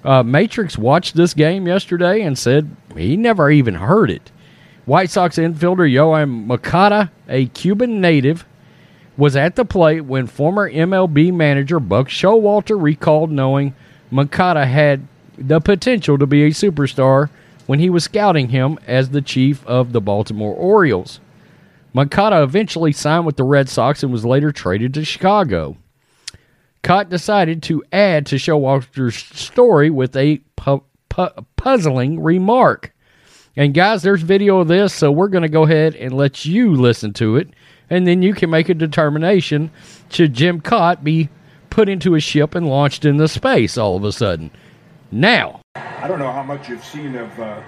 Uh, 0.03 0.23
Matrix 0.23 0.77
watched 0.77 1.15
this 1.15 1.33
game 1.33 1.67
yesterday 1.67 2.21
and 2.21 2.37
said 2.37 2.75
he 2.95 3.15
never 3.15 3.51
even 3.51 3.75
heard 3.75 4.09
it. 4.09 4.31
White 4.85 5.11
Sox 5.11 5.37
infielder 5.37 5.89
Yoan 5.89 6.45
Moncada, 6.45 7.11
a 7.29 7.45
Cuban 7.47 8.01
native, 8.01 8.45
was 9.15 9.35
at 9.35 9.55
the 9.55 9.65
plate 9.65 10.01
when 10.01 10.25
former 10.25 10.69
MLB 10.71 11.31
manager 11.31 11.79
Buck 11.79 12.07
Showalter 12.07 12.81
recalled 12.81 13.31
knowing 13.31 13.75
Moncada 14.09 14.65
had 14.65 15.07
the 15.37 15.59
potential 15.59 16.17
to 16.17 16.25
be 16.25 16.43
a 16.43 16.49
superstar 16.49 17.29
when 17.67 17.79
he 17.79 17.89
was 17.89 18.03
scouting 18.03 18.49
him 18.49 18.79
as 18.87 19.09
the 19.09 19.21
chief 19.21 19.65
of 19.67 19.91
the 19.91 20.01
Baltimore 20.01 20.55
Orioles. 20.55 21.19
Moncada 21.93 22.41
eventually 22.41 22.91
signed 22.91 23.25
with 23.25 23.37
the 23.37 23.43
Red 23.43 23.69
Sox 23.69 24.01
and 24.01 24.11
was 24.11 24.25
later 24.25 24.51
traded 24.51 24.93
to 24.95 25.05
Chicago. 25.05 25.77
Kaat 26.83 27.09
decided 27.09 27.61
to 27.63 27.83
add 27.91 28.25
to 28.27 28.35
Showalter's 28.37 29.15
story 29.37 29.89
with 29.89 30.15
a 30.15 30.37
pu- 30.55 30.83
pu- 31.09 31.45
puzzling 31.55 32.21
remark. 32.21 32.93
And 33.55 33.73
guys, 33.73 34.01
there's 34.01 34.21
video 34.21 34.59
of 34.59 34.67
this, 34.67 34.93
so 34.93 35.11
we're 35.11 35.27
going 35.27 35.41
to 35.43 35.49
go 35.49 35.63
ahead 35.63 35.95
and 35.95 36.13
let 36.13 36.45
you 36.45 36.73
listen 36.73 37.13
to 37.13 37.35
it, 37.35 37.49
and 37.89 38.07
then 38.07 38.21
you 38.21 38.33
can 38.33 38.49
make 38.49 38.69
a 38.69 38.73
determination 38.73 39.69
should 40.09 40.33
Jim 40.33 40.61
Kaat 40.61 41.03
be 41.03 41.29
put 41.69 41.89
into 41.89 42.15
a 42.15 42.19
ship 42.19 42.55
and 42.55 42.67
launched 42.67 43.05
into 43.05 43.27
space 43.27 43.77
all 43.77 43.95
of 43.97 44.03
a 44.03 44.11
sudden. 44.11 44.51
Now, 45.11 45.61
I 45.75 46.07
don't 46.07 46.19
know 46.19 46.31
how 46.31 46.43
much 46.43 46.69
you've 46.69 46.83
seen 46.83 47.15
of 47.15 47.37
uh, 47.39 47.61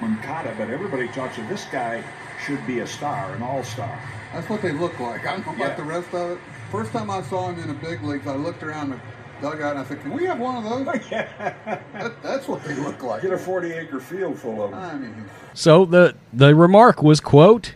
Moncada, 0.00 0.54
but 0.56 0.70
everybody 0.70 1.08
talks 1.08 1.36
of 1.38 1.48
this 1.48 1.64
guy 1.66 2.02
should 2.44 2.64
be 2.66 2.78
a 2.78 2.86
star, 2.86 3.34
an 3.34 3.42
all-star. 3.42 4.00
That's 4.32 4.48
what 4.48 4.62
they 4.62 4.72
look 4.72 4.98
like. 5.00 5.26
I 5.26 5.32
don't 5.32 5.46
know 5.46 5.54
about 5.54 5.70
Yeah. 5.70 5.74
the 5.76 5.82
rest 5.82 6.14
of 6.14 6.30
it. 6.32 6.38
First 6.70 6.92
time 6.92 7.10
I 7.10 7.22
saw 7.22 7.50
him 7.50 7.58
in 7.60 7.68
the 7.68 7.74
big 7.74 8.02
leagues, 8.02 8.26
I 8.26 8.36
looked 8.36 8.62
around 8.62 8.90
the 8.90 9.00
dugout 9.40 9.76
and 9.76 9.80
I 9.80 9.84
said, 9.84 10.02
"Can 10.02 10.12
we 10.12 10.26
have 10.26 10.38
one 10.38 10.56
of 10.56 10.64
those?" 10.64 10.84
that, 11.10 12.22
that's 12.22 12.46
what 12.46 12.62
they 12.64 12.74
look 12.74 13.02
like. 13.02 13.22
Get 13.22 13.32
a 13.32 13.36
40-acre 13.36 14.00
field 14.00 14.38
full 14.38 14.62
of 14.62 14.72
them. 14.72 14.80
I 14.80 14.94
mean, 14.94 15.24
so 15.54 15.84
the 15.84 16.14
the 16.32 16.54
remark 16.54 17.02
was 17.02 17.20
quote, 17.20 17.74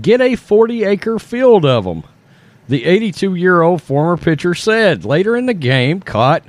"Get 0.00 0.20
a 0.20 0.36
40 0.36 0.84
acre 0.84 1.18
field 1.18 1.66
of 1.66 1.84
them." 1.84 2.04
The 2.68 2.84
82 2.84 3.34
year 3.34 3.62
old 3.62 3.82
former 3.82 4.16
pitcher 4.16 4.54
said 4.54 5.04
later 5.04 5.36
in 5.36 5.46
the 5.46 5.54
game, 5.54 6.00
Kaat, 6.00 6.42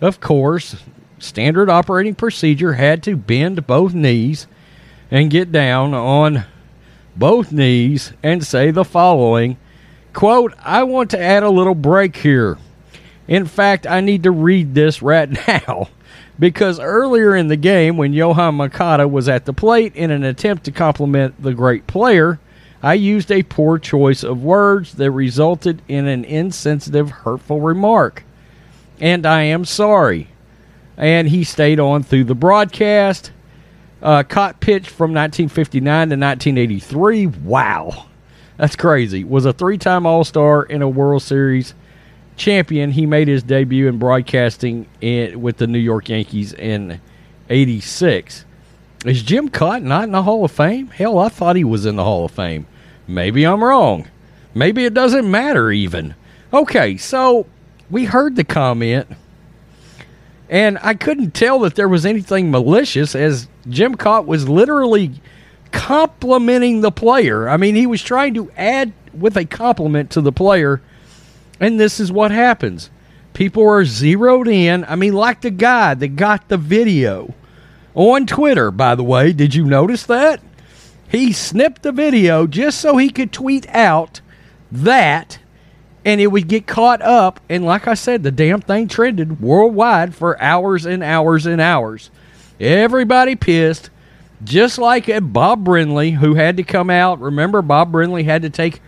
of 0.00 0.20
course, 0.20 0.76
standard 1.18 1.70
operating 1.70 2.14
procedure 2.14 2.74
had 2.74 3.02
to 3.04 3.16
bend 3.16 3.66
both 3.66 3.94
knees 3.94 4.46
and 5.10 5.30
get 5.30 5.52
down 5.52 5.94
on 5.94 6.44
both 7.16 7.52
knees 7.52 8.12
and 8.22 8.44
say 8.44 8.70
the 8.70 8.84
following 8.84 9.56
quote 10.12 10.54
i 10.64 10.82
want 10.82 11.10
to 11.10 11.20
add 11.20 11.42
a 11.42 11.50
little 11.50 11.74
break 11.74 12.16
here. 12.16 12.58
In 13.28 13.46
fact 13.46 13.86
i 13.86 14.00
need 14.00 14.22
to 14.24 14.30
read 14.30 14.74
this 14.74 15.02
right 15.02 15.28
now. 15.48 15.88
Because 16.38 16.80
earlier 16.80 17.36
in 17.36 17.48
the 17.48 17.56
game 17.56 17.98
when 17.98 18.14
Yoan 18.14 18.54
Moncada 18.54 19.06
was 19.06 19.28
at 19.28 19.44
the 19.44 19.52
plate 19.52 19.94
in 19.94 20.10
an 20.10 20.24
attempt 20.24 20.64
to 20.64 20.72
compliment 20.72 21.42
the 21.42 21.52
great 21.52 21.86
player 21.86 22.40
i 22.82 22.94
used 22.94 23.30
a 23.30 23.42
poor 23.42 23.78
choice 23.78 24.22
of 24.22 24.42
words 24.42 24.94
that 24.94 25.10
resulted 25.10 25.82
in 25.86 26.06
an 26.06 26.24
insensitive 26.24 27.10
hurtful 27.10 27.60
remark. 27.60 28.24
And 29.00 29.26
i 29.26 29.42
am 29.42 29.64
sorry. 29.64 30.28
And 30.96 31.28
he 31.28 31.44
stayed 31.44 31.80
on 31.80 32.02
through 32.02 32.24
the 32.24 32.34
broadcast. 32.34 33.32
Uh, 34.02 34.22
Kaat 34.22 34.60
pitch 34.60 34.88
from 34.88 35.12
1959 35.12 35.82
to 36.08 36.16
1983. 36.16 37.26
Wow. 37.26 38.06
That's 38.60 38.76
crazy. 38.76 39.24
Was 39.24 39.46
a 39.46 39.54
three 39.54 39.78
time 39.78 40.04
All 40.04 40.22
Star 40.22 40.66
and 40.68 40.82
a 40.82 40.88
World 40.88 41.22
Series 41.22 41.72
champion. 42.36 42.90
He 42.90 43.06
made 43.06 43.26
his 43.26 43.42
debut 43.42 43.88
in 43.88 43.96
broadcasting 43.98 44.86
in, 45.00 45.40
with 45.40 45.56
the 45.56 45.66
New 45.66 45.78
York 45.78 46.10
Yankees 46.10 46.52
in 46.52 47.00
86. 47.48 48.44
Is 49.06 49.22
Jim 49.22 49.48
Kaat 49.48 49.82
not 49.82 50.04
in 50.04 50.12
the 50.12 50.24
Hall 50.24 50.44
of 50.44 50.52
Fame? 50.52 50.88
Hell, 50.88 51.18
I 51.18 51.30
thought 51.30 51.56
he 51.56 51.64
was 51.64 51.86
in 51.86 51.96
the 51.96 52.04
Hall 52.04 52.26
of 52.26 52.32
Fame. 52.32 52.66
Maybe 53.08 53.46
I'm 53.46 53.64
wrong. 53.64 54.10
Maybe 54.52 54.84
it 54.84 54.92
doesn't 54.92 55.30
matter 55.30 55.72
even. 55.72 56.14
Okay, 56.52 56.98
so 56.98 57.46
we 57.88 58.04
heard 58.04 58.36
the 58.36 58.44
comment 58.44 59.08
and 60.50 60.78
I 60.82 60.92
couldn't 60.92 61.30
tell 61.30 61.60
that 61.60 61.76
there 61.76 61.88
was 61.88 62.04
anything 62.04 62.50
malicious 62.50 63.14
as 63.14 63.48
Jim 63.70 63.96
Kaat 63.96 64.26
was 64.26 64.50
literally 64.50 65.12
complimenting 65.72 66.80
the 66.80 66.90
player. 66.90 67.48
I 67.48 67.56
mean, 67.56 67.74
he 67.74 67.86
was 67.86 68.02
trying 68.02 68.34
to 68.34 68.50
add 68.56 68.92
with 69.12 69.36
a 69.36 69.44
compliment 69.44 70.10
to 70.12 70.20
the 70.20 70.32
player, 70.32 70.80
and 71.58 71.78
this 71.78 72.00
is 72.00 72.12
what 72.12 72.30
happens. 72.30 72.90
People 73.32 73.66
are 73.68 73.84
zeroed 73.84 74.48
in. 74.48 74.84
I 74.84 74.96
mean, 74.96 75.14
like 75.14 75.40
the 75.40 75.50
guy 75.50 75.94
that 75.94 76.16
got 76.16 76.48
the 76.48 76.56
video 76.56 77.34
on 77.94 78.26
Twitter, 78.26 78.70
by 78.70 78.94
the 78.94 79.04
way. 79.04 79.32
Did 79.32 79.54
you 79.54 79.64
notice 79.64 80.04
that? 80.04 80.40
He 81.08 81.32
snipped 81.32 81.82
the 81.82 81.92
video 81.92 82.46
just 82.46 82.80
so 82.80 82.96
he 82.96 83.10
could 83.10 83.32
tweet 83.32 83.68
out 83.68 84.20
that 84.70 85.38
and 86.04 86.20
it 86.20 86.28
would 86.28 86.48
get 86.48 86.66
caught 86.66 87.02
up. 87.02 87.40
And 87.48 87.64
like 87.64 87.86
I 87.86 87.94
said, 87.94 88.22
the 88.22 88.30
damn 88.30 88.60
thing 88.60 88.88
trended 88.88 89.40
worldwide 89.40 90.14
for 90.14 90.40
hours 90.40 90.86
and 90.86 91.02
hours 91.02 91.46
and 91.46 91.60
hours. 91.60 92.10
Everybody 92.58 93.36
pissed, 93.36 93.90
just 94.44 94.78
like 94.78 95.06
Bob 95.32 95.64
Brenly, 95.64 96.14
who 96.14 96.34
had 96.34 96.56
to 96.56 96.62
come 96.62 96.90
out. 96.90 97.20
Remember, 97.20 97.62
Bob 97.62 97.92
Brenly 97.92 98.24
had 98.24 98.42
to 98.42 98.50
take 98.50 98.80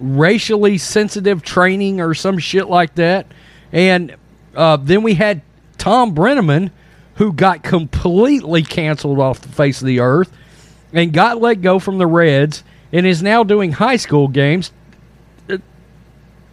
racially 0.00 0.78
sensitive 0.78 1.42
training 1.42 2.00
or 2.00 2.14
some 2.14 2.38
shit 2.38 2.68
like 2.68 2.94
that. 2.96 3.26
And 3.72 4.16
uh, 4.54 4.76
then 4.76 5.02
we 5.02 5.14
had 5.14 5.42
Tom 5.78 6.14
Brennaman, 6.14 6.70
who 7.16 7.32
got 7.32 7.62
completely 7.62 8.62
canceled 8.62 9.18
off 9.18 9.40
the 9.40 9.48
face 9.48 9.80
of 9.80 9.86
the 9.86 10.00
earth 10.00 10.32
and 10.92 11.12
got 11.12 11.40
let 11.40 11.62
go 11.62 11.78
from 11.78 11.98
the 11.98 12.06
Reds 12.06 12.64
and 12.92 13.06
is 13.06 13.22
now 13.22 13.44
doing 13.44 13.72
high 13.72 13.96
school 13.96 14.28
games 14.28 14.72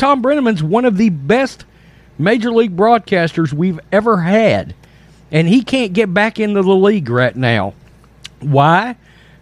Tom 0.02 0.24
Brennaman's 0.24 0.64
one 0.64 0.86
of 0.86 0.98
the 0.98 1.10
best 1.10 1.64
major 2.18 2.50
league 2.50 2.76
broadcasters 2.76 3.54
we've 3.54 3.80
ever 3.92 4.18
had. 4.18 4.74
And 5.30 5.48
he 5.48 5.62
can't 5.62 5.94
get 5.94 6.12
back 6.12 6.40
into 6.40 6.64
the 6.64 6.76
league 6.76 7.08
right 7.08 7.36
now. 7.36 7.76
Why? 8.42 8.96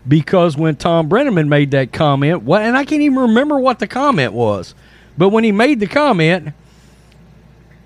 Because 0.07 0.57
when 0.57 0.75
Tom 0.75 1.09
Brennaman 1.09 1.47
made 1.47 1.71
that 1.71 1.91
comment, 1.91 2.43
what 2.43 2.61
and 2.61 2.77
I 2.77 2.85
can't 2.85 3.01
even 3.01 3.19
remember 3.19 3.59
what 3.59 3.79
the 3.79 3.87
comment 3.87 4.33
was. 4.33 4.73
But 5.17 5.29
when 5.29 5.43
he 5.43 5.51
made 5.51 5.79
the 5.79 5.87
comment, 5.87 6.53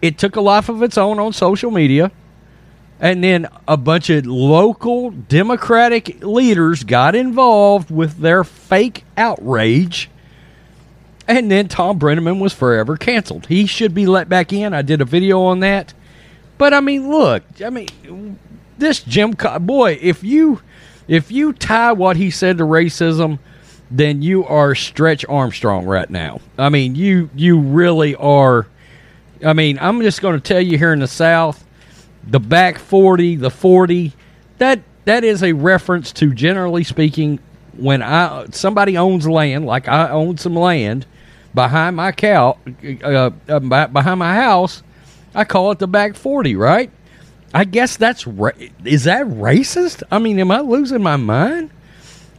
it 0.01 0.17
took 0.17 0.35
a 0.35 0.41
life 0.41 0.69
of 0.69 0.83
its 0.83 0.97
own 0.97 1.19
on 1.19 1.33
social 1.33 1.71
media. 1.71 2.11
And 2.99 3.23
then 3.23 3.47
a 3.67 3.75
bunch 3.75 4.09
of 4.09 4.25
local 4.25 5.11
Democratic 5.11 6.23
leaders 6.23 6.83
got 6.83 7.15
involved 7.15 7.91
with 7.91 8.19
their 8.19 8.43
fake 8.43 9.03
outrage 9.17 10.09
and 11.27 11.49
then 11.49 11.67
Tom 11.67 11.99
Brennaman 11.99 12.39
was 12.39 12.53
forever 12.53 12.97
canceled. 12.97 13.47
He 13.47 13.65
should 13.65 13.93
be 13.93 14.05
let 14.05 14.27
back 14.27 14.51
in. 14.51 14.73
I 14.73 14.81
did 14.81 15.01
a 15.01 15.05
video 15.05 15.41
on 15.41 15.61
that. 15.61 15.93
But 16.57 16.73
I 16.73 16.81
mean, 16.81 17.09
look, 17.09 17.43
I 17.63 17.69
mean, 17.69 18.39
this 18.77 19.01
Jim 19.01 19.33
Co- 19.33 19.59
boy, 19.59 19.97
if 20.01 20.23
you 20.23 20.61
if 21.07 21.31
you 21.31 21.53
tie 21.53 21.91
what 21.91 22.17
he 22.17 22.31
said 22.31 22.57
to 22.57 22.63
racism, 22.63 23.39
then 23.91 24.21
you 24.21 24.45
are 24.45 24.73
Stretch 24.75 25.25
Armstrong 25.27 25.85
right 25.85 26.09
now. 26.09 26.41
I 26.57 26.69
mean, 26.69 26.95
you 26.95 27.29
you 27.35 27.59
really 27.59 28.15
are. 28.15 28.67
I 29.45 29.53
mean, 29.53 29.77
I'm 29.79 30.01
just 30.01 30.21
going 30.21 30.35
to 30.35 30.41
tell 30.41 30.61
you 30.61 30.77
here 30.77 30.93
in 30.93 30.99
the 30.99 31.07
South, 31.07 31.65
the 32.25 32.39
back 32.39 32.79
40, 32.79 33.35
the 33.35 33.49
40, 33.49 34.13
that 34.57 34.81
that 35.05 35.23
is 35.23 35.43
a 35.43 35.53
reference 35.53 36.11
to 36.13 36.33
generally 36.33 36.83
speaking 36.83 37.39
when 37.77 38.01
I 38.01 38.47
somebody 38.51 38.97
owns 38.97 39.27
land, 39.27 39.65
like 39.65 39.87
I 39.87 40.09
own 40.09 40.37
some 40.37 40.55
land, 40.55 41.05
behind 41.53 41.95
my 41.95 42.11
cow, 42.11 42.57
uh, 43.03 43.31
uh, 43.47 43.59
behind 43.59 44.19
my 44.19 44.35
house. 44.35 44.83
I 45.35 45.45
call 45.45 45.71
it 45.71 45.79
the 45.79 45.87
back 45.87 46.15
40, 46.15 46.55
right? 46.55 46.91
I 47.53 47.65
guess 47.65 47.97
that's 47.97 48.25
ra- 48.25 48.51
is 48.83 49.03
that 49.03 49.25
racist? 49.27 50.03
I 50.11 50.19
mean, 50.19 50.39
am 50.39 50.51
I 50.51 50.59
losing 50.61 51.03
my 51.03 51.17
mind? 51.17 51.69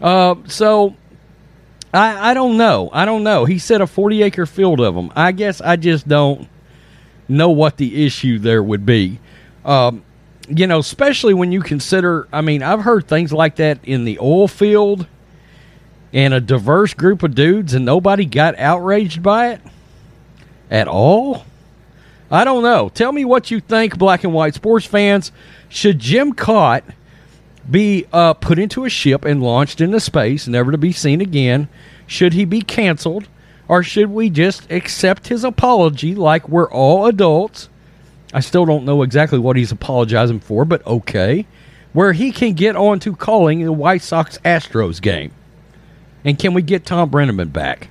Uh, 0.00 0.34
so 0.46 0.96
I 1.92 2.30
I 2.30 2.34
don't 2.34 2.56
know. 2.56 2.90
I 2.92 3.04
don't 3.04 3.22
know. 3.22 3.44
He 3.44 3.58
said 3.58 3.80
a 3.80 3.86
40 3.86 4.22
acre 4.22 4.46
field 4.46 4.80
of 4.80 4.94
them. 4.94 5.12
I 5.14 5.32
guess 5.32 5.60
I 5.60 5.76
just 5.76 6.08
don't 6.08 6.48
know 7.28 7.50
what 7.50 7.76
the 7.76 8.04
issue 8.04 8.38
there 8.38 8.62
would 8.62 8.84
be. 8.84 9.20
Um, 9.64 10.02
you 10.48 10.66
know, 10.66 10.78
especially 10.78 11.32
when 11.32 11.52
you 11.52 11.62
consider, 11.62 12.28
I 12.32 12.42
mean, 12.42 12.62
I've 12.62 12.80
heard 12.80 13.06
things 13.08 13.32
like 13.32 13.56
that 13.56 13.78
in 13.84 14.04
the 14.04 14.18
oil 14.18 14.48
field 14.48 15.06
and 16.12 16.34
a 16.34 16.40
diverse 16.40 16.92
group 16.92 17.22
of 17.22 17.34
dudes, 17.34 17.72
and 17.74 17.84
nobody 17.84 18.24
got 18.26 18.58
outraged 18.58 19.22
by 19.22 19.52
it 19.52 19.60
at 20.70 20.86
all. 20.86 21.44
I 22.34 22.42
don't 22.42 22.64
know. 22.64 22.88
Tell 22.88 23.12
me 23.12 23.24
what 23.24 23.52
you 23.52 23.60
think, 23.60 23.96
black 23.96 24.24
and 24.24 24.32
white 24.32 24.54
sports 24.54 24.84
fans. 24.84 25.30
Should 25.68 26.00
Jim 26.00 26.34
Kaat 26.34 26.82
be 27.70 28.06
uh, 28.12 28.34
put 28.34 28.58
into 28.58 28.84
a 28.84 28.90
ship 28.90 29.24
and 29.24 29.40
launched 29.40 29.80
into 29.80 30.00
space, 30.00 30.48
never 30.48 30.72
to 30.72 30.78
be 30.78 30.90
seen 30.90 31.20
again? 31.20 31.68
Should 32.08 32.32
he 32.32 32.44
be 32.44 32.60
canceled? 32.60 33.28
Or 33.68 33.84
should 33.84 34.10
we 34.10 34.30
just 34.30 34.68
accept 34.68 35.28
his 35.28 35.44
apology 35.44 36.16
like 36.16 36.48
we're 36.48 36.68
all 36.72 37.06
adults? 37.06 37.68
I 38.32 38.40
still 38.40 38.66
don't 38.66 38.84
know 38.84 39.02
exactly 39.02 39.38
what 39.38 39.54
he's 39.54 39.70
apologizing 39.70 40.40
for, 40.40 40.64
but 40.64 40.84
okay. 40.88 41.46
Where 41.92 42.14
he 42.14 42.32
can 42.32 42.54
get 42.54 42.74
on 42.74 42.98
to 42.98 43.14
calling 43.14 43.64
the 43.64 43.72
White 43.72 44.02
Sox 44.02 44.38
Astros 44.38 45.00
game. 45.00 45.30
And 46.24 46.36
can 46.36 46.52
we 46.52 46.62
get 46.62 46.84
Tom 46.84 47.10
Brennaman 47.10 47.52
back? 47.52 47.90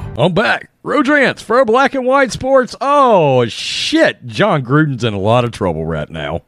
I'm 0.17 0.33
back. 0.33 0.69
Road 0.83 1.07
Rants 1.07 1.41
for 1.41 1.63
Black 1.63 1.95
and 1.95 2.05
White 2.05 2.31
Sports. 2.33 2.75
Oh, 2.81 3.45
shit. 3.45 4.25
Jon 4.25 4.63
Gruden's 4.63 5.03
in 5.05 5.13
a 5.13 5.19
lot 5.19 5.45
of 5.45 5.51
trouble 5.51 5.85
right 5.85 6.09
now. 6.09 6.41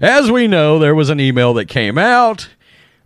As 0.00 0.30
we 0.30 0.46
know, 0.46 0.78
there 0.78 0.94
was 0.94 1.08
an 1.08 1.18
email 1.18 1.54
that 1.54 1.66
came 1.66 1.96
out 1.96 2.48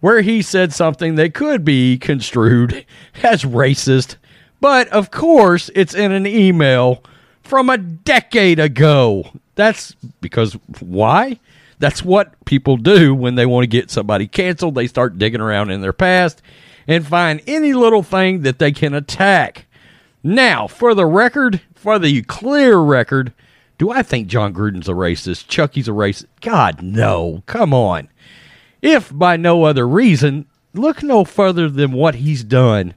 where 0.01 0.21
he 0.21 0.43
said 0.43 0.73
something 0.73 1.15
that 1.15 1.35
could 1.35 1.65
be 1.65 1.97
construed 1.99 2.85
as 3.23 3.45
racist. 3.45 4.17
But 4.61 4.89
of 4.89 5.11
course, 5.11 5.71
it's 5.75 5.95
in 5.95 6.11
an 6.11 6.27
email 6.27 7.03
from 7.43 7.71
a 7.71 7.79
decade 7.79 8.59
ago. 8.59 9.31
That's 9.55 9.95
because 10.21 10.55
why? 10.81 11.39
That's 11.79 12.03
what 12.05 12.45
people 12.45 12.77
do 12.77 13.15
when 13.15 13.37
they 13.37 13.47
want 13.47 13.63
to 13.63 13.69
get 13.69 13.91
somebody 13.91 14.27
canceled. 14.27 14.75
They 14.75 14.89
start 14.89 15.19
digging 15.19 15.41
around 15.41 15.71
in 15.71 15.81
their 15.81 15.93
past 15.93 16.43
and 16.89 17.07
find 17.07 17.41
any 17.47 17.73
little 17.73 18.03
thing 18.03 18.43
that 18.43 18.59
they 18.59 18.73
can 18.73 18.95
attack. 18.95 19.67
Now, 20.23 20.67
for 20.67 20.95
the 20.95 21.07
record, 21.07 21.61
for 21.75 21.99
the 21.99 22.23
clear 22.23 22.79
record, 22.79 23.33
do 23.79 23.91
I 23.91 24.03
think 24.03 24.29
Jon 24.29 24.55
Gruden's 24.55 24.89
a 24.89 24.93
racist? 24.93 25.49
Chucky's 25.49 25.89
a 25.89 25.93
racist? 25.93 26.27
God, 26.41 26.83
no. 26.83 27.43
Come 27.47 27.75
on. 27.75 28.09
If 28.81 29.17
by 29.17 29.37
no 29.37 29.65
other 29.65 29.87
reason, 29.87 30.47
look 30.75 31.03
no 31.03 31.25
further 31.25 31.69
than 31.69 31.93
what 31.93 32.17
he's 32.17 32.45
done 32.45 32.95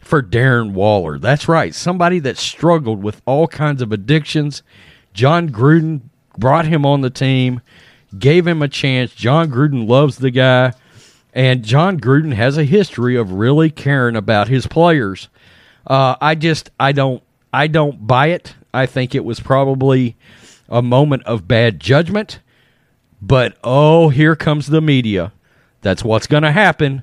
for 0.00 0.22
Darren 0.22 0.72
Waller. 0.72 1.18
That's 1.18 1.48
right, 1.48 1.74
somebody 1.74 2.18
that 2.20 2.38
struggled 2.38 3.02
with 3.02 3.20
all 3.26 3.46
kinds 3.46 3.82
of 3.82 3.92
addictions. 3.92 4.62
Jon 5.12 5.50
Gruden 5.50 6.02
brought 6.36 6.66
him 6.66 6.86
on 6.86 7.00
the 7.00 7.10
team, 7.10 7.60
gave 8.18 8.46
him 8.46 8.62
a 8.62 8.68
chance. 8.68 9.14
Jon 9.14 9.50
Gruden 9.50 9.88
loves 9.88 10.16
the 10.16 10.30
guy, 10.30 10.72
and 11.34 11.64
Jon 11.64 12.00
Gruden 12.00 12.32
has 12.34 12.56
a 12.56 12.64
history 12.64 13.16
of 13.16 13.32
really 13.32 13.70
caring 13.70 14.16
about 14.16 14.48
his 14.48 14.66
players. 14.66 15.28
Uh, 15.88 16.14
I 16.20 16.34
just 16.36 16.70
I 16.78 16.92
don't 16.92 17.22
I 17.52 17.66
don't 17.66 18.06
buy 18.06 18.28
it. 18.28 18.54
I 18.72 18.86
think 18.86 19.14
it 19.14 19.24
was 19.24 19.40
probably 19.40 20.16
a 20.68 20.82
moment 20.82 21.24
of 21.24 21.48
bad 21.48 21.80
judgment. 21.80 22.40
But 23.20 23.56
oh, 23.64 24.10
here 24.10 24.36
comes 24.36 24.68
the 24.68 24.80
media. 24.82 25.32
That's 25.80 26.04
what's 26.04 26.26
going 26.26 26.42
to 26.44 26.52
happen. 26.52 27.02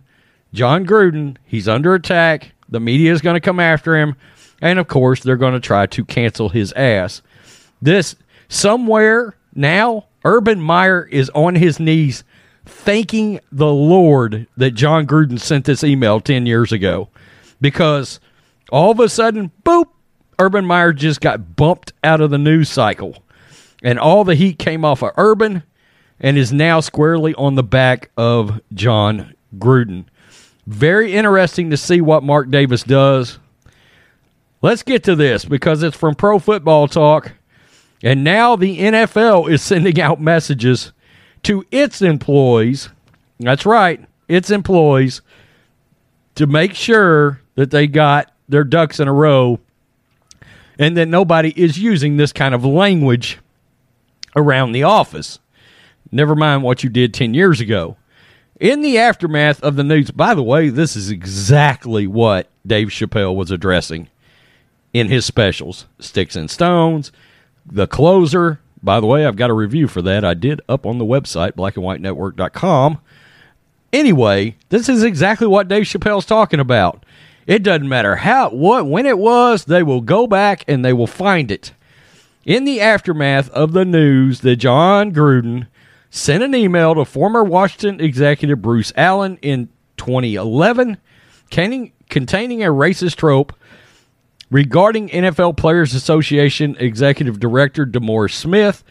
Jon 0.53 0.85
Gruden, 0.85 1.37
he's 1.43 1.67
under 1.67 1.93
attack. 1.95 2.53
The 2.69 2.79
media 2.79 3.11
is 3.11 3.21
going 3.21 3.33
to 3.33 3.41
come 3.41 3.59
after 3.59 3.97
him. 3.97 4.15
And 4.61 4.79
of 4.79 4.87
course, 4.87 5.21
they're 5.21 5.35
going 5.35 5.53
to 5.53 5.59
try 5.59 5.85
to 5.87 6.05
cancel 6.05 6.49
his 6.49 6.71
ass. 6.73 7.21
This, 7.81 8.15
somewhere 8.47 9.35
now, 9.53 10.05
Urban 10.23 10.61
Meyer 10.61 11.03
is 11.03 11.29
on 11.31 11.55
his 11.55 11.79
knees 11.79 12.23
thanking 12.65 13.39
the 13.51 13.71
Lord 13.71 14.47
that 14.57 14.71
Jon 14.71 15.05
Gruden 15.05 15.39
sent 15.39 15.65
this 15.65 15.83
email 15.83 16.19
10 16.19 16.45
years 16.45 16.71
ago. 16.71 17.09
Because 17.59 18.19
all 18.71 18.91
of 18.91 18.99
a 18.99 19.09
sudden, 19.09 19.51
boop, 19.63 19.85
Urban 20.39 20.65
Meyer 20.65 20.93
just 20.93 21.21
got 21.21 21.55
bumped 21.55 21.93
out 22.03 22.21
of 22.21 22.29
the 22.29 22.37
news 22.37 22.69
cycle. 22.69 23.23
And 23.83 23.99
all 23.99 24.23
the 24.23 24.35
heat 24.35 24.59
came 24.59 24.83
off 24.83 25.03
of 25.03 25.11
Urban 25.17 25.63
and 26.19 26.37
is 26.37 26.51
now 26.51 26.79
squarely 26.79 27.33
on 27.35 27.55
the 27.55 27.63
back 27.63 28.09
of 28.17 28.59
Jon 28.73 29.33
Gruden. 29.57 30.05
Very 30.65 31.13
interesting 31.13 31.69
to 31.69 31.77
see 31.77 32.01
what 32.01 32.23
Mark 32.23 32.49
Davis 32.49 32.83
does. 32.83 33.37
Let's 34.61 34.81
get 34.81 35.03
to 35.03 35.15
this 35.15 35.45
because 35.45 35.83
it's 35.83 35.95
from 35.95 36.15
Pro 36.15 36.39
Football 36.39 36.87
Talk. 36.87 37.33
And 38.03 38.23
now 38.23 38.55
the 38.55 38.79
NFL 38.79 39.49
is 39.51 39.61
sending 39.61 40.01
out 40.01 40.19
messages 40.19 40.91
to 41.43 41.65
its 41.71 42.01
employees. 42.01 42.89
That's 43.39 43.65
right, 43.65 44.03
its 44.27 44.49
employees 44.49 45.21
to 46.35 46.47
make 46.47 46.73
sure 46.73 47.41
that 47.55 47.71
they 47.71 47.87
got 47.87 48.31
their 48.47 48.63
ducks 48.63 48.99
in 48.99 49.07
a 49.07 49.13
row 49.13 49.59
and 50.77 50.97
that 50.97 51.07
nobody 51.07 51.53
is 51.55 51.79
using 51.79 52.17
this 52.17 52.33
kind 52.33 52.53
of 52.53 52.65
language 52.65 53.39
around 54.35 54.71
the 54.71 54.83
office. 54.83 55.39
Never 56.11 56.35
mind 56.35 56.63
what 56.63 56.83
you 56.83 56.89
did 56.89 57.13
10 57.13 57.33
years 57.33 57.59
ago. 57.59 57.97
In 58.59 58.81
the 58.81 58.97
aftermath 58.97 59.61
of 59.63 59.75
the 59.75 59.83
news, 59.83 60.11
by 60.11 60.33
the 60.33 60.43
way, 60.43 60.69
this 60.69 60.95
is 60.95 61.09
exactly 61.09 62.07
what 62.07 62.49
Dave 62.65 62.87
Chappelle 62.87 63.35
was 63.35 63.51
addressing 63.51 64.09
in 64.93 65.09
his 65.09 65.25
specials 65.25 65.87
Sticks 65.99 66.35
and 66.35 66.49
Stones, 66.49 67.11
The 67.65 67.87
Closer. 67.87 68.61
By 68.81 68.99
the 68.99 69.07
way, 69.07 69.25
I've 69.25 69.35
got 69.35 69.49
a 69.49 69.53
review 69.53 69.87
for 69.87 70.01
that. 70.03 70.23
I 70.23 70.35
did 70.35 70.61
up 70.69 70.85
on 70.85 70.99
the 70.99 71.05
website, 71.05 71.53
blackandwhitenetwork.com. 71.53 72.99
Anyway, 73.91 74.55
this 74.69 74.87
is 74.87 75.03
exactly 75.03 75.47
what 75.47 75.67
Dave 75.67 75.83
Chappelle's 75.83 76.25
talking 76.25 76.59
about. 76.59 77.03
It 77.47 77.61
doesn't 77.61 77.89
matter 77.89 78.15
how, 78.17 78.49
what, 78.49 78.87
when 78.87 79.05
it 79.05 79.19
was, 79.19 79.65
they 79.65 79.83
will 79.83 80.01
go 80.01 80.25
back 80.25 80.63
and 80.67 80.83
they 80.83 80.93
will 80.93 81.07
find 81.07 81.51
it. 81.51 81.73
In 82.43 82.65
the 82.65 82.81
aftermath 82.81 83.49
of 83.51 83.73
the 83.73 83.85
news 83.85 84.41
that 84.41 84.57
Jon 84.57 85.11
Gruden 85.11 85.67
sent 86.09 86.43
an 86.43 86.55
email 86.55 86.95
to 86.95 87.05
former 87.05 87.43
Washington 87.43 87.99
executive 87.99 88.61
Bruce 88.61 88.93
Allen 88.95 89.37
in 89.41 89.69
2011 89.97 90.97
containing, 91.49 92.63
a 92.63 92.67
racist 92.67 93.15
trope 93.15 93.53
regarding 94.49 95.09
NFL 95.09 95.57
Players 95.57 95.93
Association 95.93 96.75
executive 96.79 97.39
director 97.39 97.85
DeMaurice 97.85 98.33
Smith. 98.33 98.83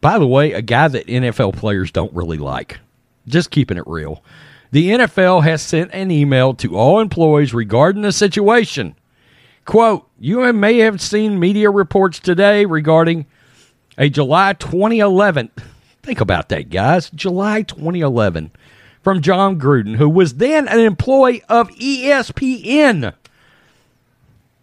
By 0.00 0.18
the 0.18 0.26
way, 0.26 0.52
a 0.52 0.62
guy 0.62 0.88
that 0.88 1.06
NFL 1.06 1.56
players 1.56 1.90
don't 1.90 2.12
really 2.14 2.38
like. 2.38 2.78
Just 3.26 3.50
keeping 3.50 3.76
it 3.76 3.84
real. 3.86 4.22
The 4.70 4.90
NFL 4.90 5.44
has 5.44 5.62
sent 5.62 5.92
an 5.92 6.10
email 6.10 6.54
to 6.54 6.76
all 6.76 7.00
employees 7.00 7.54
regarding 7.54 8.02
the 8.02 8.12
situation. 8.12 8.94
Quote, 9.64 10.08
you 10.18 10.52
may 10.52 10.78
have 10.78 11.00
seen 11.00 11.38
media 11.38 11.70
reports 11.70 12.18
today 12.18 12.64
regarding 12.64 13.26
a 13.96 14.08
July 14.08 14.52
2011 14.54 15.50
Think 16.08 16.22
about 16.22 16.48
that, 16.48 16.70
guys. 16.70 17.10
July 17.10 17.60
2011 17.60 18.52
from 19.02 19.20
Jon 19.20 19.60
Gruden, 19.60 19.96
who 19.96 20.08
was 20.08 20.36
then 20.36 20.66
an 20.66 20.80
employee 20.80 21.42
of 21.50 21.68
ESPN 21.72 23.12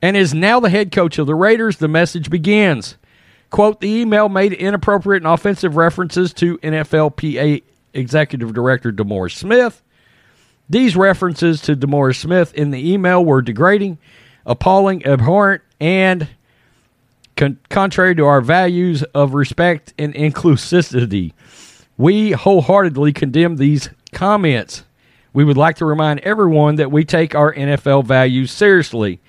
and 0.01 0.17
is 0.17 0.33
now 0.33 0.59
the 0.59 0.71
head 0.71 0.91
coach 0.91 1.19
of 1.19 1.27
the 1.27 1.35
Raiders. 1.35 1.77
The 1.77 1.87
message 1.87 2.31
begins. 2.31 2.97
Quote, 3.51 3.79
the 3.79 3.89
email 3.89 4.27
made 4.27 4.53
inappropriate 4.53 5.21
and 5.21 5.31
offensive 5.31 5.75
references 5.75 6.33
to 6.33 6.57
NFLPA 6.57 7.61
Executive 7.93 8.51
Director 8.51 8.91
DeMaurice 8.91 9.35
Smith. 9.35 9.83
These 10.69 10.95
references 10.95 11.61
to 11.61 11.75
DeMaurice 11.75 12.21
Smith 12.21 12.53
in 12.53 12.71
the 12.71 12.91
email 12.91 13.23
were 13.23 13.41
degrading, 13.41 13.97
appalling, 14.45 15.05
abhorrent, 15.05 15.61
and 15.79 16.27
Con- 17.35 17.59
contrary 17.69 18.15
to 18.15 18.25
our 18.25 18.39
values 18.39 19.03
of 19.13 19.33
respect 19.33 19.93
and 19.97 20.13
inclusivity, 20.13 21.33
we 21.97 22.31
wholeheartedly 22.31 23.11
condemn 23.11 23.57
these 23.57 23.89
comments. 24.13 24.85
We 25.33 25.43
would 25.43 25.57
like 25.57 25.75
to 25.77 25.85
remind 25.85 26.21
everyone 26.21 26.75
that 26.77 26.91
we 26.91 27.03
take 27.03 27.35
our 27.35 27.53
NFL 27.53 28.05
values 28.05 28.51
seriously. 28.51 29.19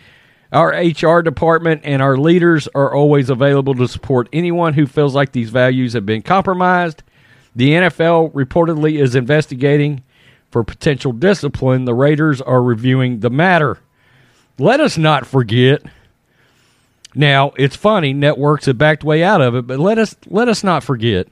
Our 0.52 0.68
HR 0.68 1.20
department 1.20 1.80
and 1.82 2.00
our 2.00 2.16
leaders 2.16 2.68
are 2.76 2.94
always 2.94 3.28
available 3.28 3.74
to 3.74 3.88
support 3.88 4.28
anyone 4.32 4.74
who 4.74 4.86
feels 4.86 5.14
like 5.16 5.32
these 5.32 5.50
values 5.50 5.94
have 5.94 6.06
been 6.06 6.22
compromised. 6.22 7.02
The 7.56 7.70
NFL 7.70 8.32
reportedly 8.34 9.00
is 9.00 9.16
investigating 9.16 10.04
for 10.50 10.64
potential 10.64 11.12
discipline. 11.12 11.84
The 11.84 11.94
Raiders 11.94 12.40
are 12.40 12.62
reviewing 12.62 13.20
the 13.20 13.30
matter. 13.30 13.78
Let 14.58 14.80
us 14.80 14.96
not 14.96 15.26
forget. 15.26 15.82
Now, 17.14 17.52
it's 17.56 17.76
funny, 17.76 18.12
networks 18.12 18.66
have 18.66 18.78
backed 18.78 19.04
way 19.04 19.22
out 19.22 19.40
of 19.40 19.54
it, 19.54 19.66
but 19.66 19.78
let 19.78 19.98
us 19.98 20.14
let 20.26 20.48
us 20.48 20.62
not 20.62 20.82
forget 20.84 21.28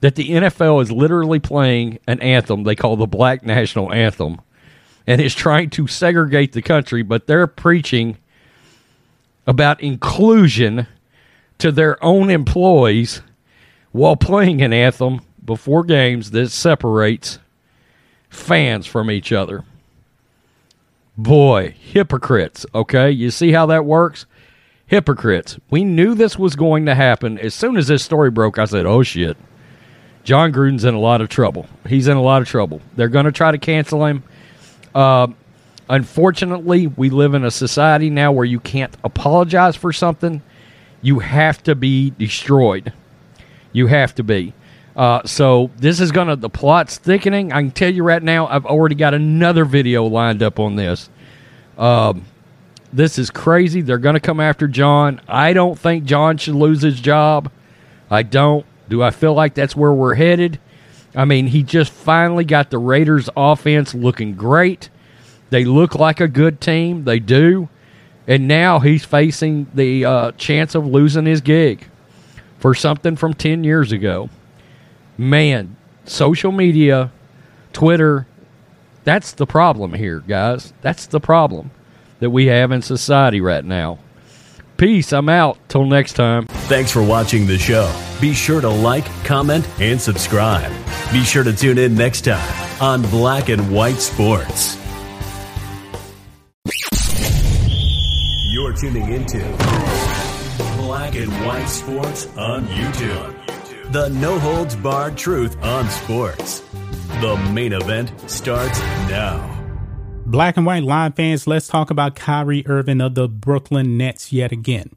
that 0.00 0.14
the 0.14 0.30
NFL 0.30 0.82
is 0.82 0.90
literally 0.90 1.38
playing 1.38 1.98
an 2.06 2.20
anthem 2.20 2.64
they 2.64 2.74
call 2.74 2.96
the 2.96 3.06
Black 3.06 3.44
National 3.44 3.92
Anthem 3.92 4.40
and 5.06 5.20
is 5.20 5.34
trying 5.34 5.70
to 5.70 5.86
segregate 5.86 6.52
the 6.52 6.62
country, 6.62 7.02
but 7.02 7.26
they're 7.26 7.46
preaching 7.46 8.16
about 9.46 9.82
inclusion 9.82 10.86
to 11.58 11.70
their 11.70 12.02
own 12.02 12.30
employees 12.30 13.22
while 13.92 14.16
playing 14.16 14.62
an 14.62 14.72
anthem 14.72 15.20
before 15.44 15.84
games 15.84 16.30
that 16.32 16.50
separates 16.50 17.38
fans 18.34 18.86
from 18.86 19.10
each 19.10 19.32
other. 19.32 19.64
Boy, 21.16 21.74
hypocrites, 21.78 22.66
okay? 22.74 23.10
You 23.10 23.30
see 23.30 23.52
how 23.52 23.66
that 23.66 23.84
works? 23.84 24.26
Hypocrites. 24.86 25.58
We 25.70 25.84
knew 25.84 26.14
this 26.14 26.38
was 26.38 26.56
going 26.56 26.86
to 26.86 26.94
happen. 26.94 27.38
As 27.38 27.54
soon 27.54 27.76
as 27.76 27.86
this 27.86 28.02
story 28.02 28.30
broke, 28.30 28.58
I 28.58 28.64
said, 28.64 28.86
oh 28.86 29.02
shit. 29.02 29.36
Jon 30.24 30.52
Gruden's 30.52 30.84
in 30.84 30.94
a 30.94 31.00
lot 31.00 31.20
of 31.20 31.28
trouble. 31.28 31.66
He's 31.86 32.08
in 32.08 32.16
a 32.16 32.22
lot 32.22 32.42
of 32.42 32.48
trouble. 32.48 32.80
They're 32.96 33.08
going 33.08 33.26
to 33.26 33.32
try 33.32 33.52
to 33.52 33.58
cancel 33.58 34.04
him. 34.06 34.24
Uh, 34.94 35.28
unfortunately, 35.88 36.86
we 36.86 37.10
live 37.10 37.34
in 37.34 37.44
a 37.44 37.50
society 37.50 38.10
now 38.10 38.32
where 38.32 38.44
you 38.44 38.58
can't 38.58 38.96
apologize 39.04 39.76
for 39.76 39.92
something. 39.92 40.42
You 41.02 41.20
have 41.20 41.62
to 41.64 41.74
be 41.74 42.10
destroyed. 42.10 42.92
You 43.72 43.86
have 43.88 44.14
to 44.16 44.22
be. 44.22 44.54
Uh, 44.96 45.22
so 45.24 45.70
this 45.76 46.00
is 46.00 46.12
gonna 46.12 46.36
the 46.36 46.50
plot's 46.50 46.98
thickening. 46.98 47.52
I 47.52 47.60
can 47.60 47.70
tell 47.72 47.92
you 47.92 48.04
right 48.04 48.22
now, 48.22 48.46
I've 48.46 48.66
already 48.66 48.94
got 48.94 49.14
another 49.14 49.64
video 49.64 50.04
lined 50.04 50.42
up 50.42 50.60
on 50.60 50.76
this. 50.76 51.10
Um, 51.76 52.24
this 52.92 53.18
is 53.18 53.30
crazy. 53.30 53.80
They're 53.80 53.98
gonna 53.98 54.20
come 54.20 54.38
after 54.38 54.68
Jon. 54.68 55.20
I 55.26 55.52
don't 55.52 55.78
think 55.78 56.04
Jon 56.04 56.36
should 56.36 56.54
lose 56.54 56.82
his 56.82 57.00
job. 57.00 57.50
I 58.10 58.22
don't. 58.22 58.64
Do 58.88 59.02
I 59.02 59.10
feel 59.10 59.34
like 59.34 59.54
that's 59.54 59.74
where 59.74 59.92
we're 59.92 60.14
headed? 60.14 60.60
I 61.16 61.24
mean, 61.24 61.48
he 61.48 61.62
just 61.62 61.92
finally 61.92 62.44
got 62.44 62.70
the 62.70 62.78
Raiders 62.78 63.28
offense 63.36 63.94
looking 63.94 64.34
great. 64.34 64.90
They 65.50 65.64
look 65.64 65.94
like 65.94 66.20
a 66.20 66.28
good 66.28 66.60
team. 66.60 67.04
They 67.04 67.18
do. 67.18 67.68
And 68.26 68.48
now 68.48 68.80
he's 68.80 69.04
facing 69.04 69.66
the 69.74 70.04
uh, 70.04 70.32
chance 70.32 70.74
of 70.74 70.86
losing 70.86 71.26
his 71.26 71.40
gig 71.40 71.88
for 72.58 72.74
something 72.74 73.16
from 73.16 73.34
10 73.34 73.64
years 73.64 73.92
ago. 73.92 74.30
Man, 75.16 75.76
social 76.04 76.52
media, 76.52 77.12
Twitter, 77.72 78.26
that's 79.04 79.32
the 79.32 79.46
problem 79.46 79.94
here, 79.94 80.20
guys. 80.20 80.72
That's 80.80 81.06
the 81.06 81.20
problem 81.20 81.70
that 82.20 82.30
we 82.30 82.46
have 82.46 82.72
in 82.72 82.82
society 82.82 83.40
right 83.40 83.64
now. 83.64 83.98
Peace. 84.76 85.12
I'm 85.12 85.28
out. 85.28 85.58
Till 85.68 85.84
next 85.84 86.14
time. 86.14 86.46
Thanks 86.46 86.90
for 86.90 87.02
watching 87.02 87.46
the 87.46 87.58
show. 87.58 87.92
Be 88.20 88.34
sure 88.34 88.60
to 88.60 88.68
like, 88.68 89.04
comment, 89.24 89.68
and 89.78 90.00
subscribe. 90.00 90.72
Be 91.12 91.22
sure 91.22 91.44
to 91.44 91.52
tune 91.52 91.78
in 91.78 91.94
next 91.94 92.22
time 92.22 92.82
on 92.82 93.02
Black 93.02 93.50
and 93.50 93.72
White 93.72 94.00
Sports. 94.00 94.76
You're 98.50 98.72
tuning 98.72 99.12
into 99.12 99.38
Black 100.76 101.14
and 101.14 101.30
White 101.46 101.66
Sports 101.66 102.26
on 102.36 102.66
YouTube. 102.66 103.63
The 103.90 104.08
no 104.08 104.38
holds 104.38 104.74
barred 104.76 105.16
truth 105.16 105.62
on 105.62 105.88
sports. 105.88 106.60
The 107.20 107.36
main 107.52 107.72
event 107.72 108.12
starts 108.28 108.80
now. 109.08 109.50
Black 110.26 110.56
and 110.56 110.66
white 110.66 110.82
line 110.82 111.12
fans, 111.12 111.46
let's 111.46 111.68
talk 111.68 111.90
about 111.90 112.16
Kyrie 112.16 112.66
Irving 112.66 113.00
of 113.00 113.14
the 113.14 113.28
Brooklyn 113.28 113.96
Nets 113.96 114.32
yet 114.32 114.52
again. 114.52 114.96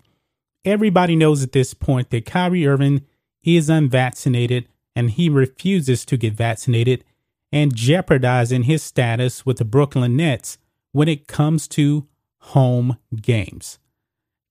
Everybody 0.65 1.15
knows 1.15 1.43
at 1.43 1.51
this 1.51 1.73
point 1.73 2.09
that 2.09 2.25
Kyrie 2.25 2.65
Irving 2.65 3.05
is 3.43 3.69
unvaccinated 3.69 4.67
and 4.95 5.11
he 5.11 5.29
refuses 5.29 6.05
to 6.05 6.17
get 6.17 6.33
vaccinated 6.33 7.03
and 7.51 7.75
jeopardizing 7.75 8.63
his 8.63 8.81
status 8.81 9.45
with 9.45 9.57
the 9.57 9.65
Brooklyn 9.65 10.15
Nets 10.15 10.57
when 10.91 11.07
it 11.07 11.27
comes 11.27 11.67
to 11.69 12.07
home 12.39 12.97
games. 13.21 13.79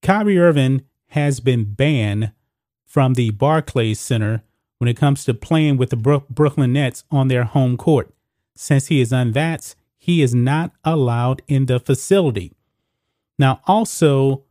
Kyrie 0.03 0.39
Irving 0.39 0.83
has 1.09 1.41
been 1.41 1.65
banned 1.65 2.33
from 2.87 3.15
the 3.15 3.31
Barclays 3.31 4.01
Center 4.01 4.43
when 4.79 4.89
it 4.89 4.97
comes 4.97 5.25
to 5.25 5.35
playing 5.35 5.77
with 5.77 5.91
the 5.91 5.97
Brooklyn 6.31 6.73
Nets 6.73 7.05
on 7.11 7.29
their 7.29 7.45
home 7.45 7.77
court. 7.77 8.15
Since 8.55 8.87
he 8.87 9.01
is 9.01 9.11
unvaxxed, 9.11 9.75
he 9.99 10.23
is 10.23 10.35
not 10.35 10.73
allowed 10.85 11.43
in 11.49 11.67
the 11.67 11.81
facility. 11.81 12.53
Now, 13.39 13.61
also, 13.67 14.45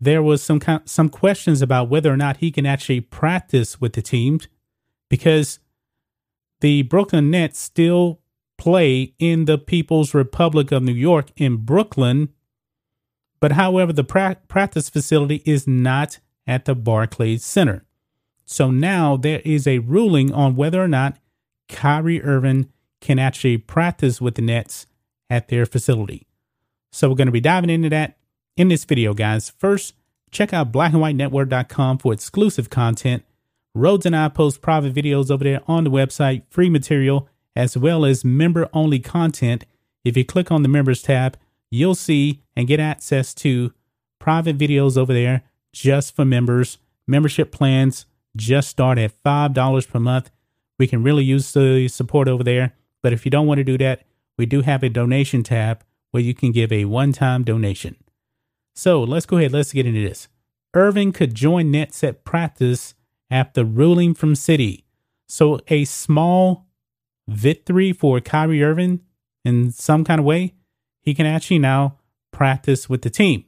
there 0.00 0.22
was 0.22 0.42
some 0.42 0.60
some 0.84 1.08
questions 1.08 1.62
about 1.62 1.88
whether 1.88 2.12
or 2.12 2.16
not 2.16 2.38
he 2.38 2.50
can 2.50 2.66
actually 2.66 3.00
practice 3.00 3.80
with 3.80 3.94
the 3.94 4.02
teams 4.02 4.48
because 5.08 5.58
the 6.60 6.82
Brooklyn 6.82 7.30
Nets 7.30 7.58
still 7.58 8.20
play 8.56 9.14
in 9.18 9.44
the 9.44 9.58
People's 9.58 10.14
Republic 10.14 10.72
of 10.72 10.82
New 10.82 10.92
York 10.92 11.30
in 11.36 11.56
Brooklyn. 11.56 12.30
But 13.40 13.52
however, 13.52 13.92
the 13.92 14.04
pra- 14.04 14.38
practice 14.48 14.88
facility 14.88 15.42
is 15.44 15.66
not 15.66 16.20
at 16.46 16.64
the 16.64 16.74
Barclays 16.74 17.44
Center. 17.44 17.84
So 18.44 18.70
now 18.70 19.16
there 19.16 19.40
is 19.44 19.66
a 19.66 19.78
ruling 19.78 20.32
on 20.32 20.56
whether 20.56 20.82
or 20.82 20.88
not 20.88 21.18
Kyrie 21.68 22.22
Irving 22.22 22.70
can 23.00 23.18
actually 23.18 23.58
practice 23.58 24.20
with 24.20 24.34
the 24.34 24.42
Nets 24.42 24.86
at 25.30 25.48
their 25.48 25.66
facility. 25.66 26.26
So 26.92 27.08
we're 27.08 27.16
going 27.16 27.26
to 27.26 27.32
be 27.32 27.40
diving 27.40 27.70
into 27.70 27.90
that 27.90 28.18
in 28.56 28.68
this 28.68 28.84
video, 28.84 29.14
guys. 29.14 29.50
First, 29.50 29.94
check 30.30 30.52
out 30.52 30.72
blackandwhitenetwork.com 30.72 31.98
for 31.98 32.12
exclusive 32.12 32.70
content. 32.70 33.24
Rhodes 33.74 34.06
and 34.06 34.14
I 34.14 34.28
post 34.28 34.62
private 34.62 34.94
videos 34.94 35.30
over 35.30 35.42
there 35.42 35.60
on 35.66 35.84
the 35.84 35.90
website, 35.90 36.42
free 36.50 36.70
material, 36.70 37.28
as 37.56 37.76
well 37.76 38.04
as 38.04 38.24
member 38.24 38.68
only 38.72 39.00
content. 39.00 39.64
If 40.04 40.16
you 40.16 40.24
click 40.24 40.52
on 40.52 40.62
the 40.62 40.68
members 40.68 41.02
tab, 41.02 41.36
you'll 41.70 41.94
see 41.94 42.42
and 42.54 42.68
get 42.68 42.78
access 42.78 43.34
to 43.34 43.72
private 44.18 44.56
videos 44.56 44.96
over 44.96 45.12
there 45.12 45.42
just 45.74 46.16
for 46.16 46.24
members. 46.24 46.78
Membership 47.06 47.52
plans 47.52 48.06
just 48.36 48.68
start 48.68 48.96
at 48.96 49.12
$5 49.22 49.88
per 49.88 50.00
month. 50.00 50.30
We 50.78 50.86
can 50.86 51.02
really 51.02 51.24
use 51.24 51.52
the 51.52 51.88
support 51.88 52.28
over 52.28 52.42
there. 52.42 52.74
But 53.02 53.12
if 53.12 53.26
you 53.26 53.30
don't 53.30 53.46
want 53.46 53.58
to 53.58 53.64
do 53.64 53.76
that, 53.78 54.04
we 54.38 54.46
do 54.46 54.62
have 54.62 54.82
a 54.82 54.88
donation 54.88 55.42
tab 55.42 55.84
where 56.10 56.22
you 56.22 56.34
can 56.34 56.52
give 56.52 56.72
a 56.72 56.86
one 56.86 57.12
time 57.12 57.44
donation. 57.44 57.96
So 58.74 59.02
let's 59.02 59.26
go 59.26 59.36
ahead, 59.36 59.52
let's 59.52 59.72
get 59.72 59.86
into 59.86 60.02
this. 60.02 60.28
Irving 60.74 61.12
could 61.12 61.34
join 61.34 61.70
Nets 61.70 62.02
at 62.02 62.24
practice 62.24 62.94
after 63.30 63.62
ruling 63.62 64.14
from 64.14 64.34
City. 64.34 64.84
So 65.28 65.60
a 65.68 65.84
small 65.84 66.66
victory 67.28 67.92
for 67.92 68.20
Kyrie 68.20 68.62
Irving 68.62 69.00
in 69.44 69.70
some 69.70 70.04
kind 70.04 70.18
of 70.18 70.24
way. 70.24 70.54
He 71.02 71.14
can 71.14 71.26
actually 71.26 71.58
now 71.58 71.98
practice 72.32 72.88
with 72.88 73.02
the 73.02 73.10
team. 73.10 73.44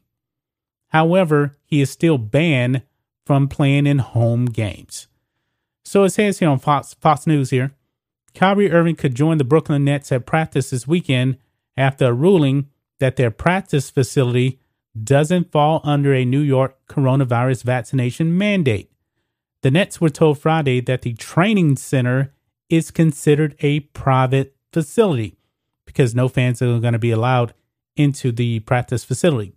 However, 0.88 1.56
he 1.64 1.80
is 1.80 1.90
still 1.90 2.18
banned 2.18 2.82
from 3.24 3.48
playing 3.48 3.86
in 3.86 3.98
home 3.98 4.46
games. 4.46 5.08
So 5.84 6.04
it 6.04 6.10
says 6.10 6.38
here 6.38 6.48
on 6.48 6.58
Fox, 6.58 6.94
Fox 6.94 7.26
News 7.26 7.50
here 7.50 7.72
Kyrie 8.34 8.70
Irving 8.70 8.96
could 8.96 9.14
join 9.14 9.38
the 9.38 9.44
Brooklyn 9.44 9.84
Nets 9.84 10.12
at 10.12 10.26
practice 10.26 10.70
this 10.70 10.86
weekend 10.86 11.38
after 11.76 12.06
a 12.06 12.12
ruling 12.12 12.68
that 12.98 13.16
their 13.16 13.30
practice 13.30 13.90
facility 13.90 14.60
doesn't 15.02 15.52
fall 15.52 15.80
under 15.84 16.14
a 16.14 16.24
New 16.24 16.40
York 16.40 16.76
coronavirus 16.88 17.62
vaccination 17.64 18.36
mandate. 18.36 18.90
The 19.62 19.70
Nets 19.70 20.00
were 20.00 20.10
told 20.10 20.38
Friday 20.38 20.80
that 20.80 21.02
the 21.02 21.14
training 21.14 21.76
center 21.76 22.34
is 22.68 22.90
considered 22.90 23.56
a 23.60 23.80
private 23.80 24.54
facility 24.72 25.38
because 25.84 26.14
no 26.14 26.28
fans 26.28 26.60
are 26.60 26.78
going 26.78 26.92
to 26.92 26.98
be 26.98 27.10
allowed 27.10 27.54
into 27.96 28.32
the 28.32 28.60
practice 28.60 29.04
facility. 29.04 29.55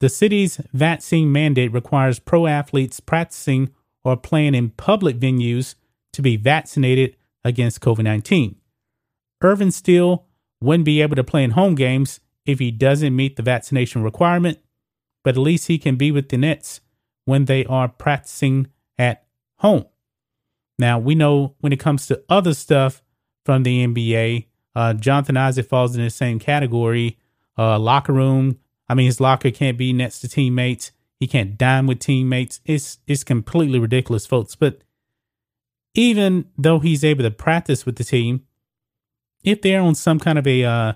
The 0.00 0.08
city's 0.08 0.60
vaccine 0.72 1.30
mandate 1.30 1.72
requires 1.72 2.18
pro 2.18 2.46
athletes 2.46 3.00
practicing 3.00 3.70
or 4.04 4.16
playing 4.16 4.54
in 4.54 4.70
public 4.70 5.18
venues 5.18 5.74
to 6.12 6.22
be 6.22 6.36
vaccinated 6.36 7.16
against 7.44 7.80
COVID 7.80 8.04
19. 8.04 8.56
Irving 9.42 9.70
still 9.70 10.26
wouldn't 10.60 10.84
be 10.84 11.02
able 11.02 11.16
to 11.16 11.24
play 11.24 11.44
in 11.44 11.52
home 11.52 11.74
games 11.74 12.20
if 12.46 12.58
he 12.58 12.70
doesn't 12.70 13.16
meet 13.16 13.36
the 13.36 13.42
vaccination 13.42 14.02
requirement, 14.02 14.58
but 15.22 15.34
at 15.34 15.40
least 15.40 15.68
he 15.68 15.78
can 15.78 15.96
be 15.96 16.10
with 16.10 16.28
the 16.28 16.38
Nets 16.38 16.80
when 17.24 17.46
they 17.46 17.64
are 17.66 17.88
practicing 17.88 18.68
at 18.98 19.24
home. 19.56 19.86
Now, 20.78 20.98
we 20.98 21.14
know 21.14 21.54
when 21.60 21.72
it 21.72 21.80
comes 21.80 22.06
to 22.06 22.22
other 22.28 22.54
stuff 22.54 23.02
from 23.44 23.62
the 23.62 23.86
NBA, 23.86 24.46
uh, 24.74 24.94
Jonathan 24.94 25.36
Isaac 25.36 25.66
falls 25.66 25.96
in 25.96 26.02
the 26.02 26.10
same 26.10 26.38
category. 26.38 27.18
Uh, 27.56 27.78
locker 27.78 28.12
room, 28.12 28.58
I 28.88 28.94
mean, 28.94 29.06
his 29.06 29.20
locker 29.20 29.50
can't 29.50 29.78
be 29.78 29.92
next 29.92 30.20
to 30.20 30.28
teammates. 30.28 30.92
He 31.18 31.26
can't 31.26 31.56
dine 31.56 31.86
with 31.86 32.00
teammates. 32.00 32.60
It's 32.64 32.98
it's 33.06 33.24
completely 33.24 33.78
ridiculous, 33.78 34.26
folks. 34.26 34.56
But 34.56 34.82
even 35.94 36.46
though 36.58 36.80
he's 36.80 37.04
able 37.04 37.22
to 37.22 37.30
practice 37.30 37.86
with 37.86 37.96
the 37.96 38.04
team, 38.04 38.44
if 39.42 39.62
they're 39.62 39.80
on 39.80 39.94
some 39.94 40.18
kind 40.18 40.38
of 40.38 40.46
a 40.46 40.64
uh, 40.64 40.92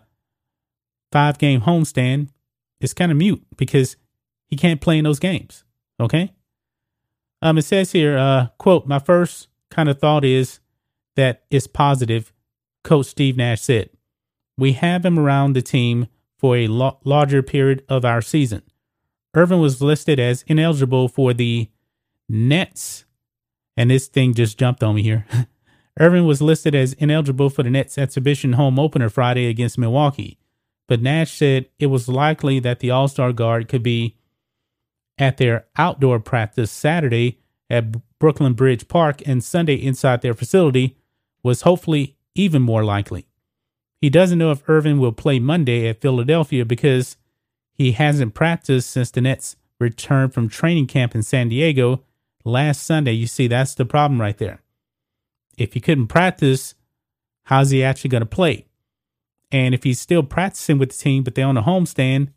five 1.13 1.39
game 1.39 1.63
homestand, 1.63 2.29
it's 2.81 2.95
kind 2.95 3.13
of 3.13 3.19
mute 3.19 3.45
because 3.57 3.97
he 4.49 4.57
can't 4.57 4.81
play 4.81 4.99
in 4.99 5.05
those 5.05 5.19
games. 5.19 5.65
Okay. 6.01 6.33
Um, 7.41 7.59
it 7.59 7.63
says 7.63 7.93
here, 7.93 8.19
uh, 8.19 8.49
quote, 8.59 8.87
my 8.87 8.99
first 8.99 9.49
kind 9.71 9.89
of 9.89 9.99
thought 9.99 10.25
is 10.25 10.61
that 11.17 11.45
it's 11.51 11.67
positive, 11.67 12.33
Coach 12.83 13.07
Steve 13.07 13.37
Nash 13.37 13.61
said. 13.61 13.91
We 14.57 14.73
have 14.73 15.05
him 15.05 15.19
around 15.19 15.53
the 15.53 15.63
team 15.63 16.09
for 16.39 16.57
a 16.57 16.67
lo- 16.69 16.99
larger 17.05 17.43
period 17.43 17.85
of 17.89 18.05
our 18.05 18.23
season. 18.23 18.63
Irving 19.35 19.61
was 19.61 19.83
listed 19.83 20.19
as 20.19 20.43
ineligible 20.47 21.09
for 21.09 21.35
the 21.35 21.69
Nets, 22.29 23.05
and 23.77 23.91
this 23.91 24.07
thing 24.07 24.35
just 24.35 24.59
jumped 24.59 24.83
on 24.83 24.95
me 24.95 25.03
here. 25.03 25.27
Irving 26.01 26.27
was 26.27 26.41
listed 26.41 26.75
as 26.75 26.93
ineligible 26.95 27.51
for 27.51 27.63
the 27.63 27.71
Nets 27.71 27.99
exhibition 27.99 28.55
home 28.55 28.79
opener 28.79 29.09
Friday 29.09 29.47
against 29.47 29.79
Milwaukee, 29.79 30.39
but 30.87 31.03
Nash 31.03 31.33
said 31.33 31.69
it 31.79 31.87
was 31.87 32.09
likely 32.09 32.61
that 32.61 32.81
the 32.81 32.91
All 32.91 33.09
Star 33.09 33.33
guard 33.33 33.69
could 33.69 33.83
be 33.83 34.17
at 35.19 35.37
their 35.37 35.67
outdoor 35.77 36.21
practice 36.21 36.71
Saturday 36.71 37.41
at 37.69 38.19
Brooklyn 38.19 38.55
Bridge 38.55 38.89
Park 38.89 39.23
and 39.27 39.43
Sunday 39.43 39.75
inside 39.75 40.23
their 40.23 40.35
facility 40.35 40.97
was 41.43 41.63
hopefully 41.63 42.17
even 42.35 42.63
more 42.63 42.85
likely. 42.85 43.28
He 44.01 44.11
doesn't 44.11 44.39
know 44.39 44.51
if 44.51 44.69
Irving 44.69 44.99
will 44.99 45.13
play 45.13 45.39
Monday 45.39 45.89
at 45.89 46.01
Philadelphia 46.01 46.65
because 46.65 47.17
he 47.73 47.93
hasn't 47.93 48.35
practiced 48.35 48.91
since 48.91 49.11
the 49.11 49.21
Nets 49.21 49.57
returned 49.81 50.35
from 50.35 50.49
training 50.49 50.87
camp 50.87 51.15
in 51.15 51.23
San 51.23 51.49
Diego 51.49 52.05
last 52.45 52.83
Sunday. 52.83 53.13
You 53.13 53.27
see, 53.27 53.49
that's 53.49 53.75
the 53.75 53.85
problem 53.85 54.21
right 54.21 54.39
there. 54.39 54.63
If 55.57 55.75
he 55.75 55.81
couldn't 55.81 56.09
practice, 56.09 56.75
how's 57.45 57.71
he 57.71 57.83
actually 57.83 58.11
going 58.11 58.23
to 58.23 58.27
play? 58.27 58.67
And 59.51 59.75
if 59.75 59.83
he's 59.83 60.01
still 60.01 60.23
practicing 60.23 60.79
with 60.79 60.91
the 60.91 60.97
team, 60.97 61.23
but 61.23 61.35
they're 61.35 61.47
on 61.47 61.57
a 61.57 61.63
homestand, 61.63 62.29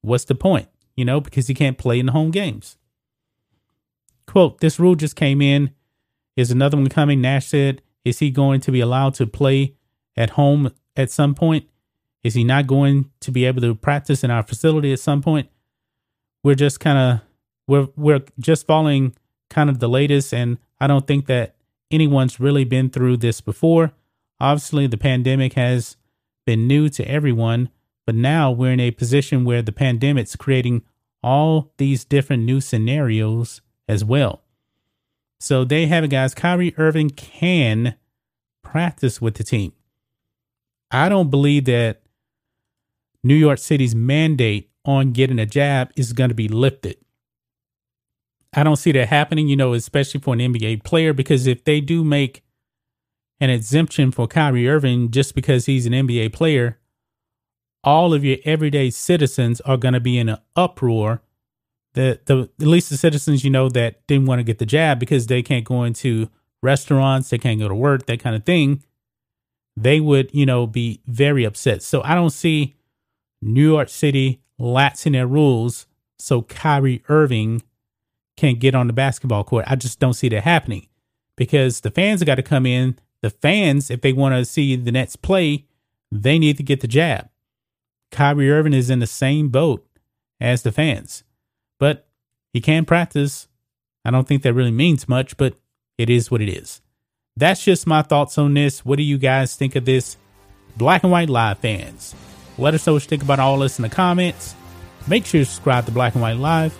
what's 0.00 0.24
the 0.24 0.34
point? 0.34 0.68
You 0.96 1.04
know, 1.04 1.20
because 1.20 1.46
he 1.46 1.54
can't 1.54 1.78
play 1.78 1.98
in 1.98 2.06
the 2.06 2.12
home 2.12 2.30
games. 2.30 2.76
Quote, 4.26 4.60
this 4.60 4.80
rule 4.80 4.94
just 4.94 5.16
came 5.16 5.42
in. 5.42 5.70
Is 6.36 6.50
another 6.50 6.76
one 6.76 6.88
coming? 6.88 7.20
Nash 7.20 7.46
said, 7.46 7.82
is 8.04 8.18
he 8.18 8.30
going 8.30 8.60
to 8.62 8.72
be 8.72 8.80
allowed 8.80 9.14
to 9.14 9.26
play 9.26 9.74
at 10.16 10.30
home 10.30 10.72
at 10.96 11.10
some 11.10 11.34
point? 11.34 11.66
Is 12.22 12.34
he 12.34 12.44
not 12.44 12.66
going 12.66 13.10
to 13.20 13.30
be 13.30 13.44
able 13.44 13.60
to 13.60 13.74
practice 13.74 14.24
in 14.24 14.30
our 14.30 14.42
facility 14.42 14.92
at 14.92 15.00
some 15.00 15.22
point? 15.22 15.48
We're 16.42 16.54
just 16.54 16.80
kind 16.80 16.98
of 16.98 17.20
we're 17.66 17.88
we're 17.96 18.22
just 18.38 18.66
following 18.66 19.14
kind 19.50 19.70
of 19.70 19.78
the 19.78 19.88
latest 19.88 20.32
and 20.32 20.58
I 20.80 20.86
don't 20.86 21.06
think 21.06 21.26
that 21.26 21.54
anyone's 21.90 22.40
really 22.40 22.64
been 22.64 22.90
through 22.90 23.18
this 23.18 23.40
before. 23.40 23.92
Obviously, 24.40 24.86
the 24.86 24.96
pandemic 24.96 25.54
has 25.54 25.96
been 26.44 26.66
new 26.66 26.88
to 26.90 27.08
everyone, 27.08 27.70
but 28.06 28.14
now 28.14 28.50
we're 28.50 28.72
in 28.72 28.80
a 28.80 28.90
position 28.90 29.44
where 29.44 29.62
the 29.62 29.72
pandemic's 29.72 30.36
creating 30.36 30.82
all 31.22 31.72
these 31.78 32.04
different 32.04 32.42
new 32.42 32.60
scenarios 32.60 33.62
as 33.88 34.04
well. 34.04 34.42
So 35.40 35.64
they 35.64 35.86
have 35.86 36.04
it, 36.04 36.08
guys. 36.08 36.34
Kyrie 36.34 36.74
Irving 36.76 37.10
can 37.10 37.96
practice 38.62 39.20
with 39.20 39.34
the 39.36 39.44
team. 39.44 39.72
I 40.90 41.08
don't 41.08 41.30
believe 41.30 41.64
that 41.66 42.02
New 43.22 43.34
York 43.34 43.58
City's 43.58 43.94
mandate 43.94 44.70
on 44.84 45.12
getting 45.12 45.38
a 45.38 45.46
jab 45.46 45.90
is 45.96 46.12
going 46.12 46.28
to 46.28 46.34
be 46.34 46.48
lifted. 46.48 46.96
I 48.52 48.62
don't 48.62 48.76
see 48.76 48.92
that 48.92 49.08
happening, 49.08 49.48
you 49.48 49.56
know, 49.56 49.72
especially 49.72 50.20
for 50.20 50.34
an 50.34 50.40
NBA 50.40 50.84
player, 50.84 51.12
because 51.12 51.46
if 51.46 51.64
they 51.64 51.80
do 51.80 52.04
make 52.04 52.44
an 53.40 53.50
exemption 53.50 54.12
for 54.12 54.28
Kyrie 54.28 54.68
Irving 54.68 55.10
just 55.10 55.34
because 55.34 55.66
he's 55.66 55.86
an 55.86 55.92
NBA 55.92 56.32
player, 56.32 56.78
all 57.82 58.14
of 58.14 58.24
your 58.24 58.38
everyday 58.44 58.90
citizens 58.90 59.60
are 59.62 59.76
going 59.76 59.94
to 59.94 60.00
be 60.00 60.18
in 60.18 60.28
an 60.28 60.38
uproar 60.54 61.22
the 61.94 62.20
the 62.26 62.50
at 62.60 62.66
least 62.66 62.90
the 62.90 62.96
citizens 62.96 63.44
you 63.44 63.50
know 63.50 63.68
that 63.68 64.06
didn't 64.06 64.26
want 64.26 64.40
to 64.40 64.44
get 64.44 64.58
the 64.58 64.66
jab 64.66 64.98
because 64.98 65.26
they 65.26 65.42
can't 65.42 65.64
go 65.64 65.84
into 65.84 66.28
restaurants, 66.62 67.30
they 67.30 67.38
can't 67.38 67.60
go 67.60 67.68
to 67.68 67.74
work, 67.74 68.06
that 68.06 68.20
kind 68.20 68.36
of 68.36 68.44
thing, 68.44 68.82
they 69.76 70.00
would, 70.00 70.30
you 70.32 70.46
know, 70.46 70.66
be 70.66 71.00
very 71.06 71.44
upset. 71.44 71.82
So 71.82 72.02
I 72.02 72.14
don't 72.14 72.30
see 72.30 72.76
New 73.42 73.72
York 73.72 73.88
City 73.88 74.40
laxing 74.60 75.12
their 75.12 75.26
rules 75.26 75.86
so 76.18 76.42
Kyrie 76.42 77.02
Irving 77.08 77.62
can't 78.36 78.60
get 78.60 78.74
on 78.74 78.86
the 78.86 78.92
basketball 78.92 79.44
court. 79.44 79.64
I 79.68 79.76
just 79.76 79.98
don't 79.98 80.14
see 80.14 80.28
that 80.30 80.44
happening 80.44 80.88
because 81.36 81.80
the 81.80 81.90
fans 81.90 82.20
have 82.20 82.26
got 82.26 82.36
to 82.36 82.42
come 82.42 82.66
in. 82.66 82.98
The 83.20 83.30
fans, 83.30 83.90
if 83.90 84.00
they 84.00 84.12
want 84.12 84.34
to 84.34 84.44
see 84.44 84.76
the 84.76 84.92
Nets 84.92 85.16
play, 85.16 85.66
they 86.10 86.38
need 86.38 86.56
to 86.58 86.62
get 86.62 86.80
the 86.80 86.88
jab. 86.88 87.28
Kyrie 88.10 88.50
Irving 88.50 88.74
is 88.74 88.90
in 88.90 89.00
the 89.00 89.06
same 89.06 89.48
boat 89.48 89.86
as 90.40 90.62
the 90.62 90.72
fans 90.72 91.24
but 91.78 92.06
he 92.52 92.60
can 92.60 92.84
practice. 92.84 93.48
I 94.04 94.10
don't 94.10 94.26
think 94.26 94.42
that 94.42 94.54
really 94.54 94.70
means 94.70 95.08
much, 95.08 95.36
but 95.36 95.54
it 95.98 96.10
is 96.10 96.30
what 96.30 96.40
it 96.40 96.48
is. 96.48 96.80
That's 97.36 97.64
just 97.64 97.88
my 97.88 98.02
thoughts 98.02 98.38
on 98.38 98.54
this. 98.54 98.84
What 98.84 98.96
do 98.96 99.02
you 99.02 99.18
guys 99.18 99.56
think 99.56 99.74
of 99.74 99.84
this? 99.84 100.16
Black 100.76 101.02
and 101.02 101.10
White 101.10 101.28
Live 101.28 101.58
fans, 101.58 102.14
let 102.58 102.74
us 102.74 102.86
know 102.86 102.92
what 102.92 103.02
you 103.02 103.08
think 103.08 103.22
about 103.22 103.40
all 103.40 103.58
this 103.58 103.78
in 103.78 103.82
the 103.82 103.88
comments. 103.88 104.54
Make 105.08 105.26
sure 105.26 105.40
you 105.40 105.44
subscribe 105.44 105.86
to 105.86 105.92
Black 105.92 106.14
and 106.14 106.22
White 106.22 106.36
Live, 106.36 106.76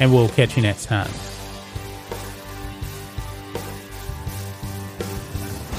and 0.00 0.12
we'll 0.12 0.28
catch 0.30 0.56
you 0.56 0.62
next 0.62 0.86
time. 0.86 1.10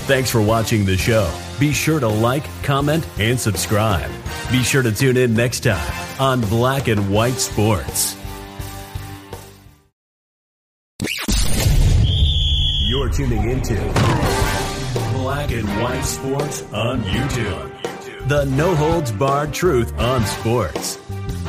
Thanks 0.05 0.29
for 0.29 0.41
watching 0.41 0.85
the 0.85 0.97
show. 0.97 1.31
Be 1.59 1.73
sure 1.73 1.99
to 1.99 2.07
like, 2.07 2.45
comment, 2.63 3.07
and 3.19 3.39
subscribe. 3.39 4.09
Be 4.51 4.63
sure 4.63 4.83
to 4.83 4.91
tune 4.91 5.17
in 5.17 5.33
next 5.33 5.61
time 5.61 6.19
on 6.19 6.41
Black 6.41 6.87
and 6.87 7.11
White 7.11 7.33
Sports. 7.33 8.16
You're 13.07 13.15
tuning 13.15 13.49
into 13.49 13.75
Black 15.13 15.51
and 15.51 15.65
White 15.81 16.01
Sports 16.01 16.63
on 16.73 17.01
YouTube. 17.03 18.27
The 18.27 18.43
no 18.43 18.75
holds 18.75 19.13
barred 19.13 19.53
truth 19.53 19.97
on 19.97 20.25
sports. 20.25 20.97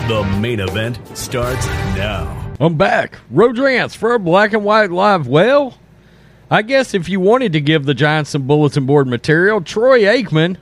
The 0.06 0.22
main 0.40 0.60
event 0.60 1.00
starts 1.18 1.66
now. 1.66 2.54
I'm 2.60 2.76
back. 2.76 3.18
Road 3.28 3.58
Rants 3.58 3.96
for 3.96 4.14
a 4.14 4.20
Black 4.20 4.52
and 4.52 4.64
White 4.64 4.92
Live. 4.92 5.26
Well, 5.26 5.76
I 6.48 6.62
guess 6.62 6.94
if 6.94 7.08
you 7.08 7.18
wanted 7.18 7.52
to 7.54 7.60
give 7.60 7.86
the 7.86 7.94
Giants 7.94 8.30
some 8.30 8.46
bulletin 8.46 8.86
board 8.86 9.08
material, 9.08 9.60
Troy 9.60 10.02
Aikman 10.02 10.58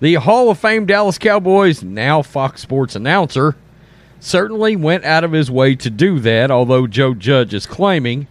the 0.00 0.14
Hall 0.14 0.48
of 0.48 0.58
Fame 0.58 0.86
Dallas 0.86 1.18
Cowboys, 1.18 1.82
now 1.82 2.22
Fox 2.22 2.62
Sports 2.62 2.96
announcer, 2.96 3.54
certainly 4.18 4.76
went 4.76 5.04
out 5.04 5.24
of 5.24 5.32
his 5.32 5.50
way 5.50 5.74
to 5.76 5.90
do 5.90 6.18
that, 6.20 6.50
although 6.50 6.86
Joe 6.86 7.12
Judge 7.12 7.52
is 7.52 7.66
claiming 7.66 8.28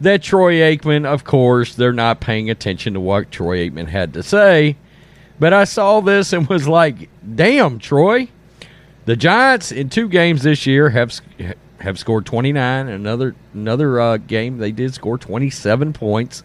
that 0.00 0.22
Troy 0.22 0.54
Aikman, 0.54 1.04
of 1.04 1.24
course, 1.24 1.74
they're 1.74 1.92
not 1.92 2.20
paying 2.20 2.50
attention 2.50 2.94
to 2.94 3.00
what 3.00 3.30
Troy 3.30 3.68
Aikman 3.68 3.88
had 3.88 4.14
to 4.14 4.22
say. 4.22 4.76
But 5.38 5.52
I 5.52 5.64
saw 5.64 6.00
this 6.00 6.32
and 6.32 6.48
was 6.48 6.68
like, 6.68 7.08
damn, 7.34 7.78
Troy. 7.78 8.28
The 9.06 9.16
Giants 9.16 9.72
in 9.72 9.88
two 9.88 10.08
games 10.08 10.42
this 10.42 10.66
year 10.66 10.90
have 10.90 11.18
have 11.80 11.98
scored 11.98 12.26
29. 12.26 12.88
Another 12.88 13.34
another 13.54 14.00
uh, 14.00 14.16
game 14.18 14.58
they 14.58 14.72
did 14.72 14.94
score 14.94 15.18
27 15.18 15.92
points. 15.92 16.42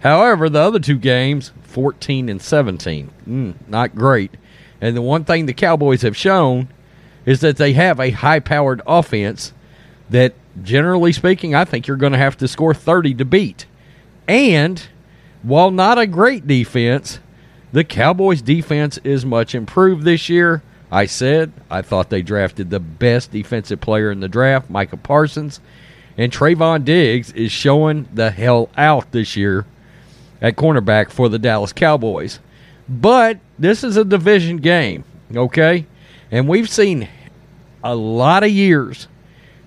However, 0.00 0.48
the 0.48 0.60
other 0.60 0.78
two 0.78 0.96
games, 0.96 1.52
14 1.62 2.30
and 2.30 2.40
17, 2.40 3.10
mm, 3.28 3.54
not 3.68 3.94
great. 3.94 4.32
And 4.80 4.96
the 4.96 5.02
one 5.02 5.24
thing 5.24 5.44
the 5.44 5.52
Cowboys 5.52 6.02
have 6.02 6.16
shown 6.16 6.68
is 7.26 7.40
that 7.40 7.58
they 7.58 7.74
have 7.74 8.00
a 8.00 8.10
high 8.10 8.40
powered 8.40 8.80
offense 8.86 9.52
that, 10.08 10.34
generally 10.62 11.12
speaking, 11.12 11.54
I 11.54 11.64
think 11.64 11.86
you're 11.86 11.96
going 11.96 12.12
to 12.12 12.18
have 12.18 12.36
to 12.38 12.48
score 12.48 12.74
30 12.74 13.14
to 13.14 13.24
beat. 13.24 13.66
And 14.28 14.82
while 15.42 15.70
not 15.70 15.98
a 15.98 16.06
great 16.06 16.46
defense, 16.46 17.20
the 17.72 17.84
Cowboys' 17.84 18.42
defense 18.42 18.98
is 19.04 19.24
much 19.24 19.54
improved 19.54 20.04
this 20.04 20.28
year. 20.28 20.62
I 20.90 21.06
said 21.06 21.52
I 21.70 21.82
thought 21.82 22.10
they 22.10 22.22
drafted 22.22 22.70
the 22.70 22.80
best 22.80 23.30
defensive 23.30 23.80
player 23.80 24.10
in 24.10 24.20
the 24.20 24.28
draft, 24.28 24.68
Micah 24.68 24.96
Parsons. 24.96 25.60
And 26.18 26.32
Trevon 26.32 26.84
Diggs 26.84 27.32
is 27.32 27.52
showing 27.52 28.08
the 28.12 28.30
hell 28.30 28.68
out 28.76 29.12
this 29.12 29.36
year 29.36 29.64
at 30.42 30.56
cornerback 30.56 31.10
for 31.10 31.28
the 31.28 31.38
Dallas 31.38 31.72
Cowboys. 31.72 32.40
But 32.88 33.38
this 33.58 33.84
is 33.84 33.96
a 33.96 34.04
division 34.04 34.56
game, 34.56 35.04
okay? 35.34 35.86
And 36.30 36.48
we've 36.48 36.68
seen 36.68 37.08
a 37.84 37.94
lot 37.94 38.42
of 38.42 38.50
years 38.50 39.06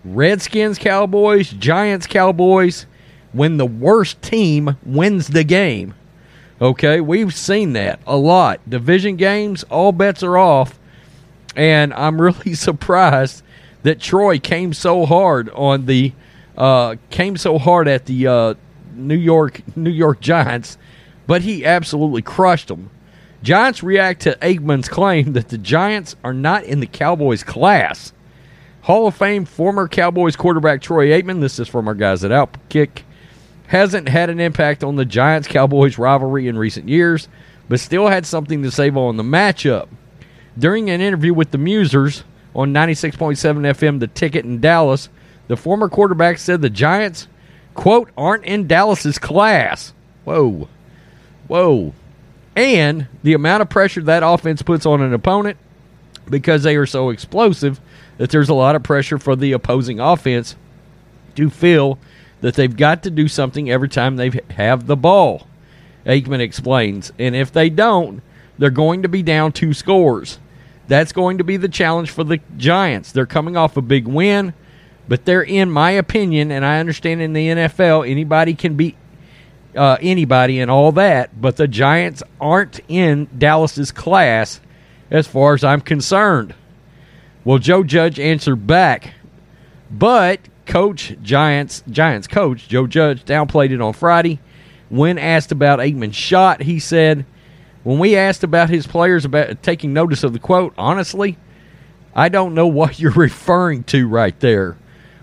Redskins, 0.04 0.78
Cowboys, 0.78 1.50
Giants, 1.52 2.08
Cowboys, 2.08 2.86
when 3.32 3.58
the 3.58 3.66
worst 3.66 4.22
team 4.22 4.78
wins 4.86 5.30
the 5.30 5.44
game. 5.44 5.94
Okay, 6.62 7.02
we've 7.02 7.34
seen 7.34 7.74
that 7.74 8.00
a 8.06 8.16
lot. 8.16 8.60
Division 8.70 9.16
games, 9.16 9.64
all 9.66 9.92
bets 9.92 10.24
are 10.24 10.38
off. 10.38 10.80
And 11.56 11.94
I'm 11.94 12.22
really 12.22 12.54
surprised 12.54 13.44
that 13.84 14.00
Troy 14.00 14.40
came 14.40 14.74
so 14.74 15.06
hard 15.06 15.50
on 15.50 15.86
the 15.86 16.14
uh, 16.58 16.96
came 17.10 17.36
so 17.36 17.58
hard 17.58 17.88
at 17.88 18.06
the 18.06 18.28
uh, 18.28 18.54
New 18.94 19.18
York 19.18 19.62
New 19.76 19.90
York 19.90 20.20
Giants, 20.20 20.78
but 21.26 21.42
he 21.42 21.66
absolutely 21.66 22.22
crushed 22.22 22.68
them. 22.68 22.90
Giants 23.42 23.84
react 23.84 24.22
to 24.22 24.38
Aikman's 24.42 24.88
claim 24.88 25.34
that 25.34 25.50
the 25.50 25.58
Giants 25.58 26.16
are 26.24 26.34
not 26.34 26.64
in 26.64 26.80
the 26.80 26.88
Cowboys 26.88 27.44
class. 27.44 28.14
Hall 28.84 29.08
of 29.08 29.16
Fame 29.16 29.46
former 29.46 29.88
Cowboys 29.88 30.36
quarterback 30.36 30.82
Troy 30.82 31.08
Aikman, 31.08 31.40
this 31.40 31.58
is 31.58 31.70
from 31.70 31.88
our 31.88 31.94
guys 31.94 32.26
at 32.26 32.32
Outkick, 32.32 33.04
hasn't 33.68 34.10
had 34.10 34.30
an 34.30 34.42
impact 34.42 34.84
on 34.84 34.98
the 34.98 35.06
Giants 35.06 35.48
Cowboys 35.48 35.98
rivalry 35.98 36.50
in 36.50 36.58
recent 36.58 36.90
years, 36.90 37.30
but 37.70 37.80
still 37.80 38.10
had 38.10 38.26
something 38.26 38.62
to 38.62 38.70
say 38.70 38.90
on 38.90 39.16
the 39.16 39.24
matchup. 39.24 39.88
During 40.60 40.90
an 40.90 41.00
interview 41.00 41.34
with 41.34 41.52
the 41.52 41.58
Musers 41.58 42.24
on 42.54 42.74
96.7 42.74 43.38
FM, 43.38 44.02
The 44.02 44.08
Ticket 44.08 44.44
in 44.44 44.60
Dallas, 44.60 45.08
the 45.48 45.56
former 45.56 45.88
quarterback 45.88 46.38
said 46.38 46.62
the 46.62 46.70
Giants, 46.70 47.30
quote, 47.76 48.10
aren't 48.18 48.44
in 48.44 48.68
Dallas's 48.68 49.18
class. 49.18 49.94
Whoa. 50.26 50.68
Whoa. 51.48 51.94
And 52.54 53.08
the 53.24 53.34
amount 53.34 53.62
of 53.62 53.70
pressure 53.70 54.02
that 54.02 54.24
offense 54.24 54.62
puts 54.62 54.86
on 54.86 55.02
an 55.02 55.14
opponent 55.14 55.58
because 56.30 56.64
they 56.64 56.76
are 56.76 56.86
so 56.86 57.12
explosive 57.12 57.80
that 58.24 58.30
there's 58.30 58.48
a 58.48 58.54
lot 58.54 58.74
of 58.74 58.82
pressure 58.82 59.18
for 59.18 59.36
the 59.36 59.52
opposing 59.52 60.00
offense 60.00 60.56
to 61.36 61.50
feel 61.50 62.00
that 62.40 62.54
they've 62.54 62.78
got 62.78 63.04
to 63.04 63.12
do 63.12 63.28
something 63.28 63.70
every 63.70 63.90
time 63.90 64.16
they 64.16 64.32
have 64.52 64.88
the 64.88 64.96
ball. 64.96 65.46
Aikman 66.06 66.40
explains. 66.40 67.12
And 67.20 67.36
if 67.36 67.52
they 67.52 67.70
don't, 67.70 68.22
they're 68.58 68.70
going 68.70 69.02
to 69.02 69.10
be 69.10 69.24
down 69.24 69.52
two 69.52 69.74
scores. 69.74 70.40
That's 70.88 71.12
going 71.12 71.40
to 71.40 71.44
be 71.44 71.58
the 71.58 71.68
challenge 71.68 72.12
for 72.12 72.24
the 72.24 72.40
Giants. 72.56 73.12
They're 73.12 73.26
coming 73.26 73.58
off 73.58 73.76
a 73.76 73.82
big 73.82 74.08
win, 74.08 74.54
but 75.06 75.26
they're, 75.26 75.44
in 75.44 75.70
my 75.70 75.92
opinion, 75.92 76.50
and 76.50 76.66
I 76.66 76.80
understand 76.80 77.22
in 77.22 77.34
the 77.34 77.50
NFL, 77.50 78.10
anybody 78.10 78.54
can 78.54 78.78
beat 78.78 78.96
uh, 79.76 79.98
anybody 80.00 80.62
and 80.62 80.72
all 80.72 80.94
that, 80.94 81.42
but 81.42 81.58
the 81.58 81.68
Giants 81.68 82.24
aren't 82.40 82.80
in 82.88 83.28
Dallas's 83.38 83.92
class 83.92 84.62
as 85.12 85.28
far 85.28 85.56
as 85.56 85.66
I'm 85.66 85.82
concerned. 85.82 86.56
Well, 87.46 87.58
Joe 87.58 87.84
Judge 87.84 88.22
answered 88.22 88.66
back, 88.66 89.16
but 89.92 90.40
coach 90.66 91.14
Giants 91.22 91.84
Giants 91.90 92.26
coach 92.26 92.70
Joe 92.70 92.88
Judge 92.88 93.26
downplayed 93.26 93.72
it 93.72 93.82
on 93.82 93.92
Friday. 93.92 94.40
When 94.90 95.18
asked 95.18 95.52
about 95.52 95.80
Aikman's 95.80 96.16
shot, 96.16 96.62
he 96.62 96.80
said, 96.80 97.26
"When 97.84 98.00
we 98.00 98.16
asked 98.16 98.46
about 98.46 98.70
his 98.70 98.88
players 98.88 99.26
about 99.26 99.62
taking 99.62 99.92
notice 99.92 100.24
of 100.24 100.32
the 100.32 100.40
quote, 100.40 100.74
honestly, 100.78 101.38
I 102.16 102.30
don't 102.30 102.54
know 102.56 102.68
what 102.68 103.00
you're 103.02 103.12
referring 103.12 103.84
to 103.86 104.08
right 104.08 104.40
there. 104.40 104.78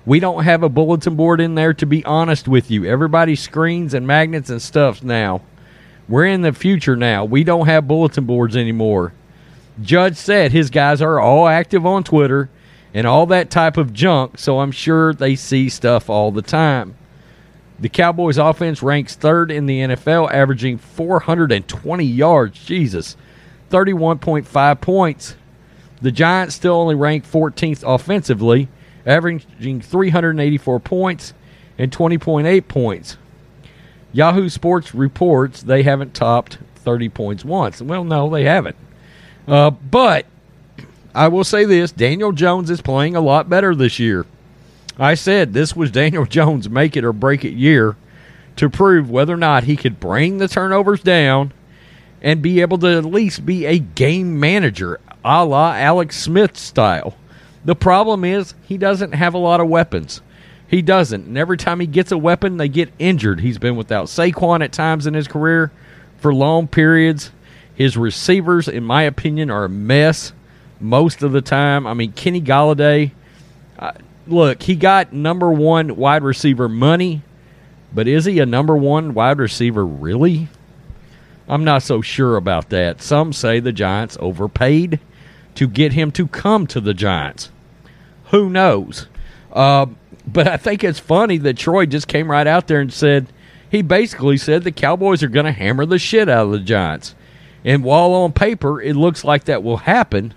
We 0.04 0.20
don't 0.20 0.44
have 0.44 0.62
a 0.62 0.68
bulletin 0.68 1.14
board 1.14 1.40
in 1.40 1.54
there 1.54 1.72
to 1.72 1.86
be 1.86 2.04
honest 2.04 2.46
with 2.46 2.70
you. 2.70 2.84
Everybody 2.84 3.34
screens 3.34 3.94
and 3.94 4.06
magnets 4.06 4.50
and 4.50 4.60
stuff 4.60 5.02
now. 5.02 5.40
We're 6.06 6.26
in 6.26 6.42
the 6.42 6.52
future 6.52 6.96
now. 6.96 7.24
We 7.24 7.44
don't 7.44 7.66
have 7.66 7.88
bulletin 7.88 8.26
boards 8.26 8.58
anymore." 8.58 9.14
Judge 9.82 10.16
said 10.16 10.52
his 10.52 10.70
guys 10.70 11.00
are 11.00 11.20
all 11.20 11.48
active 11.48 11.86
on 11.86 12.04
Twitter 12.04 12.50
and 12.92 13.06
all 13.06 13.26
that 13.26 13.50
type 13.50 13.76
of 13.76 13.92
junk, 13.92 14.38
so 14.38 14.60
I'm 14.60 14.72
sure 14.72 15.14
they 15.14 15.36
see 15.36 15.68
stuff 15.68 16.10
all 16.10 16.32
the 16.32 16.42
time. 16.42 16.96
The 17.78 17.88
Cowboys 17.88 18.36
offense 18.36 18.82
ranks 18.82 19.14
third 19.14 19.50
in 19.50 19.66
the 19.66 19.80
NFL, 19.80 20.30
averaging 20.32 20.76
420 20.78 22.04
yards. 22.04 22.62
Jesus. 22.64 23.16
31.5 23.70 24.80
points. 24.80 25.36
The 26.02 26.12
Giants 26.12 26.54
still 26.54 26.74
only 26.74 26.94
rank 26.94 27.24
14th 27.24 27.82
offensively, 27.86 28.68
averaging 29.06 29.80
384 29.80 30.80
points 30.80 31.32
and 31.78 31.90
20.8 31.90 32.68
points. 32.68 33.16
Yahoo 34.12 34.48
Sports 34.48 34.94
reports 34.94 35.62
they 35.62 35.82
haven't 35.82 36.14
topped 36.14 36.58
30 36.76 37.08
points 37.10 37.44
once. 37.44 37.80
Well, 37.80 38.04
no, 38.04 38.28
they 38.28 38.44
haven't. 38.44 38.76
Uh, 39.46 39.70
but 39.70 40.26
I 41.14 41.28
will 41.28 41.44
say 41.44 41.64
this 41.64 41.92
Daniel 41.92 42.32
Jones 42.32 42.70
is 42.70 42.80
playing 42.80 43.16
a 43.16 43.20
lot 43.20 43.48
better 43.48 43.74
this 43.74 43.98
year. 43.98 44.26
I 44.98 45.14
said 45.14 45.52
this 45.52 45.74
was 45.74 45.90
Daniel 45.90 46.24
Jones' 46.26 46.68
make 46.68 46.96
it 46.96 47.04
or 47.04 47.12
break 47.12 47.44
it 47.44 47.54
year 47.54 47.96
to 48.56 48.68
prove 48.68 49.10
whether 49.10 49.34
or 49.34 49.38
not 49.38 49.64
he 49.64 49.76
could 49.76 50.00
bring 50.00 50.38
the 50.38 50.48
turnovers 50.48 51.02
down 51.02 51.52
and 52.22 52.42
be 52.42 52.60
able 52.60 52.78
to 52.78 52.98
at 52.98 53.04
least 53.04 53.46
be 53.46 53.64
a 53.64 53.78
game 53.78 54.38
manager 54.38 55.00
a 55.24 55.44
la 55.44 55.74
Alex 55.74 56.16
Smith 56.16 56.56
style. 56.56 57.16
The 57.64 57.74
problem 57.74 58.24
is 58.24 58.54
he 58.66 58.78
doesn't 58.78 59.12
have 59.12 59.34
a 59.34 59.38
lot 59.38 59.60
of 59.60 59.68
weapons. 59.68 60.22
He 60.66 60.82
doesn't. 60.82 61.26
And 61.26 61.36
every 61.36 61.56
time 61.56 61.80
he 61.80 61.86
gets 61.86 62.12
a 62.12 62.18
weapon, 62.18 62.56
they 62.56 62.68
get 62.68 62.92
injured. 62.98 63.40
He's 63.40 63.58
been 63.58 63.76
without 63.76 64.06
Saquon 64.06 64.62
at 64.62 64.72
times 64.72 65.06
in 65.06 65.14
his 65.14 65.28
career 65.28 65.72
for 66.18 66.32
long 66.32 66.68
periods. 66.68 67.32
His 67.80 67.96
receivers, 67.96 68.68
in 68.68 68.84
my 68.84 69.04
opinion, 69.04 69.50
are 69.50 69.64
a 69.64 69.68
mess 69.70 70.34
most 70.80 71.22
of 71.22 71.32
the 71.32 71.40
time. 71.40 71.86
I 71.86 71.94
mean, 71.94 72.12
Kenny 72.12 72.42
Golladay, 72.42 73.12
uh, 73.78 73.92
look, 74.26 74.62
he 74.62 74.76
got 74.76 75.14
number 75.14 75.50
one 75.50 75.96
wide 75.96 76.22
receiver 76.22 76.68
money, 76.68 77.22
but 77.90 78.06
is 78.06 78.26
he 78.26 78.38
a 78.38 78.44
number 78.44 78.76
one 78.76 79.14
wide 79.14 79.38
receiver 79.38 79.86
really? 79.86 80.48
I'm 81.48 81.64
not 81.64 81.82
so 81.82 82.02
sure 82.02 82.36
about 82.36 82.68
that. 82.68 83.00
Some 83.00 83.32
say 83.32 83.60
the 83.60 83.72
Giants 83.72 84.18
overpaid 84.20 85.00
to 85.54 85.66
get 85.66 85.94
him 85.94 86.10
to 86.10 86.26
come 86.26 86.66
to 86.66 86.82
the 86.82 86.92
Giants. 86.92 87.48
Who 88.26 88.50
knows? 88.50 89.06
Uh, 89.50 89.86
but 90.26 90.46
I 90.46 90.58
think 90.58 90.84
it's 90.84 90.98
funny 90.98 91.38
that 91.38 91.56
Troy 91.56 91.86
just 91.86 92.08
came 92.08 92.30
right 92.30 92.46
out 92.46 92.66
there 92.66 92.82
and 92.82 92.92
said, 92.92 93.28
he 93.70 93.80
basically 93.80 94.36
said 94.36 94.64
the 94.64 94.70
Cowboys 94.70 95.22
are 95.22 95.28
going 95.28 95.46
to 95.46 95.52
hammer 95.52 95.86
the 95.86 95.98
shit 95.98 96.28
out 96.28 96.44
of 96.44 96.52
the 96.52 96.58
Giants. 96.58 97.14
And 97.64 97.84
while 97.84 98.12
on 98.12 98.32
paper 98.32 98.80
it 98.80 98.96
looks 98.96 99.24
like 99.24 99.44
that 99.44 99.62
will 99.62 99.78
happen, 99.78 100.34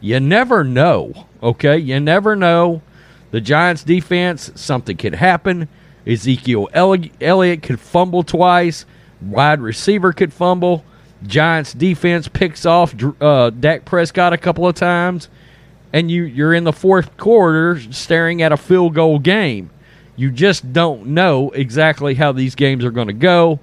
you 0.00 0.20
never 0.20 0.64
know. 0.64 1.26
Okay? 1.42 1.78
You 1.78 2.00
never 2.00 2.34
know. 2.34 2.82
The 3.30 3.40
Giants 3.40 3.84
defense, 3.84 4.50
something 4.54 4.96
could 4.96 5.14
happen. 5.14 5.68
Ezekiel 6.06 6.68
Elliott 6.72 7.62
could 7.62 7.78
fumble 7.78 8.22
twice. 8.22 8.84
Wide 9.20 9.60
receiver 9.60 10.12
could 10.12 10.32
fumble. 10.32 10.84
Giants 11.22 11.74
defense 11.74 12.28
picks 12.28 12.64
off 12.64 12.94
uh, 13.20 13.50
Dak 13.50 13.84
Prescott 13.84 14.32
a 14.32 14.38
couple 14.38 14.66
of 14.66 14.74
times. 14.74 15.28
And 15.92 16.10
you, 16.10 16.24
you're 16.24 16.54
in 16.54 16.64
the 16.64 16.72
fourth 16.72 17.16
quarter 17.16 17.80
staring 17.92 18.42
at 18.42 18.52
a 18.52 18.56
field 18.56 18.94
goal 18.94 19.18
game. 19.18 19.70
You 20.16 20.30
just 20.30 20.72
don't 20.72 21.06
know 21.06 21.50
exactly 21.50 22.14
how 22.14 22.32
these 22.32 22.54
games 22.54 22.84
are 22.84 22.90
going 22.90 23.08
to 23.08 23.12
go. 23.12 23.60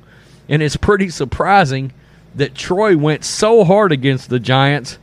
And 0.49 0.61
it's 0.61 0.77
pretty 0.77 1.09
surprising 1.09 1.91
that 2.37 2.55
Troy 2.55 2.95
went 2.95 3.25
so 3.25 3.63
hard 3.63 3.91
against 3.91 4.29
the 4.29 4.39
Giants 4.39 4.97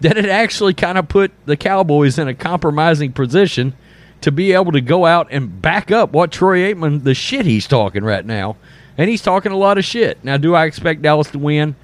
that 0.00 0.18
it 0.18 0.26
actually 0.26 0.74
kind 0.74 0.98
of 0.98 1.08
put 1.08 1.30
the 1.46 1.56
Cowboys 1.56 2.18
in 2.18 2.26
a 2.26 2.34
compromising 2.34 3.12
position 3.12 3.74
to 4.22 4.32
be 4.32 4.52
able 4.52 4.72
to 4.72 4.80
go 4.80 5.04
out 5.06 5.28
and 5.30 5.62
back 5.62 5.90
up 5.90 6.12
what 6.12 6.32
Troy 6.32 6.72
Aikman, 6.72 7.04
the 7.04 7.14
shit 7.14 7.46
he's 7.46 7.66
talking 7.66 8.04
right 8.04 8.24
now. 8.24 8.56
And 8.98 9.08
he's 9.08 9.22
talking 9.22 9.52
a 9.52 9.56
lot 9.56 9.78
of 9.78 9.84
shit. 9.84 10.22
Now, 10.24 10.36
do 10.36 10.54
I 10.54 10.66
expect 10.66 11.02
Dallas 11.02 11.30
to 11.30 11.38
win? 11.38 11.76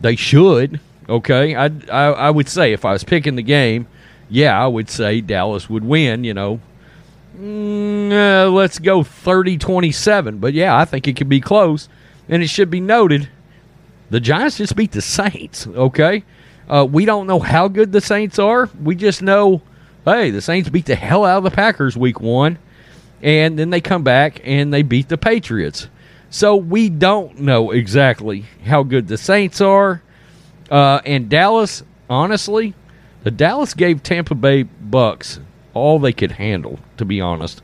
They 0.00 0.16
should. 0.16 0.80
Okay. 1.08 1.54
I, 1.54 1.66
I, 1.90 2.04
I 2.06 2.30
would 2.30 2.48
say 2.48 2.72
if 2.72 2.84
I 2.84 2.92
was 2.92 3.04
picking 3.04 3.36
the 3.36 3.42
game, 3.42 3.86
yeah, 4.28 4.62
I 4.62 4.66
would 4.66 4.90
say 4.90 5.20
Dallas 5.20 5.68
would 5.68 5.84
win, 5.84 6.24
you 6.24 6.34
know. 6.34 6.60
Mm, 7.38 8.12
uh, 8.12 8.50
let's 8.50 8.78
go 8.78 9.02
30 9.02 9.58
27. 9.58 10.38
But 10.38 10.52
yeah, 10.54 10.76
I 10.76 10.84
think 10.84 11.06
it 11.08 11.16
could 11.16 11.28
be 11.28 11.40
close. 11.40 11.88
And 12.28 12.42
it 12.42 12.48
should 12.48 12.70
be 12.70 12.80
noted 12.80 13.28
the 14.10 14.20
Giants 14.20 14.58
just 14.58 14.76
beat 14.76 14.92
the 14.92 15.00
Saints, 15.00 15.66
okay? 15.66 16.24
Uh, 16.68 16.86
we 16.90 17.04
don't 17.04 17.26
know 17.26 17.40
how 17.40 17.68
good 17.68 17.92
the 17.92 18.00
Saints 18.00 18.38
are. 18.38 18.68
We 18.82 18.94
just 18.94 19.22
know, 19.22 19.62
hey, 20.04 20.30
the 20.30 20.40
Saints 20.40 20.68
beat 20.68 20.86
the 20.86 20.94
hell 20.94 21.24
out 21.24 21.38
of 21.38 21.44
the 21.44 21.50
Packers 21.50 21.96
week 21.96 22.20
one, 22.20 22.58
and 23.22 23.58
then 23.58 23.70
they 23.70 23.80
come 23.80 24.02
back 24.02 24.40
and 24.44 24.72
they 24.72 24.82
beat 24.82 25.08
the 25.08 25.18
Patriots. 25.18 25.88
So 26.30 26.54
we 26.54 26.88
don't 26.88 27.40
know 27.40 27.72
exactly 27.72 28.44
how 28.64 28.84
good 28.84 29.08
the 29.08 29.18
Saints 29.18 29.60
are. 29.60 30.02
Uh, 30.70 31.00
and 31.04 31.28
Dallas, 31.28 31.82
honestly, 32.08 32.74
the 33.24 33.32
Dallas 33.32 33.74
gave 33.74 34.02
Tampa 34.02 34.36
Bay 34.36 34.62
Bucks 34.62 35.40
all 35.74 35.98
they 35.98 36.12
could 36.12 36.32
handle, 36.32 36.78
to 36.96 37.04
be 37.04 37.20
honest. 37.20 37.62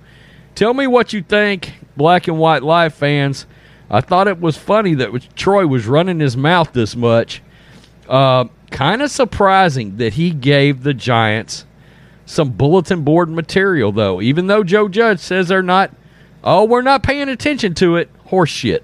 Tell 0.56 0.74
me 0.74 0.86
what 0.86 1.12
you 1.12 1.22
think, 1.22 1.74
black 1.96 2.28
and 2.28 2.38
white 2.38 2.62
live 2.62 2.94
fans. 2.94 3.46
I 3.90 4.00
thought 4.00 4.28
it 4.28 4.40
was 4.40 4.56
funny 4.56 4.94
that 4.94 5.36
Troy 5.36 5.66
was 5.66 5.86
running 5.86 6.20
his 6.20 6.36
mouth 6.36 6.72
this 6.72 6.96
much. 6.96 7.42
Uh, 8.08 8.46
kind 8.70 9.02
of 9.02 9.10
surprising 9.10 9.96
that 9.98 10.14
he 10.14 10.30
gave 10.30 10.82
the 10.82 10.94
Giants 10.94 11.64
some 12.24 12.50
bulletin 12.52 13.02
board 13.02 13.28
material, 13.28 13.92
though. 13.92 14.20
Even 14.20 14.48
though 14.48 14.64
Joe 14.64 14.88
Judge 14.88 15.20
says 15.20 15.48
they're 15.48 15.62
not, 15.62 15.92
oh, 16.42 16.64
we're 16.64 16.82
not 16.82 17.02
paying 17.02 17.28
attention 17.28 17.74
to 17.74 17.96
it, 17.96 18.10
horseshit. 18.26 18.82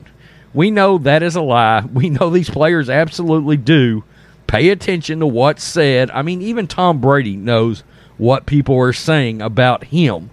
We 0.54 0.70
know 0.70 0.98
that 0.98 1.22
is 1.22 1.36
a 1.36 1.42
lie. 1.42 1.80
We 1.92 2.10
know 2.10 2.30
these 2.30 2.50
players 2.50 2.88
absolutely 2.88 3.56
do 3.56 4.04
pay 4.52 4.68
attention 4.68 5.18
to 5.18 5.26
what's 5.26 5.64
said. 5.64 6.10
I 6.10 6.20
mean, 6.20 6.42
even 6.42 6.66
Tom 6.66 7.00
Brady 7.00 7.36
knows 7.36 7.84
what 8.18 8.44
people 8.44 8.78
are 8.78 8.92
saying 8.92 9.40
about 9.40 9.84
him. 9.84 10.28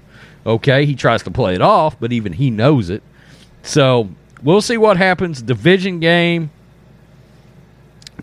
Okay, 0.46 0.86
he 0.86 0.94
tries 0.94 1.24
to 1.24 1.32
play 1.32 1.56
it 1.56 1.62
off, 1.62 1.98
but 1.98 2.12
even 2.12 2.34
he 2.34 2.50
knows 2.50 2.90
it. 2.90 3.02
So 3.64 4.10
we'll 4.44 4.62
see 4.62 4.78
what 4.78 4.98
happens. 4.98 5.42
Division 5.42 6.00
game. 6.00 6.52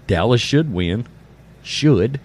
Dallas 0.06 0.40
should 0.40 0.72
win. 0.72 1.06
Should. 1.62 2.20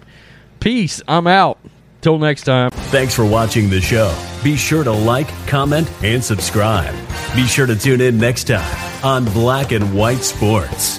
Peace. 0.60 1.02
I'm 1.08 1.26
out. 1.26 1.58
Till 2.00 2.18
next 2.18 2.42
time. 2.42 2.70
Thanks 2.90 3.14
for 3.14 3.24
watching 3.24 3.70
the 3.70 3.80
show. 3.80 4.12
Be 4.42 4.56
sure 4.56 4.82
to 4.82 4.90
like, 4.90 5.28
comment, 5.46 5.88
and 6.02 6.22
subscribe. 6.22 6.94
Be 7.34 7.46
sure 7.46 7.66
to 7.66 7.76
tune 7.76 8.00
in 8.00 8.18
next 8.18 8.44
time 8.48 9.04
on 9.04 9.24
Black 9.26 9.70
and 9.70 9.94
White 9.94 10.22
Sports. 10.22 10.98